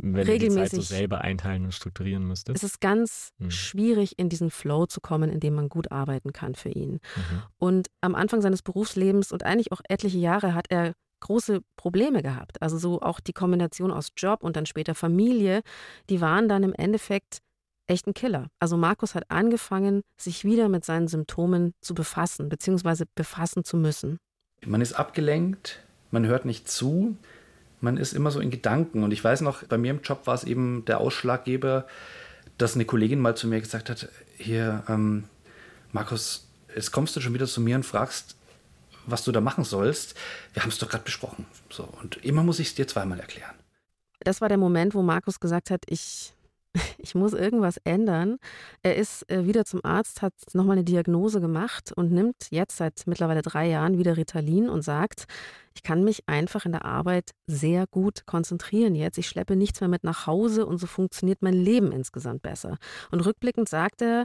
wenn 0.00 0.26
regelmäßig. 0.26 0.38
Du 0.38 0.48
die 0.48 0.70
Zeit 0.70 0.70
so 0.70 0.80
selber 0.80 1.20
einteilen 1.20 1.64
und 1.64 1.72
strukturieren 1.72 2.26
müsstest. 2.26 2.56
Es 2.56 2.62
ist 2.62 2.80
ganz 2.80 3.30
mhm. 3.38 3.50
schwierig, 3.50 4.18
in 4.18 4.28
diesen 4.28 4.50
Flow 4.50 4.86
zu 4.86 5.00
kommen, 5.00 5.30
in 5.30 5.40
dem 5.40 5.54
man 5.54 5.68
gut 5.68 5.90
arbeiten 5.92 6.32
kann 6.32 6.54
für 6.54 6.70
ihn. 6.70 6.92
Mhm. 6.92 7.42
Und 7.58 7.86
am 8.00 8.14
Anfang 8.14 8.40
seines 8.42 8.62
Berufslebens 8.62 9.32
und 9.32 9.44
eigentlich 9.44 9.72
auch 9.72 9.80
etliche 9.88 10.18
Jahre 10.18 10.54
hat 10.54 10.66
er 10.70 10.92
große 11.20 11.60
Probleme 11.76 12.22
gehabt. 12.22 12.60
Also 12.60 12.78
so 12.78 13.00
auch 13.00 13.20
die 13.20 13.32
Kombination 13.32 13.90
aus 13.90 14.08
Job 14.16 14.42
und 14.42 14.56
dann 14.56 14.66
später 14.66 14.94
Familie, 14.94 15.62
die 16.10 16.20
waren 16.20 16.48
dann 16.48 16.62
im 16.64 16.74
Endeffekt 16.74 17.38
echt 17.86 18.06
ein 18.06 18.14
Killer. 18.14 18.48
Also 18.58 18.76
Markus 18.76 19.14
hat 19.14 19.24
angefangen, 19.30 20.02
sich 20.20 20.44
wieder 20.44 20.68
mit 20.68 20.84
seinen 20.84 21.08
Symptomen 21.08 21.74
zu 21.80 21.94
befassen, 21.94 22.48
beziehungsweise 22.48 23.04
befassen 23.14 23.64
zu 23.64 23.76
müssen. 23.76 24.18
Man 24.64 24.80
ist 24.80 24.92
abgelenkt, 24.92 25.82
man 26.10 26.26
hört 26.26 26.44
nicht 26.44 26.68
zu, 26.68 27.16
man 27.82 27.96
ist 27.96 28.12
immer 28.12 28.30
so 28.30 28.40
in 28.40 28.50
Gedanken. 28.50 29.02
Und 29.02 29.12
ich 29.12 29.22
weiß 29.22 29.40
noch, 29.42 29.64
bei 29.64 29.76
mir 29.76 29.90
im 29.90 30.02
Job 30.02 30.26
war 30.26 30.34
es 30.34 30.44
eben 30.44 30.84
der 30.86 31.00
Ausschlaggeber, 31.00 31.86
dass 32.58 32.74
eine 32.74 32.84
Kollegin 32.84 33.20
mal 33.20 33.36
zu 33.36 33.48
mir 33.48 33.60
gesagt 33.60 33.90
hat, 33.90 34.08
hier, 34.36 34.84
ähm, 34.88 35.24
Markus, 35.90 36.48
jetzt 36.74 36.92
kommst 36.92 37.16
du 37.16 37.20
schon 37.20 37.34
wieder 37.34 37.46
zu 37.46 37.60
mir 37.60 37.76
und 37.76 37.84
fragst, 37.84 38.36
was 39.06 39.24
du 39.24 39.32
da 39.32 39.40
machen 39.40 39.64
sollst. 39.64 40.14
Wir 40.52 40.62
haben 40.62 40.70
es 40.70 40.78
doch 40.78 40.88
gerade 40.88 41.04
besprochen. 41.04 41.46
So, 41.70 41.88
und 42.00 42.16
immer 42.24 42.44
muss 42.44 42.60
ich 42.60 42.68
es 42.68 42.74
dir 42.74 42.86
zweimal 42.86 43.18
erklären. 43.18 43.54
Das 44.20 44.40
war 44.40 44.48
der 44.48 44.58
Moment, 44.58 44.94
wo 44.94 45.02
Markus 45.02 45.40
gesagt 45.40 45.70
hat, 45.70 45.82
ich, 45.88 46.32
ich 46.98 47.14
muss 47.14 47.32
irgendwas 47.32 47.76
ändern. 47.84 48.38
Er 48.82 48.96
ist 48.96 49.28
äh, 49.30 49.46
wieder 49.46 49.64
zum 49.64 49.84
Arzt, 49.84 50.22
hat 50.22 50.34
nochmal 50.52 50.76
eine 50.76 50.84
Diagnose 50.84 51.40
gemacht 51.40 51.92
und 51.92 52.12
nimmt 52.12 52.48
jetzt 52.50 52.76
seit 52.76 53.02
mittlerweile 53.06 53.42
drei 53.42 53.68
Jahren 53.68 53.98
wieder 53.98 54.16
Ritalin 54.16 54.68
und 54.68 54.82
sagt, 54.82 55.26
ich 55.74 55.82
kann 55.82 56.04
mich 56.04 56.28
einfach 56.28 56.64
in 56.66 56.72
der 56.72 56.84
Arbeit 56.84 57.30
sehr 57.46 57.86
gut 57.86 58.26
konzentrieren 58.26 58.94
jetzt. 58.94 59.18
Ich 59.18 59.28
schleppe 59.28 59.56
nichts 59.56 59.80
mehr 59.80 59.88
mit 59.88 60.04
nach 60.04 60.26
Hause 60.26 60.66
und 60.66 60.78
so 60.78 60.86
funktioniert 60.86 61.42
mein 61.42 61.54
Leben 61.54 61.92
insgesamt 61.92 62.42
besser. 62.42 62.78
Und 63.10 63.20
rückblickend 63.20 63.68
sagt 63.68 64.02
er, 64.02 64.24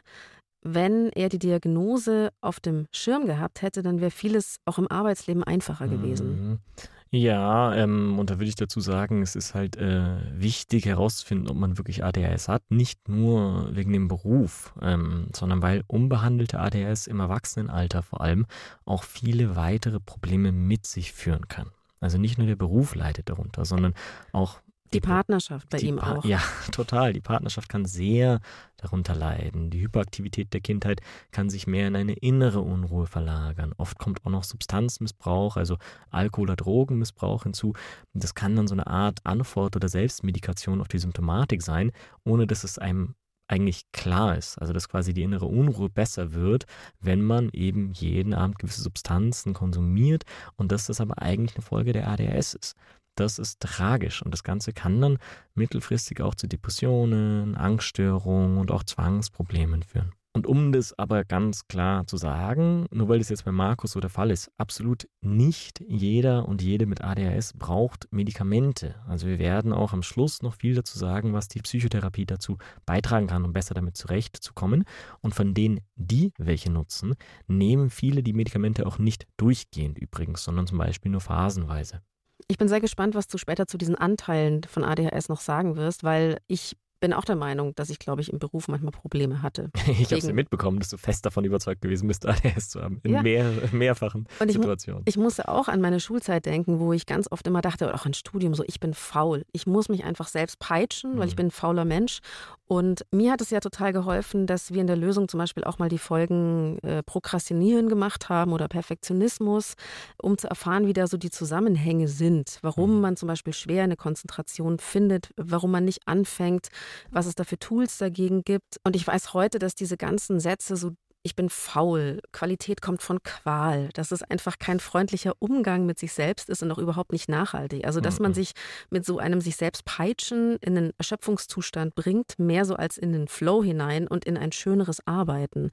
wenn 0.64 1.10
er 1.12 1.30
die 1.30 1.40
Diagnose 1.40 2.30
auf 2.42 2.60
dem 2.60 2.88
Schirm 2.92 3.26
gehabt 3.26 3.62
hätte, 3.62 3.84
dann 3.84 4.02
wäre 4.02 4.12
vieles 4.12 4.58
auch 4.66 4.78
im 4.78 4.90
Arbeitsleben 4.90 5.44
einfacher 5.44 5.88
gewesen. 5.88 6.50
Mhm. 6.50 6.60
Ja, 7.10 7.74
ähm, 7.74 8.20
und 8.20 8.30
da 8.30 8.36
würde 8.36 8.50
ich 8.50 8.56
dazu 8.56 8.82
sagen, 8.82 9.22
es 9.22 9.36
ist 9.36 9.54
halt 9.54 9.78
äh, 9.78 10.18
wichtig 10.34 10.86
herauszufinden, 10.86 11.48
ob 11.50 11.56
man 11.56 11.78
wirklich 11.78 12.04
ADHS 12.04 12.50
hat. 12.50 12.64
Nicht 12.70 13.08
nur 13.08 13.74
wegen 13.76 13.94
dem 13.94 14.08
Beruf, 14.10 14.74
ähm, 14.82 15.28
sondern 15.34 15.62
weil 15.62 15.84
unbehandelte 15.88 16.60
ADHS 16.60 17.08
im 17.08 17.20
Erwachsenenalter 17.20 18.04
vor 18.04 18.22
allem 18.22 18.46
auch 18.84 19.04
viele 19.04 19.56
weitere 19.56 20.00
Probleme 20.00 20.52
mit 20.52 20.86
sich 20.86 21.14
führen 21.14 21.48
kann. 21.48 21.72
Also 22.00 22.18
nicht 22.18 22.38
nur 22.38 22.48
der 22.48 22.56
Beruf 22.56 22.94
leidet 22.94 23.30
darunter, 23.30 23.66
sondern 23.66 23.94
auch 24.32 24.60
die 24.94 25.02
Partnerschaft 25.02 25.70
bei 25.70 25.80
ihm 25.80 25.98
pa 25.98 26.16
auch. 26.16 26.26
Ja, 26.26 26.42
total. 26.72 27.14
Die 27.14 27.22
Partnerschaft 27.22 27.70
kann 27.70 27.86
sehr 27.86 28.40
darunter 28.78 29.16
leiden. 29.16 29.70
Die 29.70 29.82
Hyperaktivität 29.82 30.54
der 30.54 30.62
Kindheit 30.62 31.02
kann 31.32 31.50
sich 31.50 31.68
mehr 31.68 31.88
in 31.88 31.96
eine 31.96 32.14
innere 32.14 32.62
Unruhe 32.62 33.08
verlagern. 33.08 33.74
Oft 33.78 33.98
kommt 34.00 34.26
auch 34.26 34.30
noch 34.30 34.44
Substanzmissbrauch, 34.44 35.58
also 35.58 35.78
Alkohol- 36.10 36.46
oder 36.46 36.56
Drogenmissbrauch 36.56 37.44
hinzu. 37.44 37.74
Das 38.14 38.36
kann 38.36 38.56
dann 38.56 38.68
so 38.68 38.76
eine 38.76 38.88
Art 38.88 39.20
Antwort 39.24 39.76
oder 39.76 39.90
Selbstmedikation 39.90 40.82
auf 40.82 40.88
die 40.88 41.00
Symptomatik 41.00 41.62
sein, 41.62 41.92
ohne 42.24 42.48
dass 42.48 42.64
es 42.64 42.78
einem 42.78 43.16
eigentlich 43.48 43.84
klar 43.94 44.38
ist. 44.38 44.60
Also 44.60 44.74
dass 44.74 44.90
quasi 44.90 45.14
die 45.14 45.24
innere 45.24 45.46
Unruhe 45.46 45.90
besser 45.90 46.34
wird, 46.34 46.66
wenn 47.00 47.22
man 47.22 47.50
eben 47.54 47.92
jeden 47.94 48.34
Abend 48.34 48.60
gewisse 48.60 48.82
Substanzen 48.82 49.54
konsumiert 49.54 50.24
und 50.56 50.72
dass 50.72 50.88
das 50.88 51.02
aber 51.02 51.22
eigentlich 51.22 51.56
eine 51.56 51.64
Folge 51.64 51.94
der 51.94 52.08
ADHS 52.08 52.54
ist. 52.54 52.76
Das 53.18 53.40
ist 53.40 53.60
tragisch 53.62 54.22
und 54.22 54.32
das 54.32 54.44
Ganze 54.44 54.74
kann 54.74 55.02
dann 55.02 55.18
mittelfristig 55.56 56.22
auch 56.22 56.36
zu 56.36 56.46
Depressionen, 56.46 57.56
Angststörungen 57.56 58.60
und 58.60 58.70
auch 58.70 58.84
Zwangsproblemen 58.84 59.82
führen. 59.82 60.12
Und 60.34 60.46
um 60.46 60.72
das 60.72 60.94
aber 61.00 61.26
ganz 61.26 61.68
klar 61.68 62.06
zu 62.06 62.16
sagen, 62.16 62.86
nur 62.92 63.10
weil 63.10 63.18
das 63.18 63.30
jetzt 63.30 63.46
bei 63.46 63.52
Markus 63.52 63.94
so 63.94 64.00
der 64.00 64.12
Fall 64.12 64.30
ist, 64.30 64.52
absolut 64.60 65.08
nicht 65.20 65.84
jeder 65.88 66.48
und 66.48 66.62
jede 66.62 66.86
mit 66.86 67.02
ADHS 67.02 67.54
braucht 67.54 68.08
Medikamente. 68.12 68.94
Also 69.08 69.26
wir 69.26 69.40
werden 69.40 69.74
auch 69.74 69.94
am 69.94 70.04
Schluss 70.04 70.44
noch 70.44 70.54
viel 70.54 70.76
dazu 70.76 71.00
sagen, 71.00 71.34
was 71.34 71.48
die 71.48 71.62
Psychotherapie 71.62 72.28
dazu 72.28 72.60
beitragen 72.86 73.26
kann, 73.26 73.46
um 73.46 73.52
besser 73.52 73.74
damit 73.74 73.98
zurechtzukommen. 73.98 74.84
Und 75.22 75.34
von 75.34 75.56
denen, 75.56 75.80
die 75.96 76.32
welche 76.38 76.72
nutzen, 76.72 77.16
nehmen 77.48 77.90
viele 77.90 78.22
die 78.22 78.34
Medikamente 78.34 78.86
auch 78.86 79.00
nicht 79.00 79.26
durchgehend 79.38 79.98
übrigens, 79.98 80.44
sondern 80.44 80.68
zum 80.68 80.78
Beispiel 80.78 81.10
nur 81.10 81.22
phasenweise. 81.22 82.04
Ich 82.50 82.58
bin 82.58 82.70
sehr 82.70 82.80
gespannt, 82.80 83.14
was 83.14 83.28
du 83.28 83.38
später 83.38 83.68
zu 83.68 83.78
diesen 83.78 83.96
Anteilen 83.96 84.64
von 84.64 84.86
ADHS 84.86 85.28
noch 85.28 85.42
sagen 85.42 85.76
wirst, 85.76 86.04
weil 86.04 86.40
ich 86.48 86.78
bin 87.00 87.14
auch 87.14 87.26
der 87.26 87.36
Meinung, 87.36 87.76
dass 87.76 87.90
ich, 87.90 88.00
glaube 88.00 88.22
ich, 88.22 88.32
im 88.32 88.40
Beruf 88.40 88.68
manchmal 88.68 88.92
Probleme 88.92 89.42
hatte. 89.42 89.70
ich 89.88 90.06
habe 90.06 90.18
es 90.18 90.28
ja 90.28 90.34
mitbekommen, 90.34 90.80
dass 90.80 90.90
du 90.90 90.98
fest 90.98 91.26
davon 91.26 91.46
überzeugt 91.46 91.82
gewesen 91.82 92.08
bist, 92.08 92.26
ADHS 92.28 92.70
zu 92.70 92.82
haben, 92.82 93.00
in 93.04 93.14
ja. 93.14 93.22
mehr, 93.22 93.52
mehrfachen 93.72 94.28
ich, 94.44 94.54
Situationen. 94.54 95.04
Ich 95.06 95.18
musste 95.18 95.48
auch 95.48 95.68
an 95.68 95.82
meine 95.82 96.00
Schulzeit 96.00 96.46
denken, 96.46 96.80
wo 96.80 96.94
ich 96.94 97.06
ganz 97.06 97.32
oft 97.32 97.46
immer 97.48 97.62
dachte, 97.62 97.86
oder 97.86 97.96
auch 97.96 98.06
an 98.06 98.14
Studium, 98.14 98.54
so 98.54 98.64
ich 98.68 98.80
bin 98.80 98.94
faul. 98.94 99.46
Ich 99.52 99.68
muss 99.68 99.90
mich 99.90 100.04
einfach 100.04 100.28
selbst 100.28 100.60
peitschen, 100.60 101.16
mhm. 101.16 101.20
weil 101.20 101.28
ich 101.28 101.34
mhm. 101.34 101.38
bin 101.38 101.48
ein 101.48 101.52
fauler 101.52 101.86
Mensch. 101.86 102.20
Und 102.68 103.06
mir 103.12 103.32
hat 103.32 103.40
es 103.40 103.50
ja 103.50 103.62
total 103.62 103.94
geholfen, 103.94 104.46
dass 104.46 104.74
wir 104.74 104.82
in 104.82 104.88
der 104.88 104.98
Lösung 104.98 105.30
zum 105.30 105.38
Beispiel 105.38 105.64
auch 105.64 105.80
mal 105.80 105.88
die 105.88 105.98
Folgen 105.98 106.80
äh, 106.80 107.02
Prokrastinieren 107.02 107.88
gemacht 107.88 108.28
haben 108.28 108.52
oder 108.52 108.68
Perfektionismus, 108.68 109.76
um 110.22 110.38
zu 110.38 110.50
erfahren, 110.50 110.86
wie 110.86 110.94
da 110.94 111.08
so 111.08 111.16
die 111.16 111.30
Zusammenhänge 111.30 112.10
sind, 112.10 112.60
warum 112.64 112.96
mhm. 112.96 113.02
man 113.02 113.16
zum 113.16 113.28
Beispiel 113.28 113.54
schwer 113.54 113.84
eine 113.84 113.96
Konzentration 113.96 114.80
findet, 114.80 115.30
warum 115.38 115.72
man 115.72 115.86
nicht 115.86 116.08
anfängt, 116.08 116.68
was 117.10 117.26
es 117.26 117.36
da 117.36 117.44
für 117.44 117.60
Tools 117.60 117.98
dagegen 117.98 118.44
gibt. 118.44 118.78
Und 118.84 118.96
ich 118.96 119.06
weiß 119.06 119.34
heute, 119.34 119.60
dass 119.60 119.76
diese 119.76 119.98
ganzen 119.98 120.40
Sätze 120.40 120.78
so 120.78 120.92
ich 121.28 121.36
bin 121.36 121.50
faul, 121.50 122.22
Qualität 122.32 122.82
kommt 122.82 123.02
von 123.02 123.22
Qual, 123.22 123.90
dass 123.94 124.12
es 124.12 124.24
einfach 124.24 124.60
kein 124.60 124.80
freundlicher 124.80 125.34
Umgang 125.40 125.86
mit 125.86 126.00
sich 126.00 126.14
selbst 126.14 126.48
ist 126.50 126.64
und 126.64 126.72
auch 126.72 126.78
überhaupt 126.78 127.12
nicht 127.12 127.28
nachhaltig. 127.28 127.86
Also, 127.86 128.00
dass 128.00 128.22
man 128.22 128.34
sich 128.34 128.54
mit 128.92 129.06
so 129.06 129.20
einem 129.20 129.42
sich 129.42 129.58
selbst 129.58 129.84
peitschen 129.84 130.56
in 130.62 130.78
einen 130.78 130.94
Erschöpfungszustand 130.98 131.96
bringt, 131.96 132.40
mehr 132.40 132.64
so 132.64 132.76
als 132.76 132.98
in 132.98 133.12
den 133.12 133.28
Flow 133.28 133.62
hinein 133.62 134.08
und 134.08 134.24
in 134.24 134.38
ein 134.38 134.54
schöneres 134.54 135.06
Arbeiten. 135.06 135.72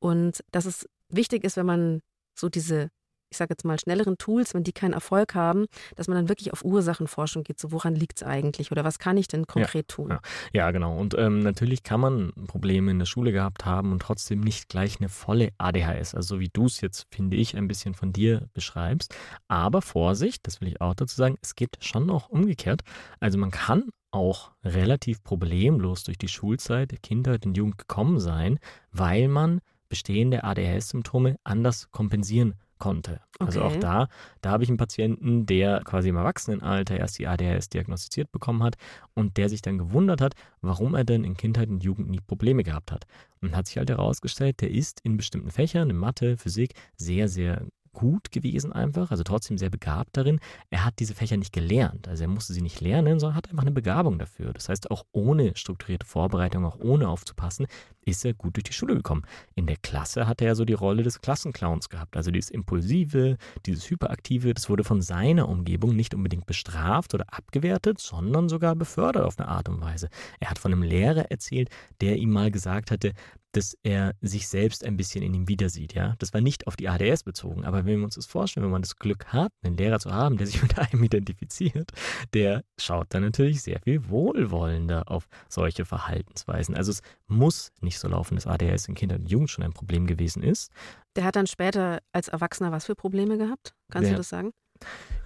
Und 0.00 0.42
dass 0.50 0.64
es 0.64 0.88
wichtig 1.10 1.44
ist, 1.44 1.56
wenn 1.56 1.66
man 1.66 2.02
so 2.34 2.48
diese 2.48 2.90
ich 3.30 3.36
sage 3.36 3.52
jetzt 3.52 3.64
mal, 3.64 3.78
schnelleren 3.78 4.16
Tools, 4.18 4.54
wenn 4.54 4.64
die 4.64 4.72
keinen 4.72 4.94
Erfolg 4.94 5.34
haben, 5.34 5.66
dass 5.96 6.08
man 6.08 6.16
dann 6.16 6.28
wirklich 6.28 6.52
auf 6.52 6.64
Ursachenforschung 6.64 7.42
geht. 7.44 7.58
So, 7.58 7.72
woran 7.72 7.94
liegt 7.94 8.18
es 8.18 8.26
eigentlich 8.26 8.72
oder 8.72 8.84
was 8.84 8.98
kann 8.98 9.16
ich 9.16 9.28
denn 9.28 9.46
konkret 9.46 9.90
ja, 9.90 9.94
tun? 9.94 10.10
Ja. 10.10 10.20
ja, 10.52 10.70
genau. 10.70 10.96
Und 10.96 11.14
ähm, 11.18 11.40
natürlich 11.40 11.82
kann 11.82 12.00
man 12.00 12.32
Probleme 12.46 12.90
in 12.90 12.98
der 12.98 13.06
Schule 13.06 13.32
gehabt 13.32 13.64
haben 13.64 13.92
und 13.92 14.00
trotzdem 14.00 14.40
nicht 14.40 14.68
gleich 14.68 14.98
eine 15.00 15.08
volle 15.08 15.50
ADHS, 15.58 16.14
also 16.14 16.40
wie 16.40 16.48
du 16.52 16.66
es 16.66 16.80
jetzt, 16.80 17.06
finde 17.10 17.36
ich, 17.36 17.56
ein 17.56 17.68
bisschen 17.68 17.94
von 17.94 18.12
dir 18.12 18.48
beschreibst. 18.54 19.14
Aber 19.48 19.82
Vorsicht, 19.82 20.46
das 20.46 20.60
will 20.60 20.68
ich 20.68 20.80
auch 20.80 20.94
dazu 20.94 21.16
sagen, 21.16 21.36
es 21.42 21.54
geht 21.54 21.76
schon 21.80 22.10
auch 22.10 22.28
umgekehrt. 22.28 22.82
Also 23.20 23.38
man 23.38 23.50
kann 23.50 23.84
auch 24.10 24.52
relativ 24.64 25.22
problemlos 25.22 26.02
durch 26.04 26.16
die 26.16 26.28
Schulzeit 26.28 26.90
der 26.92 26.98
Kindheit 26.98 27.44
und 27.44 27.56
Jugend 27.56 27.76
gekommen 27.76 28.20
sein, 28.20 28.58
weil 28.90 29.28
man 29.28 29.60
bestehende 29.90 30.44
ADHS-Symptome 30.44 31.36
anders 31.44 31.90
kompensieren 31.90 32.52
kann 32.52 32.67
konnte. 32.78 33.20
Okay. 33.38 33.46
Also 33.46 33.62
auch 33.62 33.76
da, 33.76 34.08
da 34.40 34.50
habe 34.50 34.64
ich 34.64 34.68
einen 34.68 34.78
Patienten, 34.78 35.46
der 35.46 35.82
quasi 35.84 36.08
im 36.08 36.16
Erwachsenenalter 36.16 36.96
erst 36.96 37.18
die 37.18 37.26
ADHS 37.26 37.68
diagnostiziert 37.68 38.32
bekommen 38.32 38.62
hat 38.62 38.76
und 39.14 39.36
der 39.36 39.48
sich 39.48 39.62
dann 39.62 39.78
gewundert 39.78 40.20
hat, 40.20 40.34
warum 40.60 40.94
er 40.94 41.04
denn 41.04 41.24
in 41.24 41.36
Kindheit 41.36 41.68
und 41.68 41.82
Jugend 41.82 42.10
nie 42.10 42.20
Probleme 42.20 42.62
gehabt 42.62 42.92
hat. 42.92 43.06
Und 43.40 43.54
hat 43.54 43.68
sich 43.68 43.76
halt 43.76 43.90
herausgestellt, 43.90 44.60
der 44.60 44.70
ist 44.70 45.00
in 45.04 45.16
bestimmten 45.16 45.50
Fächern, 45.50 45.90
in 45.90 45.96
Mathe, 45.96 46.36
Physik, 46.36 46.74
sehr, 46.96 47.28
sehr 47.28 47.66
gut 47.92 48.30
gewesen 48.30 48.72
einfach, 48.72 49.10
also 49.10 49.22
trotzdem 49.22 49.58
sehr 49.58 49.70
begabt 49.70 50.16
darin. 50.16 50.40
Er 50.70 50.84
hat 50.84 50.98
diese 50.98 51.14
Fächer 51.14 51.36
nicht 51.36 51.52
gelernt, 51.52 52.08
also 52.08 52.24
er 52.24 52.28
musste 52.28 52.52
sie 52.52 52.62
nicht 52.62 52.80
lernen, 52.80 53.18
sondern 53.18 53.36
hat 53.36 53.50
einfach 53.50 53.62
eine 53.62 53.72
Begabung 53.72 54.18
dafür. 54.18 54.52
Das 54.52 54.68
heißt, 54.68 54.90
auch 54.90 55.04
ohne 55.12 55.56
strukturierte 55.56 56.06
Vorbereitung, 56.06 56.64
auch 56.64 56.78
ohne 56.78 57.08
aufzupassen, 57.08 57.66
ist 58.04 58.24
er 58.24 58.34
gut 58.34 58.56
durch 58.56 58.64
die 58.64 58.72
Schule 58.72 58.94
gekommen. 58.94 59.22
In 59.54 59.66
der 59.66 59.76
Klasse 59.76 60.26
hatte 60.26 60.44
er 60.44 60.54
so 60.54 60.64
die 60.64 60.72
Rolle 60.72 61.02
des 61.02 61.20
Klassenclowns 61.20 61.88
gehabt, 61.88 62.16
also 62.16 62.30
dieses 62.30 62.50
Impulsive, 62.50 63.36
dieses 63.66 63.88
Hyperaktive, 63.90 64.54
das 64.54 64.68
wurde 64.68 64.84
von 64.84 65.02
seiner 65.02 65.48
Umgebung 65.48 65.94
nicht 65.94 66.14
unbedingt 66.14 66.46
bestraft 66.46 67.14
oder 67.14 67.26
abgewertet, 67.30 68.00
sondern 68.00 68.48
sogar 68.48 68.74
befördert 68.74 69.24
auf 69.24 69.38
eine 69.38 69.48
Art 69.48 69.68
und 69.68 69.80
Weise. 69.80 70.08
Er 70.40 70.50
hat 70.50 70.58
von 70.58 70.72
einem 70.72 70.82
Lehrer 70.82 71.30
erzählt, 71.30 71.68
der 72.00 72.16
ihm 72.16 72.30
mal 72.30 72.50
gesagt 72.50 72.90
hatte, 72.90 73.12
dass 73.52 73.76
er 73.82 74.14
sich 74.20 74.48
selbst 74.48 74.84
ein 74.84 74.96
bisschen 74.96 75.22
in 75.22 75.34
ihm 75.34 75.48
wiedersieht, 75.48 75.94
ja. 75.94 76.14
Das 76.18 76.32
war 76.34 76.40
nicht 76.40 76.66
auf 76.66 76.76
die 76.76 76.88
ADS 76.88 77.22
bezogen, 77.22 77.64
aber 77.64 77.84
wenn 77.84 77.98
wir 77.98 78.04
uns 78.04 78.16
das 78.16 78.26
vorstellen, 78.26 78.64
wenn 78.64 78.72
man 78.72 78.82
das 78.82 78.96
Glück 78.96 79.26
hat, 79.26 79.52
einen 79.62 79.76
Lehrer 79.76 79.98
zu 79.98 80.10
haben, 80.10 80.36
der 80.36 80.46
sich 80.46 80.62
mit 80.62 80.78
einem 80.78 81.02
identifiziert, 81.02 81.90
der 82.34 82.64
schaut 82.78 83.06
dann 83.10 83.22
natürlich 83.22 83.62
sehr 83.62 83.80
viel 83.80 84.08
wohlwollender 84.08 85.10
auf 85.10 85.28
solche 85.48 85.84
Verhaltensweisen. 85.84 86.74
Also 86.74 86.90
es 86.90 87.02
muss 87.26 87.72
nicht 87.80 87.98
so 87.98 88.08
laufen, 88.08 88.34
dass 88.34 88.46
ADHS 88.46 88.88
in 88.88 88.94
Kindern 88.94 89.22
und 89.22 89.30
Jugend 89.30 89.50
schon 89.50 89.64
ein 89.64 89.72
Problem 89.72 90.06
gewesen 90.06 90.42
ist. 90.42 90.70
Der 91.16 91.24
hat 91.24 91.36
dann 91.36 91.46
später 91.46 92.00
als 92.12 92.28
Erwachsener 92.28 92.70
was 92.72 92.86
für 92.86 92.94
Probleme 92.94 93.38
gehabt? 93.38 93.74
Kannst 93.90 94.06
der, 94.06 94.14
du 94.14 94.18
das 94.18 94.28
sagen? 94.28 94.52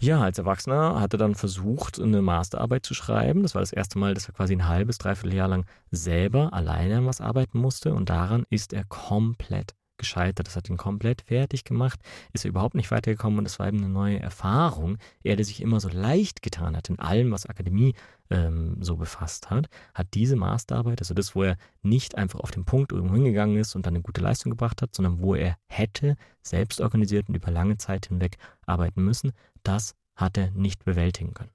Ja, 0.01 0.21
als 0.21 0.39
Erwachsener 0.39 1.01
hat 1.01 1.15
er 1.15 1.19
dann 1.19 1.37
versucht, 1.37 2.01
eine 2.01 2.23
Masterarbeit 2.23 2.85
zu 2.85 2.93
schreiben. 2.93 3.43
Das 3.43 3.55
war 3.55 3.63
das 3.63 3.73
erste 3.73 3.99
Mal, 3.99 4.15
dass 4.15 4.27
er 4.27 4.35
quasi 4.35 4.53
ein 4.53 4.67
halbes, 4.67 4.99
dreiviertel 4.99 5.37
Jahr 5.37 5.47
lang 5.47 5.65
selber 5.93 6.53
alleine 6.53 6.99
an 6.99 7.07
was 7.07 7.21
arbeiten 7.21 7.59
musste. 7.59 7.95
Und 7.95 8.11
daran 8.11 8.45
ist 8.51 8.73
er 8.73 8.85
komplett 8.85 9.75
gescheitert. 10.03 10.47
Das 10.47 10.57
hat 10.57 10.69
ihn 10.69 10.77
komplett 10.77 11.23
fertig 11.23 11.65
gemacht, 11.65 12.01
ist 12.33 12.45
er 12.45 12.51
überhaupt 12.51 12.75
nicht 12.75 12.91
weitergekommen 12.91 13.39
und 13.39 13.47
es 13.47 13.59
war 13.59 13.69
eben 13.69 13.79
eine 13.79 13.89
neue 13.89 14.19
Erfahrung. 14.21 14.99
Er, 15.23 15.37
der 15.37 15.45
sich 15.45 15.63
immer 15.63 15.81
so 15.81 15.89
leicht 15.89 16.43
getan 16.43 16.77
hat 16.77 16.91
in 16.91 16.99
allem, 16.99 17.31
was 17.31 17.47
Akademie 17.47 17.95
ähm, 18.31 18.77
so 18.81 18.97
befasst 18.97 19.51
hat, 19.51 19.69
hat 19.95 20.09
diese 20.15 20.37
Masterarbeit, 20.37 21.01
also 21.01 21.15
das, 21.15 21.35
wo 21.37 21.45
er 21.45 21.57
nicht 21.83 22.17
einfach 22.17 22.41
auf 22.41 22.51
den 22.51 22.65
Punkt 22.65 22.93
irgendwo 22.93 23.15
hingegangen 23.15 23.57
ist 23.57 23.77
und 23.77 23.87
dann 23.87 23.95
eine 23.95 24.03
gute 24.03 24.21
Leistung 24.21 24.51
gebracht 24.51 24.83
hat, 24.83 24.95
sondern 24.95 25.23
wo 25.23 25.35
er 25.35 25.57
hätte 25.69 26.17
selbst 26.43 26.81
organisiert 26.81 27.29
und 27.29 27.37
über 27.37 27.51
lange 27.51 27.77
Zeit 27.77 28.07
hinweg 28.07 28.39
arbeiten 28.67 29.05
müssen, 29.05 29.33
das 29.63 29.95
hat 30.17 30.37
er 30.37 30.51
nicht 30.51 30.85
bewältigen 30.85 31.33
können. 31.33 31.51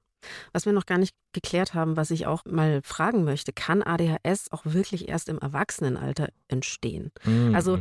Was 0.54 0.66
wir 0.66 0.74
noch 0.74 0.86
gar 0.86 0.98
nicht 0.98 1.14
geklärt 1.34 1.74
haben, 1.74 1.98
was 1.98 2.10
ich 2.10 2.26
auch 2.26 2.44
mal 2.46 2.82
fragen 2.84 3.24
möchte, 3.24 3.54
kann 3.54 3.84
ADHS 3.84 4.52
auch 4.52 4.64
wirklich 4.66 5.08
erst 5.08 5.30
im 5.30 5.38
Erwachsenenalter 5.38 6.30
entstehen? 6.48 7.12
Mhm. 7.26 7.54
Also 7.54 7.78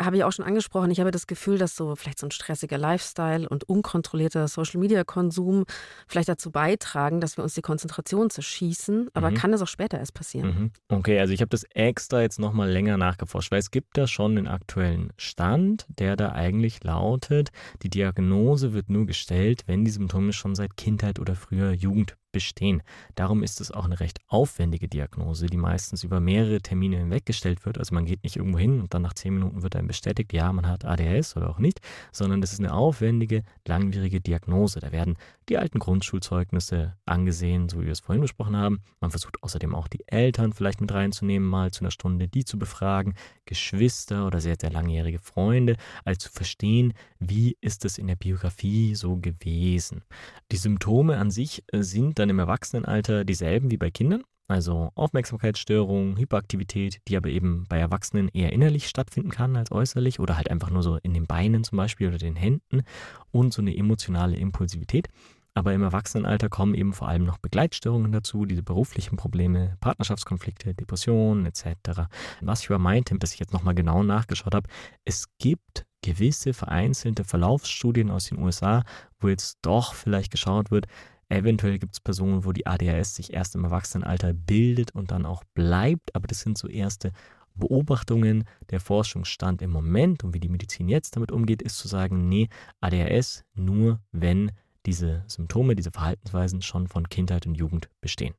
habe 0.00 0.16
ich 0.16 0.24
auch 0.24 0.32
schon 0.32 0.44
angesprochen, 0.44 0.90
ich 0.90 1.00
habe 1.00 1.10
das 1.10 1.26
Gefühl, 1.26 1.58
dass 1.58 1.74
so 1.76 1.96
vielleicht 1.96 2.18
so 2.18 2.26
ein 2.26 2.30
stressiger 2.30 2.76
Lifestyle 2.76 3.48
und 3.48 3.64
unkontrollierter 3.64 4.46
Social-Media-Konsum 4.48 5.64
vielleicht 6.06 6.28
dazu 6.28 6.50
beitragen, 6.50 7.20
dass 7.20 7.36
wir 7.36 7.44
uns 7.44 7.54
die 7.54 7.62
Konzentration 7.62 8.30
zerschießen. 8.30 9.08
Aber 9.14 9.30
Mhm. 9.30 9.34
kann 9.34 9.52
das 9.52 9.62
auch 9.62 9.68
später 9.68 9.98
erst 9.98 10.14
passieren? 10.14 10.72
Mhm. 10.88 10.96
Okay, 10.98 11.18
also 11.18 11.32
ich 11.32 11.40
habe 11.40 11.50
das 11.50 11.64
extra 11.74 12.20
jetzt 12.20 12.38
nochmal 12.38 12.70
länger 12.70 12.96
nachgeforscht, 12.98 13.50
weil 13.52 13.60
es 13.60 13.70
gibt 13.70 13.96
da 13.96 14.06
schon 14.06 14.36
den 14.36 14.48
aktuellen 14.48 15.12
Stand, 15.16 15.86
der 15.88 16.16
da 16.16 16.32
eigentlich 16.32 16.82
lautet, 16.84 17.50
die 17.82 17.88
Diagnose 17.90 18.72
wird 18.72 18.90
nur 18.90 19.06
gestellt, 19.06 19.62
wenn 19.66 19.84
die 19.84 19.90
Symptome 19.90 20.32
schon 20.32 20.54
seit 20.54 20.76
Kindheit 20.76 21.18
oder 21.18 21.34
früher 21.34 21.72
Jugend 21.72 21.87
Jugend 21.88 22.16
bestehen. 22.38 22.84
Darum 23.16 23.42
ist 23.42 23.60
es 23.60 23.72
auch 23.72 23.84
eine 23.84 23.98
recht 23.98 24.20
aufwendige 24.28 24.86
Diagnose, 24.86 25.46
die 25.46 25.56
meistens 25.56 26.04
über 26.04 26.20
mehrere 26.20 26.60
Termine 26.60 26.98
hinweg 26.98 27.26
gestellt 27.26 27.66
wird. 27.66 27.78
Also 27.78 27.96
man 27.96 28.04
geht 28.04 28.22
nicht 28.22 28.36
irgendwo 28.36 28.58
hin 28.58 28.80
und 28.80 28.94
dann 28.94 29.02
nach 29.02 29.14
zehn 29.14 29.34
Minuten 29.34 29.64
wird 29.64 29.74
einem 29.74 29.88
bestätigt, 29.88 30.32
ja, 30.32 30.52
man 30.52 30.68
hat 30.68 30.84
ADHS 30.84 31.36
oder 31.36 31.50
auch 31.50 31.58
nicht, 31.58 31.80
sondern 32.12 32.40
das 32.40 32.52
ist 32.52 32.60
eine 32.60 32.74
aufwendige, 32.74 33.42
langwierige 33.66 34.20
Diagnose. 34.20 34.78
Da 34.78 34.92
werden 34.92 35.16
die 35.48 35.58
alten 35.58 35.80
Grundschulzeugnisse 35.80 36.94
angesehen, 37.06 37.68
so 37.68 37.80
wie 37.80 37.86
wir 37.86 37.92
es 37.92 38.00
vorhin 38.00 38.22
besprochen 38.22 38.56
haben. 38.56 38.82
Man 39.00 39.10
versucht 39.10 39.42
außerdem 39.42 39.74
auch 39.74 39.88
die 39.88 40.06
Eltern 40.06 40.52
vielleicht 40.52 40.80
mit 40.80 40.92
reinzunehmen, 40.92 41.48
mal 41.48 41.72
zu 41.72 41.80
einer 41.80 41.90
Stunde 41.90 42.28
die 42.28 42.44
zu 42.44 42.56
befragen, 42.56 43.14
Geschwister 43.46 44.28
oder 44.28 44.40
sehr, 44.40 44.56
sehr 44.60 44.70
langjährige 44.70 45.18
Freunde, 45.18 45.76
also 46.04 46.18
zu 46.18 46.30
verstehen, 46.30 46.92
wie 47.18 47.56
ist 47.60 47.84
es 47.84 47.98
in 47.98 48.06
der 48.06 48.16
Biografie 48.16 48.94
so 48.94 49.16
gewesen. 49.16 50.04
Die 50.52 50.56
Symptome 50.56 51.16
an 51.16 51.30
sich 51.30 51.64
äh, 51.72 51.82
sind 51.82 52.18
dann 52.18 52.27
im 52.30 52.38
Erwachsenenalter 52.38 53.24
dieselben 53.24 53.70
wie 53.70 53.76
bei 53.76 53.90
Kindern. 53.90 54.22
Also 54.50 54.90
Aufmerksamkeitsstörung, 54.94 56.16
Hyperaktivität, 56.16 57.00
die 57.06 57.18
aber 57.18 57.28
eben 57.28 57.66
bei 57.68 57.78
Erwachsenen 57.78 58.28
eher 58.28 58.52
innerlich 58.52 58.88
stattfinden 58.88 59.30
kann 59.30 59.56
als 59.56 59.70
äußerlich 59.70 60.20
oder 60.20 60.38
halt 60.38 60.50
einfach 60.50 60.70
nur 60.70 60.82
so 60.82 60.96
in 61.02 61.12
den 61.12 61.26
Beinen 61.26 61.64
zum 61.64 61.76
Beispiel 61.76 62.08
oder 62.08 62.16
den 62.16 62.34
Händen 62.34 62.82
und 63.30 63.52
so 63.52 63.60
eine 63.60 63.76
emotionale 63.76 64.36
Impulsivität. 64.36 65.08
Aber 65.52 65.74
im 65.74 65.82
Erwachsenenalter 65.82 66.48
kommen 66.48 66.74
eben 66.74 66.92
vor 66.94 67.08
allem 67.08 67.24
noch 67.24 67.38
Begleitstörungen 67.38 68.12
dazu, 68.12 68.46
diese 68.46 68.62
beruflichen 68.62 69.16
Probleme, 69.16 69.76
Partnerschaftskonflikte, 69.80 70.72
Depressionen 70.72 71.44
etc. 71.44 72.08
Was 72.40 72.62
ich 72.62 72.70
aber 72.70 72.78
meinte, 72.78 73.18
dass 73.18 73.34
ich 73.34 73.40
jetzt 73.40 73.52
nochmal 73.52 73.74
genau 73.74 74.02
nachgeschaut 74.02 74.54
habe, 74.54 74.68
es 75.04 75.26
gibt 75.38 75.84
gewisse 76.02 76.54
vereinzelte 76.54 77.24
Verlaufsstudien 77.24 78.10
aus 78.10 78.26
den 78.26 78.38
USA, 78.38 78.84
wo 79.18 79.28
jetzt 79.28 79.58
doch 79.62 79.94
vielleicht 79.94 80.30
geschaut 80.30 80.70
wird, 80.70 80.86
eventuell 81.28 81.78
gibt 81.78 81.94
es 81.94 82.00
Personen, 82.00 82.44
wo 82.44 82.52
die 82.52 82.66
ADHS 82.66 83.14
sich 83.14 83.32
erst 83.32 83.54
im 83.54 83.64
Erwachsenenalter 83.64 84.32
bildet 84.32 84.94
und 84.94 85.10
dann 85.10 85.26
auch 85.26 85.44
bleibt, 85.54 86.14
aber 86.14 86.26
das 86.26 86.40
sind 86.40 86.58
so 86.58 86.68
erste 86.68 87.12
Beobachtungen. 87.54 88.44
Der 88.70 88.80
Forschungsstand 88.80 89.62
im 89.62 89.70
Moment 89.70 90.24
und 90.24 90.34
wie 90.34 90.40
die 90.40 90.48
Medizin 90.48 90.88
jetzt 90.88 91.16
damit 91.16 91.32
umgeht, 91.32 91.60
ist 91.62 91.78
zu 91.78 91.88
sagen, 91.88 92.28
nee, 92.28 92.48
ADHS 92.80 93.44
nur, 93.54 94.00
wenn 94.12 94.52
diese 94.86 95.24
Symptome, 95.26 95.74
diese 95.74 95.90
Verhaltensweisen 95.90 96.62
schon 96.62 96.88
von 96.88 97.08
Kindheit 97.08 97.46
und 97.46 97.54
Jugend 97.56 97.90
bestehen. 98.00 98.34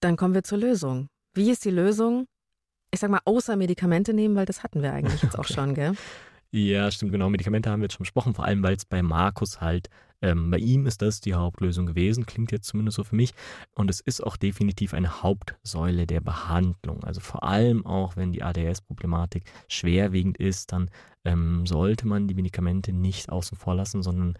Dann 0.00 0.16
kommen 0.16 0.34
wir 0.34 0.44
zur 0.44 0.58
Lösung. 0.58 1.08
Wie 1.34 1.50
ist 1.50 1.64
die 1.64 1.70
Lösung? 1.70 2.26
Ich 2.92 3.00
sag 3.00 3.10
mal, 3.10 3.20
außer 3.24 3.56
Medikamente 3.56 4.12
nehmen, 4.12 4.36
weil 4.36 4.44
das 4.44 4.62
hatten 4.62 4.82
wir 4.82 4.92
eigentlich 4.92 5.22
jetzt 5.22 5.38
auch 5.38 5.44
Okay. 5.44 5.54
schon, 5.54 5.74
gell? 5.74 5.94
Ja, 6.54 6.90
stimmt, 6.90 7.12
genau. 7.12 7.30
Medikamente 7.30 7.70
haben 7.70 7.80
wir 7.80 7.86
jetzt 7.86 7.94
schon 7.94 8.04
besprochen, 8.04 8.34
vor 8.34 8.44
allem 8.44 8.62
weil 8.62 8.76
es 8.76 8.84
bei 8.84 9.02
Markus 9.02 9.62
halt, 9.62 9.88
ähm, 10.20 10.50
bei 10.50 10.58
ihm 10.58 10.84
ist 10.86 11.00
das 11.00 11.20
die 11.22 11.32
Hauptlösung 11.34 11.86
gewesen, 11.86 12.26
klingt 12.26 12.52
jetzt 12.52 12.66
zumindest 12.68 12.96
so 12.96 13.04
für 13.04 13.16
mich. 13.16 13.32
Und 13.74 13.88
es 13.88 14.00
ist 14.00 14.22
auch 14.22 14.36
definitiv 14.36 14.92
eine 14.92 15.22
Hauptsäule 15.22 16.06
der 16.06 16.20
Behandlung. 16.20 17.02
Also 17.04 17.20
vor 17.20 17.42
allem 17.42 17.86
auch, 17.86 18.16
wenn 18.16 18.32
die 18.32 18.42
ADS-Problematik 18.42 19.44
schwerwiegend 19.66 20.36
ist, 20.36 20.72
dann 20.72 20.90
ähm, 21.24 21.66
sollte 21.66 22.06
man 22.06 22.28
die 22.28 22.34
Medikamente 22.34 22.92
nicht 22.92 23.30
außen 23.30 23.56
vor 23.56 23.74
lassen, 23.74 24.02
sondern 24.02 24.36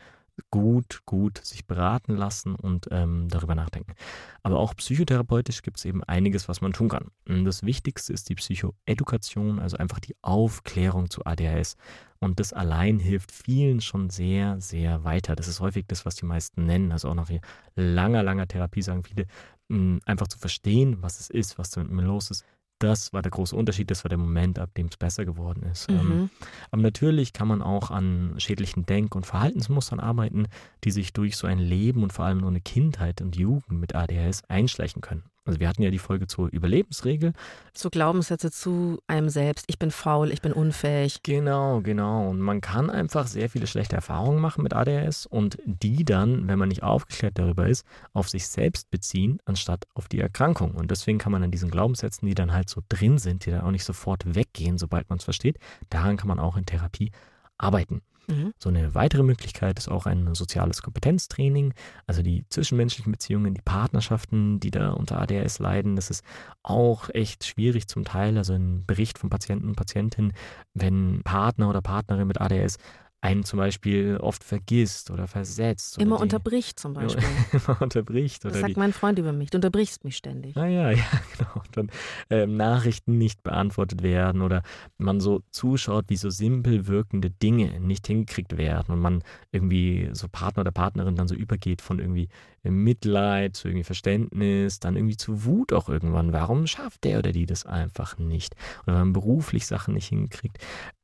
gut, 0.51 1.01
gut 1.07 1.38
sich 1.45 1.66
beraten 1.66 2.16
lassen 2.16 2.55
und 2.55 2.88
ähm, 2.90 3.28
darüber 3.28 3.55
nachdenken. 3.55 3.95
Aber 4.43 4.59
auch 4.59 4.74
psychotherapeutisch 4.74 5.62
gibt 5.62 5.78
es 5.78 5.84
eben 5.84 6.03
einiges, 6.05 6.49
was 6.49 6.61
man 6.61 6.72
tun 6.72 6.88
kann. 6.88 7.09
Und 7.28 7.45
Das 7.45 7.62
Wichtigste 7.62 8.12
ist 8.12 8.28
die 8.28 8.34
Psychoedukation, 8.34 9.59
also 9.59 9.76
einfach 9.76 10.01
die 10.01 10.16
Aufklärung 10.22 11.11
zu 11.11 11.24
ADHS. 11.24 11.76
Und 12.20 12.38
das 12.38 12.53
allein 12.53 12.99
hilft 12.99 13.32
vielen 13.32 13.80
schon 13.80 14.09
sehr, 14.09 14.61
sehr 14.61 15.03
weiter. 15.05 15.34
Das 15.34 15.49
ist 15.49 15.61
häufig 15.61 15.86
das, 15.88 16.07
was 16.07 16.14
die 16.14 16.26
meisten 16.26 16.66
nennen. 16.66 16.93
Also 16.93 17.09
auch 17.09 17.14
nach 17.14 17.30
langer, 17.74 18.22
langer 18.22 18.47
Therapie 18.47 18.82
sagen 18.82 19.03
viele, 19.03 19.26
mh, 19.68 20.01
einfach 20.07 20.28
zu 20.28 20.38
verstehen, 20.38 20.99
was 21.03 21.20
es 21.20 21.30
ist, 21.30 21.59
was 21.59 21.70
da 21.70 21.82
mit 21.82 21.90
mir 21.90 22.03
los 22.03 22.30
ist. 22.30 22.45
Das 22.83 23.12
war 23.12 23.22
der 23.22 23.30
große 23.30 23.55
Unterschied, 23.55 23.91
das 23.91 24.03
war 24.05 24.09
der 24.09 24.18
Moment, 24.18 24.59
ab 24.59 24.74
dem 24.74 24.87
es 24.87 24.97
besser 24.97 25.24
geworden 25.24 25.62
ist. 25.70 25.89
Ähm, 25.89 26.09
Mhm. 26.09 26.30
aber 26.72 26.83
natürlich 26.83 27.33
kann 27.33 27.47
man 27.47 27.62
auch 27.62 27.91
an 27.91 28.35
schädlichen 28.39 28.87
Denk- 28.87 29.14
und 29.14 29.24
Verhaltensmustern 29.24 30.01
arbeiten, 30.01 30.47
die 30.85 30.91
sich 30.91 31.12
durch 31.12 31.37
so 31.37 31.47
ein 31.47 31.59
Leben 31.59 32.03
und 32.03 32.12
vor 32.12 32.24
allem 32.24 32.39
nur 32.39 32.51
eine 32.51 32.61
Kindheit 32.61 33.20
und 33.20 33.37
Jugend 33.37 33.78
mit 33.80 33.95
ADHS 33.95 34.43
einschleichen 34.49 35.01
können. 35.01 35.22
Also 35.45 35.59
wir 35.59 35.68
hatten 35.68 35.82
ja 35.82 35.90
die 35.90 35.99
Folge 35.99 36.28
zur 36.28 36.49
Überlebensregel. 36.53 37.32
So 37.74 37.90
Glaubenssätze 37.90 38.53
zu 38.53 39.01
einem 39.09 39.28
selbst. 39.28 39.64
Ich 39.68 39.78
bin 39.78 39.90
faul, 39.90 40.30
ich 40.30 40.40
bin 40.40 40.53
unfähig. 40.53 41.22
Genau, 41.24 41.80
genau. 41.80 42.28
Und 42.28 42.40
man 42.40 42.61
kann 42.61 42.90
einfach 42.90 43.26
sehr 43.26 43.51
viele 43.51 43.66
schlechte 43.66 43.97
Erfahrungen 43.97 44.40
machen 44.40 44.62
mit 44.62 44.72
ADHS 44.72 45.26
und 45.26 45.59
die 45.64 46.05
dann, 46.05 46.47
wenn 46.47 46.59
man 46.59 46.68
nicht 46.68 46.84
aufgeklärt 46.84 47.38
darüber 47.38 47.66
ist, 47.66 47.84
auf 48.12 48.28
sich 48.28 48.47
selbst 48.47 48.90
beziehen, 48.90 49.40
anstatt 49.45 49.86
auf 49.95 50.09
die 50.09 50.20
Erkrankung. 50.20 50.72
Und 50.72 50.90
deswegen 50.93 51.18
kann 51.18 51.32
man 51.32 51.43
an 51.43 51.51
diesen 51.51 51.70
Glaubenssätzen, 51.70 52.28
die 52.28 52.34
dann 52.34 52.53
halt 52.53 52.68
so 52.68 52.80
drin 52.88 53.18
sind, 53.18 53.45
die 53.45 53.51
dann 53.51 53.62
auch 53.62 53.72
nicht 53.72 53.84
sofort 53.84 54.34
weggehen, 54.36 54.78
sobald 54.78 55.09
man 55.09 55.18
es 55.18 55.24
versteht, 55.24 55.59
daran 55.90 56.16
kann 56.16 56.28
man 56.28 56.38
auch 56.38 56.57
in 56.57 56.66
Therapie 56.66 57.11
arbeiten. 57.59 58.03
Mhm. 58.29 58.53
So 58.59 58.68
eine 58.68 58.95
weitere 58.95 59.23
Möglichkeit 59.23 59.79
ist 59.79 59.89
auch 59.89 60.07
ein 60.07 60.35
soziales 60.35 60.83
Kompetenztraining, 60.83 61.75
also 62.07 62.23
die 62.23 62.45
zwischenmenschlichen 62.49 63.12
Beziehungen, 63.12 63.55
die 63.55 63.62
Partnerschaften, 63.62 64.61
die 64.61 64.70
da 64.70 64.91
unter 64.91 65.20
ADHS 65.20 65.59
leiden. 65.59 65.97
Das 65.97 66.11
ist 66.11 66.25
auch 66.62 67.09
echt 67.11 67.45
schwierig 67.45 67.89
zum 67.89 68.05
Teil. 68.05 68.39
Also 68.39 68.55
ein 68.55 68.85
Bericht 68.87 69.18
von 69.18 69.31
Patienten 69.31 69.68
und 69.68 69.77
Patientinnen, 69.77 70.33
wenn 70.75 71.23
Partner 71.25 71.68
oder 71.68 71.83
Partnerin 71.83 72.29
mit 72.29 72.41
ADHS 72.41 72.79
einen 73.23 73.45
zum 73.45 73.59
Beispiel 73.59 74.18
oft 74.20 74.43
vergisst 74.43 75.11
oder 75.11 75.29
versetzt. 75.29 75.97
Oder 75.97 76.07
Immer 76.07 76.16
die, 76.16 76.23
unterbricht 76.23 76.81
zum 76.81 76.93
Beispiel. 76.93 77.23
immer 77.53 77.81
unterbricht. 77.81 78.45
Das 78.45 78.51
Oder 78.53 78.61
sagt 78.62 78.77
die, 78.77 78.79
mein 78.81 78.93
Freund 78.93 79.16
über 79.18 79.33
mich. 79.33 79.51
Du 79.51 79.59
unterbrichst 79.59 80.05
mich 80.05 80.16
ständig. 80.16 80.57
Ah 80.57 80.66
ja, 80.66 80.91
ja, 80.91 81.05
genau. 81.39 81.55
Und 81.55 81.77
dann 81.77 81.91
ähm, 82.31 82.57
Nachrichten 82.57 83.18
nicht 83.18 83.45
beantwortet 83.45 84.03
werden 84.03 84.43
oder 84.43 84.64
man 84.99 85.20
so 85.20 85.41
zuschaut, 85.53 86.07
wie 86.09 86.16
so 86.16 86.31
simpel 86.31 86.89
wirkende 86.89 87.31
Dinge 87.31 87.79
nicht 87.79 88.09
hingekriegt 88.09 88.57
werden 88.57 88.93
und 88.93 89.01
man 89.01 89.23
irgendwie 89.53 90.11
so 90.12 90.27
Partner 90.29 90.62
oder 90.62 90.73
Partnerin 90.73 91.14
dann 91.14 91.29
so 91.29 91.37
übergeht 91.37 91.81
von 91.81 92.01
irgendwie 92.01 92.29
Mitleid 92.64 93.55
zu 93.55 93.68
irgendwie 93.68 93.85
Verständnis, 93.85 94.81
dann 94.81 94.97
irgendwie 94.97 95.16
zu 95.16 95.45
Wut 95.45 95.73
auch 95.73 95.89
irgendwann. 95.89 96.33
Warum 96.33 96.66
schafft 96.66 97.05
der 97.05 97.20
oder 97.20 97.31
die 97.31 97.47
das 97.47 97.66
einfach 97.66 98.18
nicht? 98.18 98.57
Oder 98.83 98.95
wenn 98.95 99.03
man 99.03 99.12
beruflich 99.12 99.66
Sachen 99.66 99.95
nicht 99.95 100.09
hinkriegt, 100.09 100.59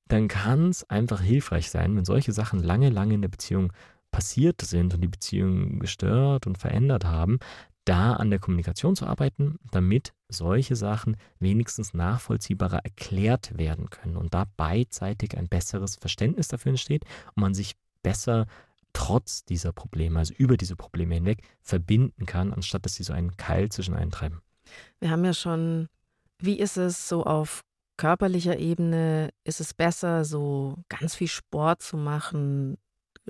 dann 0.09 0.29
kann 0.29 0.71
es 0.71 0.89
einfach 0.89 1.21
hilfreich 1.21 1.71
sein, 1.71 1.97
wenn 1.97 2.05
solche 2.05 2.33
Sachen 2.33 2.63
lange, 2.63 2.91
lange 2.91 3.15
in 3.15 3.23
der 3.23 3.29
Beziehung 3.29 3.73
passiert 4.11 4.63
sind 4.63 4.95
und 4.95 5.03
die 5.03 5.09
Beziehung 5.09 5.79
gestört 5.79 6.47
und 6.47 6.59
verändert 6.59 7.05
haben, 7.05 7.39
da 7.85 8.15
an 8.15 8.31
der 8.31 8.39
Kommunikation 8.39 8.97
zu 8.97 9.07
arbeiten, 9.07 9.59
damit 9.71 10.13
solche 10.29 10.77
Sachen 10.77 11.17
wenigstens 11.39 11.95
nachvollziehbarer 11.95 12.85
erklärt 12.85 13.57
werden 13.57 13.89
können 13.89 14.17
und 14.17 14.35
da 14.35 14.45
beidseitig 14.57 15.37
ein 15.37 15.49
besseres 15.49 15.97
Verständnis 15.97 16.49
dafür 16.49 16.71
entsteht 16.71 17.05
und 17.35 17.41
man 17.41 17.55
sich 17.55 17.77
besser 18.03 18.47
trotz 18.93 19.45
dieser 19.45 19.73
Probleme, 19.73 20.19
also 20.19 20.35
über 20.35 20.57
diese 20.57 20.77
Probleme 20.77 21.15
hinweg, 21.15 21.43
verbinden 21.63 22.27
kann, 22.27 22.53
anstatt 22.53 22.85
dass 22.85 22.95
sie 22.95 23.05
so 23.05 23.13
einen 23.13 23.37
Keil 23.37 23.71
zwischen 23.71 23.95
einen 23.95 24.11
treiben. 24.11 24.43
Wir 25.01 25.11
haben 25.11 25.25
ja 25.25 25.33
schon, 25.33 25.89
wie 26.41 26.59
ist 26.59 26.77
es 26.77 27.09
so 27.09 27.25
auf 27.25 27.63
körperlicher 27.99 28.59
Ebene? 28.59 29.31
Ist 29.45 29.61
es 29.61 29.75
besser, 29.75 30.25
so 30.25 30.77
ganz 30.89 31.15
viel 31.15 31.29
Sport 31.29 31.83
zu 31.83 31.99
machen, 31.99 32.79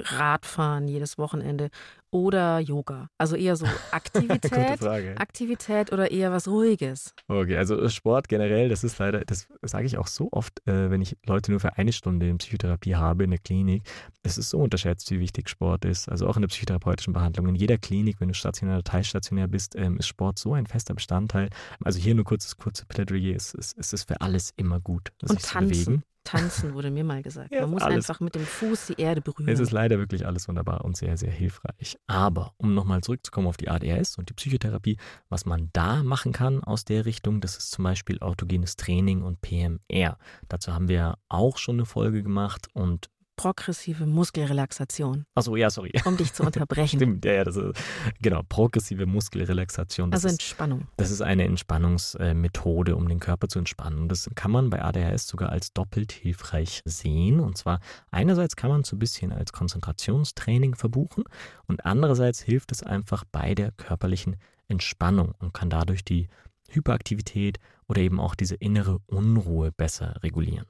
Radfahren 0.01 0.89
jedes 0.89 1.19
Wochenende 1.19 1.71
oder 2.11 2.59
Yoga? 2.59 3.09
Also 3.19 3.37
eher 3.37 3.57
so 3.57 3.67
Aktivität. 3.91 4.83
Aktivität 5.19 5.93
oder 5.93 6.11
eher 6.11 6.33
was 6.33 6.49
Ruhiges? 6.49 7.15
Okay, 7.29 7.57
also 7.57 7.89
Sport 7.89 8.29
generell, 8.29 8.69
das 8.69 8.85
ist 8.85 8.99
leider, 8.99 9.21
das 9.25 9.47
sage 9.63 9.87
ich 9.87 9.99
auch 9.99 10.07
so 10.07 10.29
oft, 10.33 10.67
äh, 10.67 10.91
wenn 10.91 11.03
ich 11.03 11.17
Leute 11.27 11.51
nur 11.51 11.61
für 11.61 11.77
eine 11.77 11.93
Stunde 11.93 12.29
in 12.29 12.39
Psychotherapie 12.39 12.97
habe 12.97 13.25
in 13.25 13.31
der 13.31 13.39
Klinik. 13.39 13.83
Es 14.23 14.39
ist 14.39 14.51
so 14.51 14.59
unterschätzt, 14.59 15.11
wie 15.11 15.21
wichtig 15.21 15.49
Sport 15.49 15.85
ist. 15.85 16.09
Also 16.09 16.27
auch 16.27 16.37
in 16.37 16.43
der 16.43 16.49
psychotherapeutischen 16.49 17.13
Behandlung. 17.13 17.49
In 17.49 17.55
jeder 17.55 17.79
Klinik, 17.79 18.21
wenn 18.21 18.29
du 18.29 18.35
stationär 18.35 18.77
oder 18.77 18.85
teilstationär 18.85 19.49
bist, 19.49 19.77
ähm, 19.77 19.99
ist 19.99 20.07
Sport 20.09 20.39
so 20.39 20.55
ein 20.55 20.67
fester 20.67 20.95
Bestandteil. 20.95 21.51
Also 21.85 21.99
hier 21.99 22.15
nur 22.15 22.25
kurzes, 22.25 22.57
kurze 22.57 22.87
Plädoyer, 22.87 23.37
es, 23.37 23.55
es, 23.55 23.75
es 23.77 23.93
ist 23.93 24.09
für 24.09 24.21
alles 24.21 24.53
immer 24.57 24.81
gut, 24.81 25.11
Und 25.23 25.29
sich 25.31 25.41
zu 25.41 25.53
tanzen. 25.53 25.69
bewegen. 25.85 26.03
Tanzen, 26.29 26.75
wurde 26.75 26.91
mir 26.91 27.05
mal 27.05 27.23
gesagt. 27.23 27.51
Man 27.51 27.71
muss 27.71 27.83
alles. 27.83 28.09
einfach 28.09 28.21
mit 28.21 28.35
dem 28.35 28.45
Fuß 28.45 28.87
die 28.89 29.01
Erde 29.01 29.21
berühren. 29.21 29.49
Es 29.49 29.61
ist 29.61 29.73
leider 29.73 29.99
wirklich 29.99 30.27
alles 30.27 30.47
wunderbar 30.49 30.85
und 30.85 30.97
sehr, 30.97 31.17
sehr 31.17 31.31
hilfreich. 31.31 31.99
Aber 32.07 32.53
um 32.59 32.75
nochmal 32.75 33.01
zurückzukommen 33.03 33.47
auf 33.47 33.57
die 33.57 33.69
ADHS 33.69 34.19
und 34.19 34.29
die 34.29 34.35
Psychotherapie, 34.35 34.99
was 35.29 35.47
man 35.47 35.71
da 35.73 36.03
machen 36.03 36.33
kann 36.33 36.63
aus 36.63 36.85
der 36.85 37.07
Richtung, 37.07 37.41
das 37.41 37.57
ist 37.57 37.71
zum 37.71 37.85
Beispiel 37.85 38.21
autogenes 38.21 38.77
Training 38.77 39.23
und 39.23 39.41
PMR. 39.41 40.19
Dazu 40.49 40.75
haben 40.75 40.89
wir 40.89 41.17
auch 41.29 41.57
schon 41.57 41.77
eine 41.77 41.87
Folge 41.87 42.23
gemacht 42.23 42.69
und 42.75 43.09
Progressive 43.39 44.05
Muskelrelaxation, 44.05 45.25
Achso, 45.37 45.55
ja, 45.55 45.71
sorry. 45.71 45.93
um 46.05 46.17
dich 46.17 46.33
zu 46.33 46.43
unterbrechen. 46.47 46.99
Stimmt, 46.99 47.25
ja, 47.25 47.35
ja, 47.35 47.45
das 47.45 47.57
ist 47.57 47.81
genau 48.21 48.43
progressive 48.49 49.07
Muskelrelaxation. 49.07 50.13
Also 50.13 50.27
ist, 50.27 50.35
Entspannung. 50.35 50.89
das 50.97 51.13
ist 51.13 51.23
eine 51.23 51.45
Entspannungsmethode, 51.45 52.97
um 52.97 53.09
den 53.09 53.21
Körper 53.21 53.49
zu 53.49 53.61
entspannen. 53.61 54.01
Und 54.01 54.09
das 54.09 54.29
kann 54.35 54.51
man 54.51 54.71
bei 54.71 54.83
ADHS 54.83 55.29
sogar 55.29 55.51
als 55.51 55.73
doppelt 55.73 56.11
hilfreich 56.11 56.83
sehen. 56.85 57.39
Und 57.39 57.57
zwar 57.57 57.79
einerseits 58.11 58.57
kann 58.57 58.71
man 58.71 58.81
es 58.81 58.89
so 58.89 58.97
ein 58.97 58.99
bisschen 58.99 59.31
als 59.33 59.53
Konzentrationstraining 59.53 60.75
verbuchen 60.75 61.23
und 61.67 61.87
andererseits 61.87 62.43
hilft 62.43 62.73
es 62.73 62.83
einfach 62.83 63.25
bei 63.31 63.55
der 63.55 63.71
körperlichen 63.71 64.37
Entspannung 64.67 65.33
und 65.39 65.55
kann 65.55 65.71
dadurch 65.71 66.05
die 66.05 66.29
Hyperaktivität 66.71 67.59
oder 67.87 68.01
eben 68.01 68.19
auch 68.19 68.35
diese 68.35 68.57
innere 68.57 68.99
Unruhe 69.07 69.71
besser 69.71 70.17
regulieren. 70.25 70.67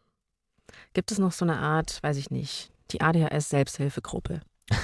Gibt 0.99 1.13
es 1.13 1.21
noch 1.21 1.31
so 1.31 1.45
eine 1.45 1.61
Art, 1.61 2.03
weiß 2.03 2.17
ich 2.17 2.33
nicht, 2.33 2.73
die 2.91 3.03
ADHS-Selbsthilfegruppe? 3.03 4.41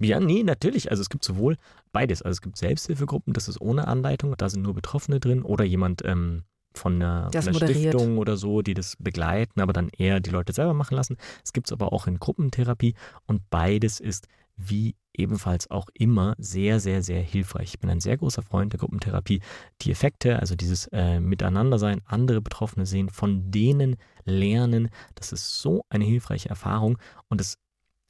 Ja, 0.00 0.18
nee, 0.18 0.42
natürlich. 0.42 0.90
Also 0.90 1.02
es 1.02 1.10
gibt 1.10 1.22
sowohl 1.22 1.58
beides. 1.92 2.22
Also 2.22 2.36
es 2.36 2.40
gibt 2.40 2.56
Selbsthilfegruppen, 2.56 3.34
das 3.34 3.46
ist 3.46 3.60
ohne 3.60 3.86
Anleitung, 3.86 4.34
da 4.38 4.48
sind 4.48 4.62
nur 4.62 4.72
Betroffene 4.72 5.20
drin 5.20 5.42
oder 5.42 5.66
jemand 5.66 6.02
ähm, 6.06 6.44
von 6.72 6.94
einer, 6.94 7.30
von 7.30 7.48
einer. 7.48 7.68
Stiftung 7.68 8.16
oder 8.16 8.38
so, 8.38 8.62
die 8.62 8.72
das 8.72 8.96
begleiten, 8.96 9.60
aber 9.60 9.74
dann 9.74 9.90
eher 9.90 10.20
die 10.20 10.30
Leute 10.30 10.54
selber 10.54 10.72
machen 10.72 10.94
lassen. 10.94 11.18
Es 11.44 11.52
gibt 11.52 11.68
es 11.68 11.72
aber 11.74 11.92
auch 11.92 12.06
in 12.06 12.18
Gruppentherapie 12.18 12.94
und 13.26 13.42
beides 13.50 14.00
ist 14.00 14.28
wie 14.68 14.94
ebenfalls 15.14 15.70
auch 15.70 15.88
immer 15.94 16.34
sehr, 16.38 16.80
sehr, 16.80 17.02
sehr 17.02 17.20
hilfreich. 17.20 17.74
Ich 17.74 17.80
bin 17.80 17.90
ein 17.90 18.00
sehr 18.00 18.16
großer 18.16 18.42
Freund 18.42 18.72
der 18.72 18.80
Gruppentherapie. 18.80 19.40
Die 19.82 19.90
Effekte, 19.90 20.38
also 20.38 20.54
dieses 20.54 20.86
äh, 20.88 21.20
Miteinandersein, 21.20 22.00
andere 22.06 22.40
Betroffene 22.40 22.86
sehen, 22.86 23.10
von 23.10 23.50
denen 23.50 23.96
lernen, 24.24 24.90
das 25.14 25.32
ist 25.32 25.60
so 25.60 25.84
eine 25.88 26.04
hilfreiche 26.04 26.48
Erfahrung 26.48 26.98
und 27.28 27.40
das 27.40 27.58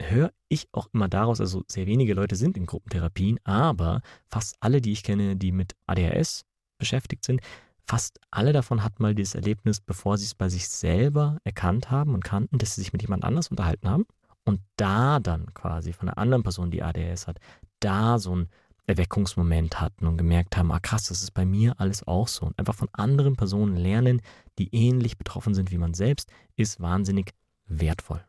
höre 0.01 0.33
ich 0.49 0.69
auch 0.73 0.89
immer 0.93 1.09
daraus, 1.09 1.41
also 1.41 1.63
sehr 1.67 1.87
wenige 1.87 2.15
Leute 2.15 2.37
sind 2.37 2.57
in 2.57 2.67
Gruppentherapien, 2.67 3.39
aber 3.45 4.01
fast 4.29 4.57
alle, 4.61 4.81
die 4.81 4.93
ich 4.93 5.03
kenne, 5.03 5.37
die 5.37 5.53
mit 5.53 5.75
ADHS 5.87 6.45
beschäftigt 6.79 7.25
sind, 7.25 7.41
fast 7.87 8.19
alle 8.31 8.53
davon 8.53 8.83
hatten 8.83 9.03
mal 9.03 9.15
dieses 9.15 9.35
Erlebnis, 9.35 9.81
bevor 9.81 10.17
sie 10.17 10.25
es 10.25 10.35
bei 10.35 10.49
sich 10.49 10.69
selber 10.69 11.39
erkannt 11.45 11.91
haben 11.91 12.15
und 12.15 12.25
kannten, 12.25 12.57
dass 12.59 12.75
sie 12.75 12.83
sich 12.83 12.93
mit 12.93 13.03
jemand 13.03 13.25
anders 13.25 13.49
unterhalten 13.49 13.89
haben 13.89 14.07
und 14.51 14.61
da 14.75 15.21
dann 15.21 15.55
quasi 15.55 15.93
von 15.93 16.09
einer 16.09 16.19
anderen 16.19 16.43
Person, 16.43 16.73
die 16.73 16.83
ADHS 16.83 17.29
hat, 17.29 17.39
da 17.79 18.19
so 18.19 18.35
ein 18.35 18.49
Erweckungsmoment 18.87 19.81
hatten 19.81 20.09
und 20.09 20.17
gemerkt 20.17 20.57
haben, 20.57 20.73
ah 20.73 20.81
krass, 20.81 21.05
das 21.05 21.23
ist 21.23 21.31
bei 21.31 21.45
mir 21.45 21.79
alles 21.79 22.05
auch 22.05 22.27
so. 22.27 22.47
Und 22.47 22.59
einfach 22.59 22.75
von 22.75 22.89
anderen 22.91 23.37
Personen 23.37 23.77
lernen, 23.77 24.21
die 24.59 24.75
ähnlich 24.75 25.17
betroffen 25.17 25.55
sind 25.55 25.71
wie 25.71 25.79
man 25.79 25.95
selbst, 25.95 26.33
ist 26.57 26.81
wahnsinnig 26.81 27.33
wertvoll. 27.67 28.25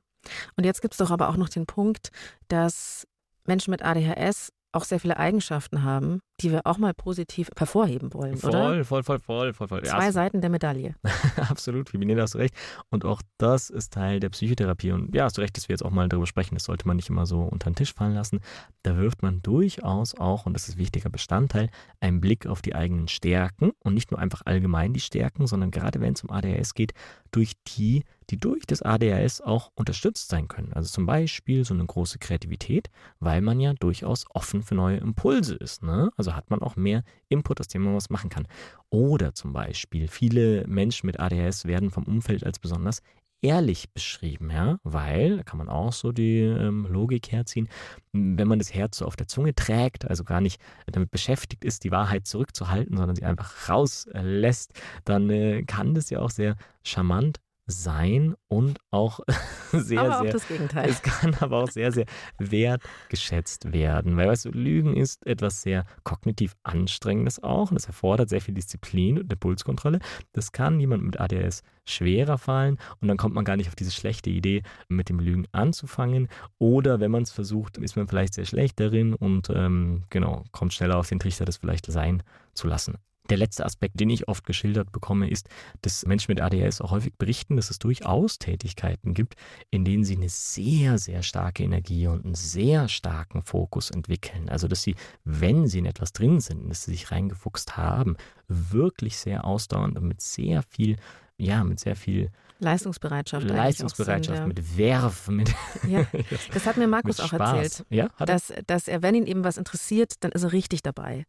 Und 0.56 0.64
jetzt 0.64 0.84
gibt 0.84 0.94
es 0.94 1.00
doch 1.00 1.10
aber 1.10 1.30
auch 1.30 1.38
noch 1.38 1.50
den 1.50 1.66
Punkt, 1.66 2.12
dass 2.48 3.08
Menschen 3.48 3.72
mit 3.72 3.82
ADHS 3.82 4.54
auch 4.72 4.84
sehr 4.84 5.00
viele 5.00 5.18
Eigenschaften 5.18 5.84
haben, 5.84 6.22
die 6.40 6.52
wir 6.52 6.62
auch 6.66 6.78
mal 6.78 6.94
positiv 6.94 7.50
hervorheben 7.58 8.14
wollen, 8.14 8.36
oder? 8.36 8.84
Voll, 8.84 8.84
voll, 8.84 9.04
voll, 9.04 9.20
voll, 9.20 9.54
voll, 9.54 9.68
voll. 9.68 9.82
Ja, 9.86 9.98
Zwei 9.98 10.12
Seiten 10.12 10.42
der 10.42 10.50
Medaille. 10.50 10.96
Absolut, 11.50 11.92
da 11.94 12.22
hast 12.22 12.34
du 12.34 12.38
recht. 12.38 12.56
Und 12.90 13.06
auch 13.06 13.22
das 13.38 13.70
ist 13.70 13.94
Teil 13.94 14.20
der 14.20 14.30
Psychotherapie. 14.30 14.92
Und 14.92 15.14
ja, 15.14 15.26
hast 15.26 15.38
du 15.38 15.42
recht, 15.42 15.58
dass 15.58 15.70
wir 15.70 15.74
jetzt 15.74 15.84
auch 15.84 15.92
mal 15.92 16.08
darüber 16.10 16.28
sprechen. 16.28 16.56
Das 16.56 16.66
sollte 16.66 16.88
man 16.88 16.96
nicht 16.96 17.10
immer 17.10 17.26
so 17.26 17.42
unter 17.42 17.70
den 17.70 17.76
Tisch 17.76 17.94
fallen 17.94 18.14
lassen. 18.14 18.40
Da 18.84 18.98
wirft 18.98 19.22
man 19.22 19.42
durchaus 19.42 20.16
auch, 20.16 20.46
und 20.46 20.54
das 20.54 20.68
ist 20.68 20.76
ein 20.76 20.80
wichtiger 20.80 21.10
Bestandteil, 21.10 21.70
einen 22.00 22.22
Blick 22.22 22.48
auf 22.48 22.62
die 22.62 22.76
eigenen 22.76 23.08
Stärken 23.08 23.72
und 23.80 23.94
nicht 23.94 24.12
nur 24.12 24.20
einfach 24.20 24.42
allgemein 24.46 24.94
die 24.94 25.00
Stärken, 25.00 25.48
sondern 25.48 25.72
gerade 25.72 26.02
wenn 26.02 26.14
es 26.14 26.24
um 26.24 26.32
ADHS 26.32 26.74
geht, 26.74 26.94
durch 27.32 27.54
die, 27.68 28.04
die 28.32 28.38
durch 28.38 28.66
das 28.66 28.82
ADHS 28.82 29.42
auch 29.42 29.72
unterstützt 29.76 30.30
sein 30.30 30.48
können. 30.48 30.72
Also 30.74 30.90
zum 30.90 31.06
Beispiel 31.06 31.66
so 31.66 31.74
eine 31.74 31.86
große 31.86 32.18
Kreativität, 32.18 32.90
weil 33.20 33.42
man 33.42 33.60
ja 33.60 33.74
durchaus 33.74 34.26
offen 34.34 34.64
für 34.64 34.76
neue 34.76 34.98
Impulse 34.98 35.56
ist. 35.56 35.84
Ne? 35.84 36.12
Also 36.16 36.34
hat 36.34 36.50
man 36.50 36.62
auch 36.62 36.78
mehr 36.78 37.04
Input, 37.28 37.60
aus 37.60 37.68
dem 37.68 37.84
man 37.84 37.96
was 37.96 38.10
machen 38.10 38.30
kann. 38.30 38.48
Oder 38.90 39.34
zum 39.34 39.52
Beispiel, 39.52 40.08
viele 40.08 40.66
Menschen 40.66 41.08
mit 41.08 41.20
ADHS 41.20 41.66
werden 41.66 41.92
vom 41.92 42.06
Umfeld 42.06 42.46
als 42.46 42.58
besonders 42.58 43.02
ehrlich 43.42 43.92
beschrieben, 43.92 44.52
ja, 44.52 44.78
weil, 44.84 45.38
da 45.38 45.44
kann 45.44 45.58
man 45.58 45.68
auch 45.68 45.94
so 45.94 46.12
die 46.12 46.42
ähm, 46.42 46.86
Logik 46.88 47.32
herziehen, 47.32 47.70
wenn 48.14 48.48
man 48.48 48.60
das 48.60 48.74
Herz 48.74 49.00
so 49.00 49.06
auf 49.06 49.16
der 49.16 49.28
Zunge 49.28 49.56
trägt, 49.56 50.06
also 50.06 50.24
gar 50.24 50.42
nicht 50.42 50.62
damit 50.86 51.10
beschäftigt 51.10 51.66
ist, 51.66 51.84
die 51.84 51.92
Wahrheit 51.92 52.28
zurückzuhalten, 52.28 52.98
sondern 52.98 53.16
sie 53.16 53.24
einfach 53.26 53.68
rauslässt, 53.68 54.74
dann 55.06 55.30
äh, 55.32 55.64
kann 55.64 55.96
das 55.96 56.12
ja 56.12 56.20
auch 56.20 56.30
sehr 56.30 56.56
charmant 56.84 57.40
sein 57.68 58.36
und 58.48 58.80
auch 58.92 59.20
sehr, 59.72 60.02
aber 60.02 60.18
auch 60.18 60.24
sehr 60.24 60.34
das 60.34 60.48
Gegenteil. 60.48 60.90
es 60.90 61.02
kann 61.02 61.36
aber 61.40 61.64
auch 61.64 61.70
sehr, 61.70 61.92
sehr 61.92 62.06
wertgeschätzt 62.38 63.72
werden. 63.72 64.18
Weil, 64.18 64.28
weißt 64.28 64.46
du, 64.46 64.50
Lügen 64.50 64.96
ist 64.96 65.26
etwas 65.26 65.62
sehr 65.62 65.86
kognitiv 66.04 66.56
Anstrengendes 66.64 67.42
auch. 67.42 67.72
Und 67.72 67.76
das 67.76 67.86
erfordert 67.86 68.30
sehr 68.30 68.42
viel 68.42 68.54
Disziplin 68.54 69.20
und 69.20 69.32
Impulskontrolle. 69.32 70.00
Das 70.34 70.52
kann 70.52 70.80
jemand 70.80 71.04
mit 71.04 71.20
ADS 71.20 71.64
schwerer 71.86 72.38
fallen. 72.38 72.78
Und 73.00 73.08
dann 73.08 73.18
kommt 73.18 73.36
man 73.36 73.46
gar 73.46 73.58
nicht 73.58 73.68
auf 73.68 73.76
diese 73.76 73.92
schlechte 73.92 74.30
Idee, 74.30 74.64
mit 74.88 75.10
dem 75.10 75.20
Lügen 75.20 75.48
anzufangen. 75.52 76.28
Oder 76.58 77.00
wenn 77.00 77.12
man 77.12 77.24
es 77.24 77.32
versucht, 77.32 77.78
ist 77.78 77.96
man 77.96 78.08
vielleicht 78.08 78.34
sehr 78.34 78.46
schlecht 78.46 78.80
darin 78.80 79.14
und 79.14 79.50
ähm, 79.50 80.04
genau, 80.10 80.44
kommt 80.52 80.74
schneller 80.74 80.98
auf 80.98 81.10
den 81.10 81.20
Trichter, 81.20 81.46
das 81.46 81.58
vielleicht 81.58 81.86
sein 81.86 82.24
zu 82.54 82.68
lassen. 82.68 82.98
Der 83.30 83.38
letzte 83.38 83.66
Aspekt, 83.66 84.00
den 84.00 84.10
ich 84.10 84.28
oft 84.28 84.46
geschildert 84.46 84.92
bekomme, 84.92 85.30
ist, 85.30 85.48
dass 85.82 86.06
Menschen 86.06 86.32
mit 86.32 86.42
ADHS 86.42 86.82
auch 86.82 86.92
häufig 86.92 87.14
berichten, 87.18 87.56
dass 87.56 87.70
es 87.70 87.80
durchaus 87.80 88.40
Tätigkeiten 88.40 89.14
gibt, 89.14 89.36
in 89.70 89.86
denen 89.86 90.04
sie 90.04 90.18
eine 90.18 90.30
sehr, 90.30 90.98
sehr 90.98 91.24
starke 91.24 91.64
Energie 91.64 92.08
und 92.08 92.26
einen 92.26 92.36
sehr 92.36 92.90
starken 92.90 93.42
Fokus 93.42 93.90
entwickeln. 93.90 94.50
Also, 94.50 94.68
dass 94.68 94.82
sie, 94.82 94.96
wenn 95.24 95.68
sie 95.68 95.80
in 95.80 95.86
etwas 95.86 96.14
drin 96.14 96.40
sind, 96.40 96.70
dass 96.70 96.84
sie 96.84 96.92
sich 96.92 97.12
reingefuchst 97.12 97.78
haben, 97.78 98.18
wirklich 98.48 99.18
sehr 99.18 99.46
ausdauernd 99.46 99.98
und 99.98 100.08
mit 100.08 100.22
sehr 100.22 100.64
viel, 100.64 100.98
ja, 101.38 101.64
mit 101.64 101.80
sehr 101.80 101.96
viel 101.96 102.32
Leistungsbereitschaft. 102.62 103.48
Leistungsbereitschaft, 103.48 104.48
mit 104.48 104.78
Werf, 104.78 105.28
mit, 105.28 105.54
ja. 105.88 106.06
Das 106.54 106.66
hat 106.66 106.78
mir 106.78 106.88
Markus 106.88 107.20
auch 107.20 107.34
erzählt. 107.34 107.86
Ja? 107.90 108.10
Dass, 108.20 108.54
dass 108.68 108.88
er, 108.88 109.02
wenn 109.02 109.16
ihn 109.16 109.26
eben 109.26 109.44
was 109.44 109.58
interessiert, 109.58 110.14
dann 110.22 110.32
ist 110.32 110.44
er 110.44 110.52
richtig 110.52 110.84
dabei. 110.84 111.26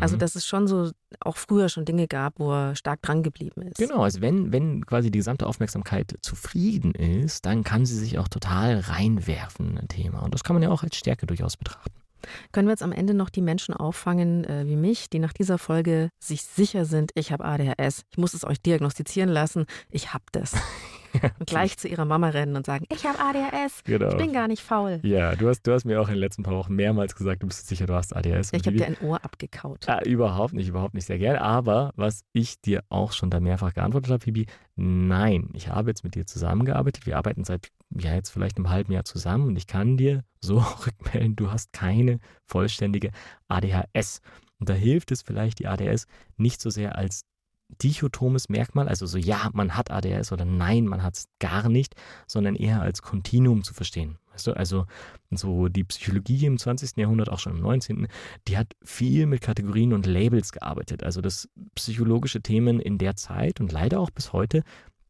Also, 0.00 0.16
Mhm. 0.16 0.20
dass 0.20 0.34
es 0.34 0.46
schon 0.46 0.66
so 0.66 0.90
auch 1.20 1.36
früher 1.36 1.68
schon 1.68 1.84
Dinge 1.84 2.08
gab, 2.08 2.38
wo 2.38 2.52
er 2.52 2.74
stark 2.76 3.02
dran 3.02 3.22
geblieben 3.22 3.62
ist. 3.62 3.78
Genau, 3.78 4.02
also 4.02 4.20
wenn, 4.20 4.52
wenn 4.52 4.84
quasi 4.86 5.10
die 5.10 5.18
gesamte 5.18 5.46
Aufmerksamkeit 5.46 6.16
zufrieden 6.22 6.92
ist, 6.94 7.44
dann 7.46 7.62
kann 7.64 7.84
sie 7.86 7.96
sich 7.98 8.18
auch 8.18 8.28
total 8.28 8.78
reinwerfen 8.80 9.72
in 9.72 9.78
ein 9.78 9.88
Thema. 9.88 10.20
Und 10.20 10.34
das 10.34 10.44
kann 10.44 10.54
man 10.54 10.62
ja 10.62 10.70
auch 10.70 10.82
als 10.82 10.96
Stärke 10.96 11.26
durchaus 11.26 11.56
betrachten. 11.56 11.92
Können 12.52 12.68
wir 12.68 12.72
jetzt 12.72 12.82
am 12.82 12.92
Ende 12.92 13.14
noch 13.14 13.30
die 13.30 13.42
Menschen 13.42 13.74
auffangen 13.74 14.44
äh, 14.44 14.66
wie 14.66 14.76
mich, 14.76 15.10
die 15.10 15.18
nach 15.18 15.32
dieser 15.32 15.58
Folge 15.58 16.10
sich 16.18 16.42
sicher 16.42 16.84
sind, 16.84 17.12
ich 17.14 17.32
habe 17.32 17.44
ADHS, 17.44 18.04
ich 18.10 18.18
muss 18.18 18.34
es 18.34 18.44
euch 18.44 18.60
diagnostizieren 18.60 19.30
lassen, 19.30 19.66
ich 19.90 20.12
habe 20.12 20.24
das. 20.32 20.54
und 21.38 21.46
gleich 21.46 21.76
zu 21.78 21.88
ihrer 21.88 22.04
Mama 22.04 22.28
rennen 22.30 22.56
und 22.56 22.66
sagen, 22.66 22.84
ich 22.90 23.04
habe 23.06 23.18
ADHS, 23.18 23.82
Genau. 23.84 24.08
ich 24.10 24.16
bin 24.16 24.32
gar 24.32 24.48
nicht 24.48 24.62
faul. 24.62 25.00
Ja, 25.02 25.34
du 25.36 25.48
hast, 25.48 25.62
du 25.66 25.72
hast 25.72 25.84
mir 25.84 26.00
auch 26.00 26.08
in 26.08 26.14
den 26.14 26.20
letzten 26.20 26.42
paar 26.42 26.54
Wochen 26.54 26.74
mehrmals 26.74 27.14
gesagt, 27.14 27.42
du 27.42 27.46
bist 27.46 27.66
sicher, 27.66 27.86
du 27.86 27.94
hast 27.94 28.14
ADHS. 28.14 28.52
Ja, 28.52 28.58
ich 28.58 28.66
habe 28.66 28.76
dir 28.76 28.86
ein 28.86 28.96
Ohr 29.02 29.24
abgekaut. 29.24 29.88
Ah, 29.88 30.00
überhaupt 30.04 30.52
nicht, 30.54 30.68
überhaupt 30.68 30.94
nicht 30.94 31.06
sehr 31.06 31.18
gerne. 31.18 31.40
Aber 31.40 31.92
was 31.96 32.22
ich 32.32 32.60
dir 32.60 32.82
auch 32.88 33.12
schon 33.12 33.30
da 33.30 33.40
mehrfach 33.40 33.74
geantwortet 33.74 34.10
habe, 34.12 34.22
Phoebe, 34.22 34.46
nein, 34.76 35.50
ich 35.54 35.68
habe 35.68 35.90
jetzt 35.90 36.04
mit 36.04 36.14
dir 36.14 36.26
zusammengearbeitet. 36.26 37.06
Wir 37.06 37.16
arbeiten 37.16 37.44
seit 37.44 37.68
ja 37.98 38.14
jetzt 38.14 38.30
vielleicht 38.30 38.56
einem 38.56 38.70
halben 38.70 38.92
Jahr 38.92 39.04
zusammen 39.04 39.48
und 39.48 39.56
ich 39.56 39.66
kann 39.66 39.96
dir 39.96 40.22
so 40.40 40.58
rückmelden, 40.86 41.36
du 41.36 41.50
hast 41.50 41.72
keine 41.72 42.18
vollständige 42.46 43.10
ADHS. 43.48 44.20
Und 44.58 44.68
da 44.68 44.74
hilft 44.74 45.10
es 45.10 45.22
vielleicht, 45.22 45.58
die 45.58 45.66
ADHS 45.66 46.06
nicht 46.36 46.60
so 46.60 46.70
sehr 46.70 46.96
als 46.96 47.24
dichotomes 47.82 48.48
Merkmal, 48.48 48.88
also 48.88 49.06
so 49.06 49.18
ja, 49.18 49.50
man 49.52 49.76
hat 49.76 49.90
ADHS 49.90 50.32
oder 50.32 50.44
nein, 50.44 50.86
man 50.86 51.02
hat 51.02 51.16
es 51.16 51.28
gar 51.38 51.68
nicht, 51.68 51.94
sondern 52.26 52.54
eher 52.54 52.82
als 52.82 53.02
Kontinuum 53.02 53.62
zu 53.62 53.74
verstehen. 53.74 54.18
Weißt 54.32 54.46
du, 54.46 54.52
also 54.52 54.86
so 55.30 55.68
die 55.68 55.84
Psychologie 55.84 56.46
im 56.46 56.58
20. 56.58 56.96
Jahrhundert, 56.96 57.28
auch 57.28 57.38
schon 57.38 57.56
im 57.56 57.60
19., 57.60 58.08
die 58.48 58.56
hat 58.56 58.74
viel 58.82 59.26
mit 59.26 59.40
Kategorien 59.40 59.92
und 59.92 60.06
Labels 60.06 60.52
gearbeitet. 60.52 61.02
Also 61.02 61.20
dass 61.20 61.48
psychologische 61.74 62.40
Themen 62.40 62.80
in 62.80 62.98
der 62.98 63.16
Zeit 63.16 63.60
und 63.60 63.72
leider 63.72 64.00
auch 64.00 64.10
bis 64.10 64.32
heute 64.32 64.62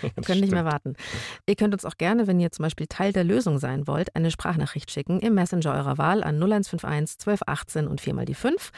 Wir 0.00 0.22
können 0.24 0.40
nicht 0.40 0.52
mehr 0.52 0.64
warten. 0.64 0.94
Ihr 1.46 1.54
könnt 1.54 1.74
uns 1.74 1.84
auch 1.84 1.98
gerne, 1.98 2.26
wenn 2.26 2.40
ihr 2.40 2.50
zum 2.50 2.62
Beispiel 2.62 2.86
Teil 2.86 3.12
der 3.12 3.24
Lösung 3.24 3.58
sein 3.58 3.86
wollt, 3.86 4.16
eine 4.16 4.30
Sprachnachricht 4.30 4.90
schicken 4.90 5.20
im 5.20 5.34
Messenger 5.34 5.74
eurer 5.74 5.98
Wahl 5.98 6.24
an 6.24 6.36
0151 6.36 7.18
1218 7.20 7.86
und 7.86 8.00
4 8.00 8.14
mal 8.14 8.24
die 8.24 8.34
5 8.34 8.70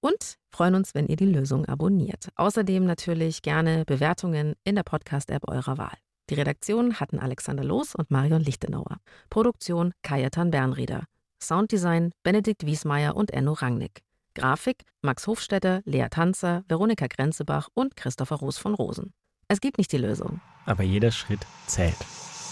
und 0.00 0.36
freuen 0.54 0.76
uns, 0.76 0.94
wenn 0.94 1.06
ihr 1.06 1.16
die 1.16 1.26
Lösung 1.26 1.66
abonniert. 1.66 2.28
Außerdem 2.36 2.84
natürlich 2.84 3.42
gerne 3.42 3.84
Bewertungen 3.86 4.54
in 4.64 4.76
der 4.76 4.84
Podcast-App 4.84 5.48
eurer 5.48 5.76
Wahl. 5.76 5.96
Die 6.30 6.34
Redaktion 6.34 7.00
hatten 7.00 7.18
Alexander 7.18 7.64
Loos 7.64 7.94
und 7.96 8.10
Marion 8.12 8.40
Lichtenauer. 8.40 8.98
Produktion 9.30 9.92
Kajatan 10.02 10.52
Bernrieder. 10.52 11.04
Sounddesign 11.42 12.12
Benedikt 12.22 12.66
Wiesmeier 12.66 13.16
und 13.16 13.32
Enno 13.32 13.52
Rangnick. 13.52 14.02
Grafik 14.40 14.84
Max 15.02 15.26
Hofstetter, 15.26 15.82
Lea 15.84 16.06
Tanzer, 16.10 16.64
Veronika 16.66 17.06
Grenzebach 17.06 17.68
und 17.74 17.94
Christopher 17.94 18.36
Roos 18.36 18.56
von 18.56 18.72
Rosen. 18.72 19.12
Es 19.48 19.60
gibt 19.60 19.76
nicht 19.76 19.92
die 19.92 19.98
Lösung. 19.98 20.40
Aber 20.64 20.82
jeder 20.82 21.10
Schritt 21.10 21.40
zählt. 21.66 21.96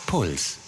Puls. 0.07 0.68